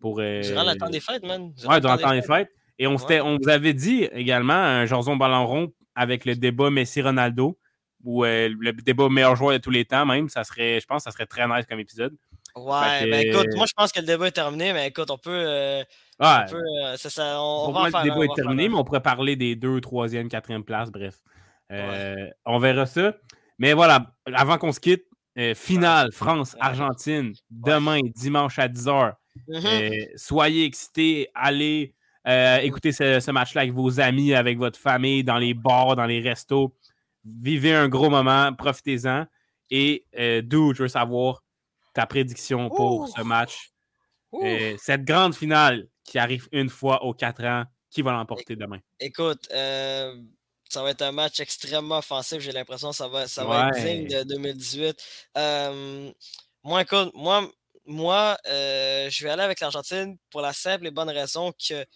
pour 0.00 0.16
durant 0.16 0.64
le 0.64 0.76
temps 0.76 0.90
des 0.90 1.00
fêtes, 1.00 1.24
man. 1.24 1.52
Oui, 1.68 1.80
durant 1.80 1.94
le 1.94 2.00
temps 2.00 2.12
des 2.12 2.22
fêtes. 2.22 2.50
Et 2.78 2.86
on, 2.86 2.96
on 2.96 3.38
vous 3.40 3.48
avait 3.48 3.72
dit 3.72 4.04
également 4.12 4.52
un 4.52 4.84
jason 4.86 5.16
ballon 5.16 5.46
rond 5.46 5.72
avec 5.94 6.24
le 6.24 6.34
débat 6.34 6.70
Messi-Ronaldo, 6.70 7.56
ou 8.04 8.24
le 8.24 8.72
débat 8.72 9.08
meilleur 9.08 9.36
joueur 9.36 9.52
de 9.52 9.58
tous 9.58 9.70
les 9.70 9.84
temps, 9.84 10.04
même. 10.04 10.28
Ça 10.28 10.44
serait, 10.44 10.80
je 10.80 10.86
pense 10.86 11.04
que 11.04 11.10
ça 11.10 11.12
serait 11.12 11.26
très 11.26 11.46
nice 11.46 11.64
comme 11.66 11.80
épisode. 11.80 12.14
Ouais, 12.56 13.10
ben 13.10 13.26
écoute, 13.26 13.48
moi 13.56 13.66
je 13.66 13.72
pense 13.76 13.90
que 13.90 14.00
le 14.00 14.06
débat 14.06 14.28
est 14.28 14.32
terminé, 14.32 14.72
mais 14.72 14.88
écoute, 14.88 15.10
on 15.10 15.18
peut. 15.18 15.84
Ouais. 16.20 16.26
Euh, 16.52 16.96
on, 17.38 17.72
va 17.72 17.88
le 17.88 18.02
débat 18.04 18.24
est 18.24 18.34
terminé, 18.36 18.68
mais 18.68 18.76
on 18.76 18.84
pourrait 18.84 19.02
parler 19.02 19.34
des 19.34 19.56
deux, 19.56 19.80
troisième, 19.80 20.28
quatrième 20.28 20.62
places, 20.62 20.90
bref. 20.90 21.16
Euh, 21.72 22.28
on 22.44 22.58
verra 22.58 22.86
ça. 22.86 23.14
Mais 23.58 23.72
voilà, 23.72 24.14
avant 24.32 24.58
qu'on 24.58 24.70
se 24.70 24.78
quitte, 24.78 25.04
euh, 25.38 25.54
finale 25.54 26.12
France-Argentine, 26.12 27.32
demain, 27.50 28.00
dimanche 28.14 28.58
à 28.58 28.68
10h. 28.68 29.14
Mm-hmm. 29.48 30.16
soyez 30.16 30.64
excités, 30.64 31.28
allez 31.34 31.94
écouter 32.62 32.92
ce, 32.92 33.30
match-là 33.32 33.62
avec 33.62 33.72
vos 33.72 33.98
amis, 33.98 34.32
avec 34.32 34.58
votre 34.58 34.78
famille, 34.78 35.24
dans 35.24 35.38
les 35.38 35.54
bars, 35.54 35.96
dans 35.96 36.06
les 36.06 36.20
restos. 36.20 36.72
Vivez 37.24 37.74
un 37.74 37.88
gros 37.88 38.10
moment, 38.10 38.52
profitez-en. 38.52 39.26
Et 39.70 40.06
d'où 40.44 40.72
je 40.74 40.84
veux 40.84 40.88
savoir 40.88 41.43
ta 41.94 42.06
prédiction 42.06 42.68
pour 42.68 43.08
ce 43.08 43.22
match. 43.22 43.72
cette 44.78 45.04
grande 45.04 45.34
finale 45.34 45.88
qui 46.04 46.18
arrive 46.18 46.48
une 46.52 46.68
fois 46.68 47.04
aux 47.04 47.14
quatre 47.14 47.44
ans. 47.44 47.64
Qui 47.90 48.02
va 48.02 48.10
l'emporter 48.10 48.56
demain? 48.56 48.80
Écoute, 48.98 49.46
euh, 49.52 50.20
ça 50.68 50.82
va 50.82 50.90
être 50.90 51.02
un 51.02 51.12
match 51.12 51.38
extrêmement 51.38 51.98
offensif. 51.98 52.40
J'ai 52.40 52.50
l'impression 52.50 52.90
que 52.90 52.96
ça 52.96 53.06
va, 53.06 53.28
ça 53.28 53.44
va 53.44 53.68
être 53.68 53.84
digne 53.84 54.08
de 54.08 54.24
2018. 54.24 54.96
Euh, 55.38 56.12
moi, 56.64 56.82
écoute, 56.82 57.12
moi, 57.14 57.48
moi 57.86 58.36
euh, 58.48 59.08
je 59.08 59.22
vais 59.22 59.30
aller 59.30 59.44
avec 59.44 59.60
l'Argentine 59.60 60.16
pour 60.30 60.40
la 60.40 60.52
simple 60.52 60.88
et 60.88 60.90
bonne 60.90 61.08
raison 61.08 61.52
que 61.52 61.86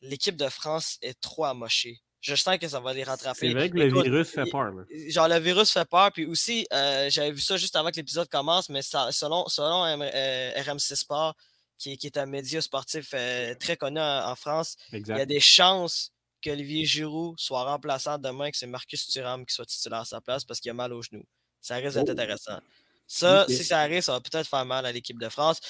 l'équipe 0.00 0.36
de 0.36 0.48
France 0.48 0.98
est 1.00 1.20
trop 1.20 1.44
amochée. 1.44 2.00
Je 2.26 2.34
sens 2.34 2.58
que 2.58 2.66
ça 2.66 2.80
va 2.80 2.92
les 2.92 3.04
rattraper. 3.04 3.38
C'est 3.48 3.52
vrai 3.52 3.70
que 3.70 3.76
le 3.76 4.02
virus 4.02 4.30
fait 4.30 4.50
peur. 4.50 4.72
Genre, 5.08 5.28
le 5.28 5.38
virus 5.38 5.70
fait 5.70 5.88
peur. 5.88 6.10
Puis 6.10 6.26
aussi, 6.26 6.66
j'avais 6.70 7.30
vu 7.30 7.40
ça 7.40 7.56
juste 7.56 7.76
avant 7.76 7.90
que 7.90 7.96
l'épisode 7.96 8.28
commence, 8.28 8.68
mais 8.68 8.82
ça, 8.82 9.12
selon, 9.12 9.46
selon 9.46 9.82
RMC 9.82 10.96
Sport, 10.96 11.36
qui, 11.78 11.98
est 12.02 12.16
un 12.16 12.26
média 12.26 12.60
sportif 12.60 13.10
euh, 13.14 13.54
très 13.54 13.76
connu 13.76 14.00
en, 14.00 14.34
France, 14.34 14.76
il 14.92 15.06
y 15.06 15.12
a 15.12 15.26
des 15.26 15.40
chances 15.40 16.10
qu'Olivier 16.42 16.84
Giroud 16.84 17.38
soit 17.38 17.64
remplaçant 17.64 18.18
demain, 18.18 18.50
que 18.50 18.56
c'est 18.56 18.66
Marcus 18.66 19.06
Thuram 19.08 19.44
qui 19.44 19.54
soit 19.54 19.66
titulaire 19.66 20.00
à 20.00 20.04
sa 20.04 20.20
place 20.20 20.44
parce 20.44 20.60
qu'il 20.60 20.70
a 20.70 20.74
mal 20.74 20.92
au 20.92 21.02
genou. 21.02 21.22
Ça 21.60 21.76
risque 21.76 21.96
d'être 21.96 22.08
oh! 22.08 22.12
intéressant. 22.12 22.58
Ça, 23.06 23.46
si 23.48 23.62
ça 23.62 23.80
arrive, 23.80 24.02
ça 24.02 24.12
va 24.12 24.20
peut-être 24.20 24.48
faire 24.48 24.64
mal 24.64 24.84
à 24.84 24.92
l'équipe 24.92 25.18
de 25.18 25.28
France. 25.28 25.60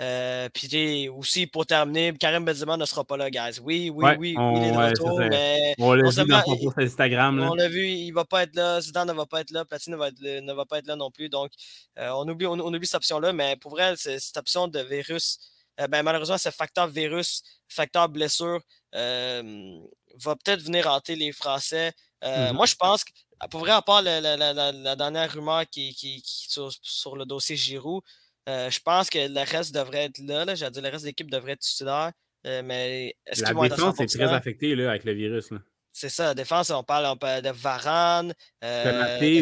Euh, 0.00 0.48
puis 0.52 1.08
aussi, 1.10 1.46
pour 1.46 1.66
terminer, 1.66 2.14
Karim 2.18 2.44
Benzema 2.44 2.76
ne 2.76 2.84
sera 2.86 3.04
pas 3.04 3.16
là, 3.16 3.30
guys. 3.30 3.60
Oui, 3.62 3.90
oui, 3.94 4.04
oui, 4.18 4.34
on, 4.38 4.56
il 4.56 4.68
est 4.68 4.72
de 4.72 4.76
retour, 4.76 5.18
mais... 5.18 5.74
On 5.78 5.92
l'a 5.92 6.08
vu 6.08 6.26
dans 6.26 6.42
son 6.42 6.72
Instagram. 6.78 7.40
On 7.40 7.54
l'a 7.54 7.68
vu, 7.68 7.86
il 7.86 8.08
ne 8.08 8.14
va 8.14 8.24
pas 8.24 8.44
être 8.44 8.56
là, 8.56 8.80
Zidane 8.80 9.08
ne 9.08 9.12
va 9.12 9.26
pas 9.26 9.42
être 9.42 9.50
là, 9.50 9.64
Platine 9.64 9.92
ne 9.94 10.52
va, 10.52 10.64
pas 10.64 10.78
être 10.78 10.86
là 10.86 10.96
non 10.96 11.10
plus. 11.10 11.28
Donc, 11.28 11.52
euh, 11.98 12.10
on, 12.14 12.26
oublie, 12.28 12.46
on, 12.46 12.58
oublie 12.58 12.86
cette 12.86 12.96
option-là, 12.96 13.32
mais 13.32 13.56
pour 13.56 13.72
vrai, 13.72 13.94
cette 13.96 14.36
option 14.36 14.66
de 14.66 14.80
virus 14.80 15.38
euh, 15.80 15.86
ben, 15.88 16.02
malheureusement, 16.02 16.38
ce 16.38 16.50
facteur 16.50 16.86
virus, 16.88 17.42
facteur 17.68 18.08
blessure, 18.08 18.60
euh, 18.94 19.78
va 20.22 20.36
peut-être 20.36 20.62
venir 20.62 20.86
hanter 20.86 21.16
les 21.16 21.32
Français. 21.32 21.92
Euh, 22.24 22.50
mm-hmm. 22.50 22.52
Moi, 22.52 22.66
je 22.66 22.74
pense 22.74 23.04
que, 23.04 23.12
pour 23.50 23.60
vrai, 23.60 23.72
à 23.72 23.82
part 23.82 24.02
la, 24.02 24.96
dernière 24.96 25.32
rumeur 25.32 25.64
qui, 25.70 25.94
qui, 25.94 26.22
sur, 26.24 27.16
le 27.16 27.24
dossier 27.24 27.56
Giroud, 27.56 28.02
je 28.46 28.80
pense 28.80 29.10
que 29.10 29.18
le 29.18 29.50
reste 29.50 29.74
devrait 29.74 30.04
être 30.04 30.18
là. 30.18 30.44
là. 30.44 30.54
J'ai 30.54 30.70
dit 30.70 30.80
le 30.80 30.88
reste 30.88 31.04
de 31.04 31.08
l'équipe 31.08 31.30
devrait 31.30 31.52
être 31.52 31.60
titulaire. 31.60 32.12
mais 32.44 33.14
est-ce 33.26 33.42
la 33.42 33.68
défense 33.68 34.00
est 34.00 34.06
très 34.06 34.32
affectée 34.32 34.74
là, 34.74 34.90
avec 34.90 35.04
le 35.04 35.12
virus. 35.12 35.50
C'est 35.92 36.08
ça, 36.08 36.28
la 36.28 36.34
défense, 36.34 36.70
on 36.70 36.82
parle, 36.82 37.18
de 37.18 37.50
Varane, 37.50 38.32
euh, 38.64 39.38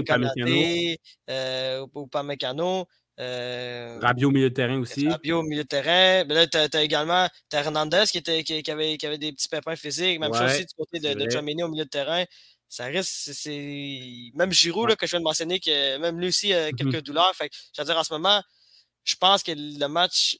ou 1.94 2.06
Pamecano. 2.08 2.86
Euh, 3.20 3.98
Rabio 4.00 4.28
au 4.28 4.32
milieu 4.32 4.48
de 4.48 4.54
terrain 4.54 4.80
aussi. 4.80 5.08
Rabio 5.08 5.40
au 5.40 5.42
milieu 5.42 5.62
de 5.62 5.68
terrain. 5.68 6.24
Mais 6.24 6.34
là, 6.34 6.46
tu 6.46 6.56
as, 6.56 6.82
également 6.82 7.28
Hernandez 7.52 8.04
qui, 8.10 8.18
était, 8.18 8.42
qui, 8.42 8.70
avait, 8.70 8.96
qui, 8.96 9.06
avait, 9.06 9.18
des 9.18 9.32
petits 9.32 9.48
pépins 9.48 9.76
physiques. 9.76 10.18
Même 10.18 10.34
chose 10.34 10.50
aussi 10.50 10.66
du 10.66 10.74
côté 10.76 10.98
de, 10.98 11.14
de 11.14 11.38
au 11.38 11.68
milieu 11.68 11.84
de 11.84 11.90
terrain. 11.90 12.24
Ça 12.68 12.86
risque, 12.86 13.32
c'est. 13.34 14.30
Même 14.34 14.52
Giroud, 14.52 14.88
là, 14.88 14.96
que 14.96 15.06
je 15.06 15.10
viens 15.10 15.20
de 15.20 15.24
mentionner, 15.24 15.60
que 15.60 15.98
même 15.98 16.18
lui 16.18 16.28
aussi 16.28 16.52
a 16.52 16.70
mm-hmm. 16.70 16.74
quelques 16.76 17.04
douleurs. 17.04 17.32
Fait 17.34 17.50
je 17.76 17.82
veux 17.82 17.86
dire, 17.86 17.96
en 17.96 18.04
ce 18.04 18.12
moment, 18.12 18.40
je 19.04 19.16
pense 19.16 19.42
que 19.42 19.52
le 19.52 19.86
match. 19.86 20.38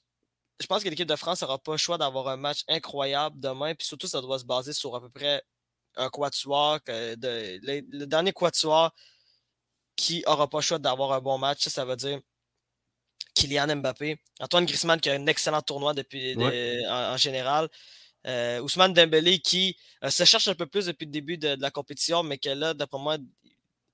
Je 0.61 0.67
pense 0.67 0.85
que 0.85 0.91
l'équipe 0.91 1.09
de 1.09 1.17
France 1.17 1.41
n'aura 1.41 1.59
pas 1.59 1.73
le 1.73 1.79
choix 1.79 1.97
d'avoir 1.97 2.29
un 2.29 2.37
match 2.37 2.65
incroyable 2.69 3.41
demain. 3.41 3.75
Puis 3.75 3.87
surtout, 3.87 4.07
ça 4.07 4.21
doit 4.21 4.39
se 4.39 4.45
baser 4.45 4.75
sur 4.75 4.95
à 4.95 5.01
peu 5.01 5.09
près 5.09 5.43
un 5.97 6.11
quatuor. 6.11 6.83
Que 6.85 7.17
le, 7.21 8.05
dernier 8.05 8.33
quatuor 8.33 8.93
qui 9.97 10.23
n'aura 10.27 10.49
pas 10.49 10.59
le 10.59 10.63
choix 10.63 10.79
d'avoir 10.79 11.13
un 11.13 11.21
bon 11.21 11.39
match, 11.39 11.67
ça 11.69 11.85
veut 11.85 11.97
dire 11.97 12.21
Kylian 13.35 13.77
Mbappé, 13.77 14.19
Antoine 14.41 14.67
Griezmann 14.67 15.01
qui 15.01 15.09
a 15.11 15.15
un 15.15 15.27
excellent 15.27 15.63
tournoi 15.63 15.95
depuis, 15.95 16.37
en, 16.89 17.17
général. 17.17 17.69
Euh, 18.27 18.61
Ousmane 18.61 18.93
Dembélé 18.93 19.39
qui 19.39 19.79
euh, 20.05 20.11
se 20.11 20.25
cherche 20.25 20.47
un 20.49 20.55
peu 20.55 20.67
plus 20.67 20.87
depuis 20.87 21.07
le 21.07 21.11
début 21.11 21.39
de, 21.39 21.57
la 21.59 21.71
compétition, 21.71 22.23
mais 22.23 22.37
qui 22.37 22.55
là, 22.55 22.75
d'après 22.75 22.99
moi, 22.99 23.17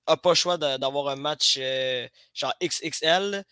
n'a 0.08 0.16
pas 0.16 0.30
le 0.30 0.34
choix 0.34 0.58
d'avoir 0.58 1.08
un 1.08 1.16
match 1.16 1.56
euh, 1.60 2.08
genre 2.34 2.54
XXL. 2.62 3.44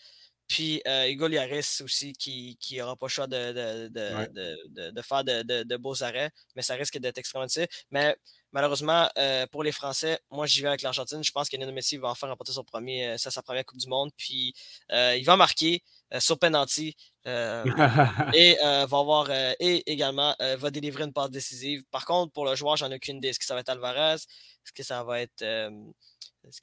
Puis 0.48 0.82
Hugo 1.08 1.28
Lloris 1.28 1.80
aussi 1.82 2.12
qui 2.12 2.58
n'aura 2.76 2.96
pas 2.96 3.06
le 3.06 3.10
choix 3.10 3.26
de, 3.26 3.88
de, 3.88 5.02
faire 5.02 5.24
de, 5.24 5.76
beaux 5.76 6.02
arrêts, 6.02 6.30
mais 6.54 6.62
ça 6.62 6.74
risque 6.74 6.98
d'être 6.98 7.18
extrêmement 7.18 7.46
difficile. 7.46 7.68
Mais 7.90 8.16
Malheureusement, 8.54 9.08
euh, 9.18 9.48
pour 9.48 9.64
les 9.64 9.72
Français, 9.72 10.20
moi 10.30 10.46
j'y 10.46 10.62
vais 10.62 10.68
avec 10.68 10.82
l'Argentine. 10.82 11.24
Je 11.24 11.32
pense 11.32 11.48
que 11.48 11.56
Lionel 11.56 11.74
Messi 11.74 11.96
va 11.96 12.10
enfin 12.10 12.28
remporter 12.28 12.52
son 12.52 12.62
premier, 12.62 13.08
euh, 13.08 13.18
sa 13.18 13.42
première 13.42 13.64
Coupe 13.64 13.80
du 13.80 13.88
Monde. 13.88 14.12
Puis 14.16 14.54
euh, 14.92 15.16
il 15.16 15.24
va 15.24 15.36
marquer 15.36 15.82
sur 16.20 16.38
penalty 16.38 16.96
et 17.26 18.56
va 18.62 18.82
avoir 18.82 19.28
et 19.32 19.90
également 19.90 20.36
va 20.38 20.70
délivrer 20.70 21.02
une 21.02 21.12
passe 21.12 21.30
décisive. 21.30 21.82
Par 21.90 22.04
contre, 22.04 22.32
pour 22.32 22.44
le 22.44 22.54
joueur, 22.54 22.76
j'en 22.76 22.92
ai 22.92 22.94
aucune 22.94 23.16
idée. 23.16 23.28
Est-ce 23.28 23.40
que 23.40 23.44
ça 23.44 23.54
va 23.54 23.60
être 23.60 23.70
Alvarez? 23.70 24.14
Est-ce 24.14 24.72
que 24.72 24.84
ça 24.84 25.02
va 25.02 25.20
être 25.20 25.44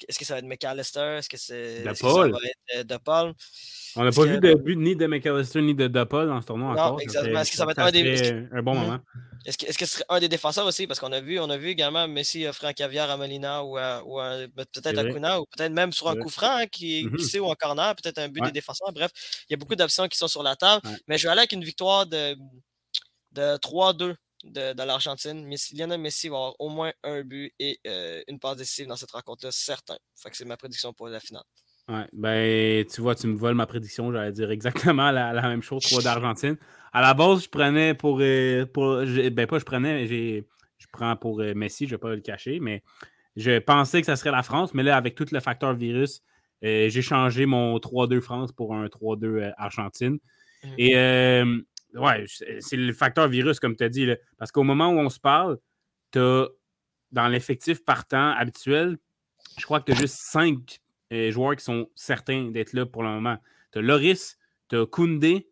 est-ce 0.07 0.19
que 0.19 0.25
ça 0.25 0.35
va 0.35 0.39
être 0.39 0.45
McAllister? 0.45 1.17
Est-ce 1.17 1.29
que, 1.29 1.37
c'est, 1.37 1.83
que 1.85 1.95
ça 1.95 2.07
va 2.07 2.27
être 2.73 2.87
De 2.87 2.97
Paul? 2.97 3.33
On 3.95 4.03
n'a 4.03 4.11
pas 4.11 4.25
vu 4.25 4.39
de 4.39 4.53
but 4.53 4.75
ni 4.75 4.95
de 4.95 5.07
McAllister 5.07 5.61
ni 5.61 5.75
de 5.75 5.87
DePaul 5.87 6.27
dans 6.27 6.41
ce 6.41 6.47
tournoi 6.47 6.75
non, 6.75 6.81
encore. 6.81 7.01
exactement. 7.01 7.39
Est-ce 7.39 7.51
que 7.51 7.57
ça 7.57 7.65
va 7.65 7.71
être 7.71 7.79
un 7.79 7.91
des. 7.91 8.47
Un 8.51 8.61
bon 8.61 8.73
mhm. 8.75 8.81
moment. 8.81 8.99
Est-ce 9.45 9.57
que, 9.57 9.65
est-ce 9.65 9.77
que 9.77 9.85
ce 9.85 9.93
serait 9.93 10.05
un 10.09 10.19
des 10.19 10.29
défenseurs 10.29 10.65
aussi? 10.65 10.85
Parce 10.85 10.99
qu'on 10.99 11.11
a 11.11 11.19
vu, 11.19 11.39
on 11.39 11.49
a 11.49 11.57
vu 11.57 11.69
également 11.69 12.07
Messi 12.07 12.45
offrir 12.45 12.69
un 12.69 12.73
caviar 12.73 13.09
à 13.09 13.17
Molina 13.17 13.63
ou, 13.63 13.79
ou 13.79 14.19
peut-être 14.55 14.97
à 14.97 15.03
Kuna 15.03 15.41
ou 15.41 15.45
peut-être 15.45 15.73
même 15.73 15.91
sur 15.91 16.07
un 16.09 16.15
coup 16.15 16.29
franc 16.29 16.57
hein, 16.57 16.67
qui, 16.67 17.05
mm 17.05 17.17
sait 17.19 17.39
ou 17.39 17.45
en 17.45 17.55
corner, 17.55 17.95
peut-être 17.95 18.19
un 18.19 18.29
but 18.29 18.43
des 18.43 18.51
défenseurs. 18.51 18.91
Bref, 18.93 19.11
il 19.49 19.53
y 19.53 19.55
a 19.55 19.57
beaucoup 19.57 19.75
d'options 19.75 20.07
qui 20.07 20.17
sont 20.17 20.27
sur 20.27 20.43
la 20.43 20.55
table. 20.55 20.87
Mais 21.07 21.17
je 21.17 21.23
vais 21.23 21.31
aller 21.31 21.39
avec 21.39 21.53
une 21.53 21.63
victoire 21.63 22.05
de, 22.05 22.35
de 23.31 23.57
3-2 23.57 24.15
de, 24.43 24.83
l'Argentine. 24.83 25.49
Lionel 25.73 25.99
Messi 25.99 26.29
va 26.29 26.37
avoir 26.37 26.55
au 26.59 26.69
moins 26.69 26.91
un 27.03 27.23
but 27.23 27.53
et 27.59 27.79
une 28.27 28.39
passe 28.39 28.57
décisive 28.57 28.87
dans 28.87 28.95
cette 28.95 29.11
rencontre-là, 29.11 29.51
certain. 29.51 29.97
Fait 30.15 30.29
que 30.29 30.37
c'est 30.37 30.45
ma 30.45 30.57
prédiction 30.57 30.93
pour 30.93 31.07
la 31.07 31.19
finale. 31.19 31.43
Ouais, 31.87 32.07
ben, 32.13 32.85
tu 32.85 33.01
vois, 33.01 33.15
tu 33.15 33.27
me 33.27 33.35
voles 33.35 33.55
ma 33.55 33.65
prédiction, 33.65 34.11
j'allais 34.11 34.31
dire 34.31 34.51
exactement 34.51 35.11
la, 35.11 35.33
même 35.41 35.63
chose, 35.63 35.83
3 35.83 36.03
d'Argentine. 36.03 36.57
À 36.93 37.01
la 37.01 37.13
base, 37.13 37.43
je 37.43 37.49
prenais 37.49 37.93
pour. 37.93 38.17
pour 38.73 38.97
ben, 38.97 39.47
pas 39.47 39.59
je 39.59 39.65
prenais, 39.65 40.07
je 40.07 40.87
prends 40.91 41.15
pour 41.15 41.37
Messi, 41.55 41.87
je 41.87 41.93
ne 41.93 41.95
vais 41.95 42.01
pas 42.01 42.15
le 42.15 42.21
cacher, 42.21 42.59
mais 42.59 42.83
je 43.35 43.59
pensais 43.59 44.01
que 44.01 44.05
ça 44.05 44.15
serait 44.15 44.31
la 44.31 44.43
France, 44.43 44.73
mais 44.73 44.83
là, 44.83 44.97
avec 44.97 45.15
tout 45.15 45.25
le 45.31 45.39
facteur 45.39 45.73
virus, 45.73 46.21
euh, 46.63 46.89
j'ai 46.89 47.01
changé 47.01 47.45
mon 47.45 47.77
3-2 47.77 48.21
France 48.21 48.51
pour 48.51 48.75
un 48.75 48.85
3-2 48.87 49.25
euh, 49.25 49.51
Argentine. 49.57 50.19
Mmh. 50.63 50.67
Et 50.77 50.97
euh, 50.97 51.61
ouais, 51.95 52.25
c'est 52.59 52.77
le 52.77 52.93
facteur 52.93 53.27
virus, 53.27 53.59
comme 53.59 53.75
tu 53.75 53.83
as 53.83 53.89
dit. 53.89 54.07
parce 54.37 54.51
qu'au 54.51 54.63
moment 54.63 54.89
où 54.89 54.99
on 54.99 55.09
se 55.09 55.19
parle, 55.19 55.57
tu 56.11 56.19
as 56.19 56.47
dans 57.11 57.27
l'effectif 57.27 57.83
partant 57.83 58.31
habituel, 58.31 58.97
je 59.57 59.65
crois 59.65 59.81
que 59.81 59.91
tu 59.91 59.97
as 59.97 59.99
juste 59.99 60.15
5 60.15 60.79
joueurs 61.29 61.55
qui 61.55 61.63
sont 61.63 61.89
certains 61.95 62.51
d'être 62.51 62.73
là 62.73 62.85
pour 62.85 63.03
le 63.03 63.09
moment. 63.09 63.37
Tu 63.71 63.79
as 63.79 63.81
Loris, 63.81 64.37
tu 64.69 64.77
as 64.77 64.85
Koundé, 64.85 65.49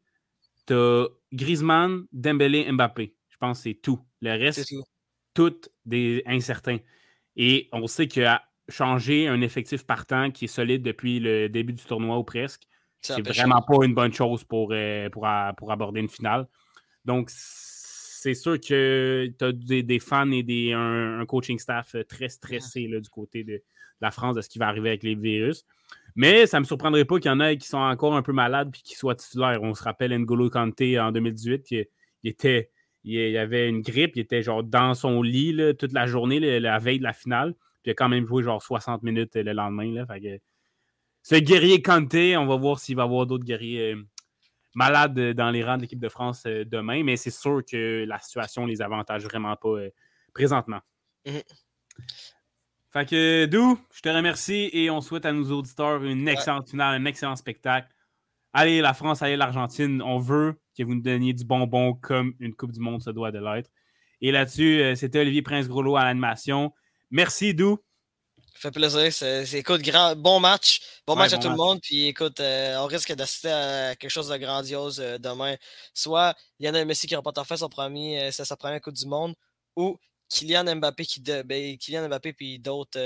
tu 0.68 0.74
as 0.74 1.08
Griezmann, 1.34 2.06
Dembélé, 2.12 2.72
Mbappé. 2.72 3.16
Je 3.30 3.38
pense 3.38 3.60
que 3.60 3.64
c'est 3.64 3.76
tout. 3.76 4.00
Le 4.22 4.32
reste, 4.32 4.74
tout 5.34 5.62
des 5.86 6.24
incertains. 6.26 6.80
Et 7.36 7.70
on 7.72 7.88
sait 7.88 8.08
a 8.24 8.44
changé 8.68 9.28
un 9.28 9.42
effectif 9.42 9.86
partant 9.86 10.32
qui 10.32 10.46
est 10.46 10.50
solide 10.50 10.84
depuis 10.84 11.20
le 11.20 11.50
début 11.50 11.74
du 11.74 11.84
tournoi 11.84 12.18
ou 12.18 12.24
presque, 12.24 12.64
c'est 13.02 13.26
vraiment 13.28 13.62
pas 13.62 13.86
une 13.86 13.94
bonne 13.94 14.14
chose 14.14 14.44
pour, 14.44 14.70
euh, 14.72 15.10
pour, 15.10 15.28
pour, 15.58 15.72
aborder 15.72 16.02
une 16.02 16.10
finale. 16.10 16.48
Donc, 17.06 17.30
c'est 17.30 18.34
sûr 18.34 18.60
que 18.60 19.32
tu 19.38 19.46
as 19.46 19.52
des, 19.52 20.00
fans 20.00 20.30
et 20.32 20.44
des, 20.44 20.74
un, 20.74 21.26
coaching 21.26 21.58
staff 21.60 21.96
très 22.08 22.30
stressé 22.30 22.88
du 22.88 23.10
côté 23.10 23.44
de, 23.44 23.64
la 24.02 24.12
France 24.12 24.36
de 24.36 24.42
ce 24.42 24.50
qui 24.50 24.60
va 24.60 24.68
arriver 24.68 24.90
avec 24.90 25.04
les 25.04 25.16
virus. 25.16 25.66
Mais 26.16 26.48
ça 26.48 26.58
ne 26.58 26.62
me 26.62 26.66
surprendrait 26.66 27.06
pas 27.06 27.20
qu'il 27.20 27.32
y 27.32 27.34
en 27.34 27.40
ait 27.40 27.58
qui 27.58 27.68
sont 27.68 27.78
encore 27.78 28.16
un 28.16 28.22
peu 28.22 28.34
malades 28.34 28.70
et 28.76 28.82
qui 28.82 28.96
soient 28.96 29.16
titulaires. 29.16 29.62
On 29.62 29.74
se 29.74 29.84
rappelle 29.84 30.12
N'Golo 30.12 30.50
Kanté 30.50 31.00
en 31.00 31.12
2018 31.12 31.64
qui 31.64 31.86
était 32.24 32.72
il, 33.04 33.38
avait 33.38 33.70
une 33.70 33.82
grippe, 33.82 34.16
il 34.16 34.22
était 34.22 34.44
genre 34.44 34.64
dans 34.64 34.94
son 34.94 35.22
lit 35.22 35.58
toute 35.78 35.94
la 35.94 36.06
journée, 36.06 36.60
la 36.60 36.80
veille 36.80 37.00
de 37.00 37.04
la 37.04 37.14
finale. 37.14 37.54
Puis 37.82 37.88
il 37.88 37.92
a 37.92 37.94
quand 37.94 38.10
même 38.10 38.26
joué 38.26 38.44
genre 38.44 38.62
60 38.62 39.04
minutes 39.04 39.38
euh, 39.38 39.44
le 39.44 39.54
lendemain. 39.54 39.94
Là, 39.94 40.06
ce 41.24 41.36
guerrier 41.36 41.82
Kanté, 41.82 42.38
on 42.38 42.46
va 42.46 42.56
voir 42.56 42.80
s'il 42.80 42.96
va 42.96 43.04
y 43.04 43.06
avoir 43.06 43.26
d'autres 43.26 43.46
guerriers 43.46 43.94
euh, 43.94 44.08
malades 44.76 45.20
euh, 45.20 45.34
dans 45.34 45.52
les 45.52 45.64
rangs 45.64 45.78
de 45.78 45.84
l'équipe 45.84 46.00
de 46.00 46.10
France 46.10 46.44
demain, 46.44 47.04
mais 47.04 47.18
c'est 47.18 47.32
sûr 47.32 47.62
que 47.70 48.06
la 48.08 48.20
situation 48.20 48.66
les 48.66 48.82
avantage 48.82 49.24
vraiment 49.24 49.56
pas 49.56 49.76
présentement. 50.34 50.80
Mhm. 51.26 51.42
Fait 52.92 53.08
que, 53.08 53.46
Dou, 53.46 53.80
je 53.94 54.02
te 54.02 54.10
remercie 54.10 54.70
et 54.74 54.90
on 54.90 55.00
souhaite 55.00 55.26
à 55.26 55.32
nos 55.32 55.52
auditeurs 55.52 56.04
une 56.04 56.28
excellente 56.28 56.70
finale, 56.70 57.00
un 57.00 57.06
excellent 57.06 57.36
spectacle. 57.36 57.88
Allez, 58.52 58.82
la 58.82 58.96
France, 58.96 59.22
allez, 59.22 59.38
l'Argentine. 59.38 60.02
On 60.02 60.18
veut 60.18 60.60
que 60.76 60.82
vous 60.84 60.96
nous 60.96 61.02
donniez 61.02 61.34
du 61.34 61.46
bonbon 61.46 61.94
comme 61.94 62.34
une 62.40 62.56
Coupe 62.56 62.72
du 62.72 62.80
Monde 62.80 63.04
se 63.04 63.12
doit 63.12 63.32
de 63.32 63.38
l'être. 63.38 63.70
Et 64.22 64.32
là-dessus, 64.32 64.82
euh, 64.82 64.96
c'était 64.96 65.20
Olivier 65.20 65.44
Prince-Groslo 65.44 65.98
à 65.98 66.04
l'animation. 66.04 66.74
Merci, 67.12 67.54
Dou. 67.54 67.78
Ça 68.54 68.60
fait 68.60 68.72
plaisir. 68.72 69.12
C'est, 69.14 69.54
écoute, 69.54 69.82
grand, 69.82 70.16
bon 70.16 70.40
match. 70.40 70.82
Bon 71.08 71.16
match 71.16 71.34
à 71.34 71.38
tout 71.38 71.50
le 71.50 71.56
monde. 71.56 71.80
Puis 71.82 72.08
écoute, 72.08 72.40
euh, 72.40 72.78
on 72.78 72.86
risque 72.86 73.14
d'assister 73.14 73.52
à 73.52 73.96
quelque 73.96 74.12
chose 74.12 74.30
de 74.30 74.38
grandiose 74.38 75.00
euh, 75.00 75.18
demain. 75.18 75.56
Soit 75.94 76.36
Lionel 76.60 76.86
Messi 76.86 77.08
qui 77.08 77.16
remporte 77.16 77.38
enfin 77.38 77.58
son 77.58 77.70
premier, 77.70 78.32
sa 78.32 78.56
première 78.56 78.82
Coupe 78.82 78.96
du 78.96 79.06
Monde, 79.06 79.34
ou 79.76 79.98
Kylian 80.30 80.76
Mbappé 80.76 81.06
qui 81.06 81.22
ben, 81.22 81.78
Kylian 81.78 82.08
Mbappé 82.08 82.34
puis 82.34 82.60
d'autres 82.60 83.00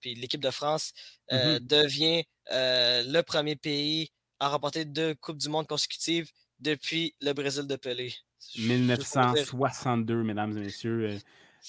puis 0.00 0.14
l'équipe 0.16 0.40
de 0.40 0.50
France 0.50 0.92
mm-hmm. 1.30 1.60
devient 1.60 2.24
le 2.50 3.20
premier 3.20 3.54
pays 3.54 4.10
a 4.40 4.48
remporté 4.48 4.84
deux 4.84 5.14
Coupes 5.14 5.38
du 5.38 5.48
Monde 5.48 5.66
consécutives 5.66 6.30
depuis 6.60 7.14
le 7.20 7.32
Brésil 7.32 7.66
de 7.66 7.76
Pelé. 7.76 8.14
1962, 8.56 10.22
mesdames 10.22 10.56
et 10.58 10.60
messieurs. 10.60 11.08
Euh, 11.08 11.18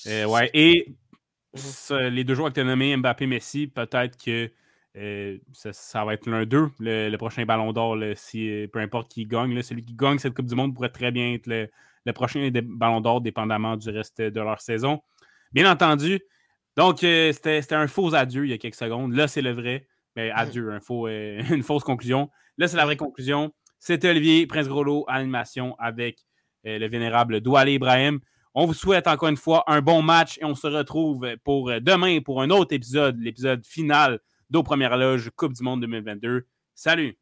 euh, 0.08 0.26
ouais. 0.26 0.50
Et 0.54 0.94
les 1.92 2.24
deux 2.24 2.36
joueurs 2.36 2.50
que 2.50 2.56
tu 2.56 2.62
as 2.62 2.64
nommés, 2.64 2.96
Mbappé 2.96 3.28
Messi, 3.28 3.68
peut-être 3.68 4.18
que 4.24 4.52
euh, 4.98 5.38
ça, 5.54 6.06
va 6.06 6.14
être 6.14 6.30
l'un 6.30 6.46
d'eux, 6.46 6.70
le, 6.80 7.16
prochain 7.18 7.46
ballon 7.46 7.74
d'or, 7.74 7.98
si, 8.16 8.68
peu 8.72 8.80
importe 8.80 9.12
qui 9.12 9.26
gagne. 9.26 9.62
celui 9.62 9.84
qui 9.84 9.94
gagne 9.94 10.20
cette 10.20 10.34
Coupe 10.34 10.46
du 10.46 10.56
Monde 10.56 10.74
pourrait 10.74 10.90
très 10.90 11.12
bien 11.12 11.34
être 11.34 11.48
le, 11.48 12.14
prochain 12.14 12.50
ballon 12.52 13.02
d'or, 13.02 13.22
dépendamment 13.22 13.76
du 13.78 13.90
reste 13.90 14.22
de 14.22 14.42
leur 14.42 14.62
saison. 14.62 15.02
Bien 15.52 15.70
entendu. 15.72 16.22
Donc, 16.78 17.00
c'était 17.00 17.74
un 17.74 17.88
faux 17.88 18.14
adieu 18.14 18.46
il 18.46 18.52
y 18.52 18.54
a 18.54 18.58
quelques 18.58 18.76
secondes. 18.76 19.14
Là, 19.14 19.28
c'est 19.28 19.42
le 19.42 19.52
vrai. 19.52 19.88
Mais 20.16 20.30
ben, 20.30 20.36
adieu, 20.38 20.72
un 20.72 20.80
faux, 20.80 21.08
une 21.08 21.64
fausse 21.64 21.84
conclusion. 21.84 22.30
Là, 22.58 22.68
c'est 22.68 22.78
la 22.78 22.86
vraie 22.86 22.98
conclusion. 22.98 23.54
C'était 23.80 24.10
Olivier 24.10 24.48
Prince-Groslo 24.48 25.06
à 25.08 25.20
l'animation 25.20 25.76
avec 25.78 26.26
euh, 26.66 26.80
le 26.80 26.88
vénérable 26.88 27.42
Douale 27.42 27.70
Ibrahim. 27.70 28.20
On 28.58 28.66
vous 28.66 28.74
souhaite 28.74 29.08
encore 29.08 29.28
une 29.28 29.36
fois 29.36 29.66
un 29.68 29.82
bon 29.82 30.02
match 30.02 30.38
et 30.40 30.46
on 30.46 30.56
se 30.56 30.68
retrouve 30.68 31.28
pour 31.44 31.70
euh, 31.70 31.82
demain 31.82 32.22
pour 32.22 32.42
un 32.42 32.50
autre 32.50 32.74
épisode, 32.74 33.20
l'épisode 33.20 33.66
final 33.66 34.22
d'Aux 34.50 34.64
Premières 34.64 34.96
Loges 34.96 35.30
Coupe 35.36 35.52
du 35.52 35.62
Monde 35.62 35.82
2022. 35.82 36.48
Salut! 36.74 37.18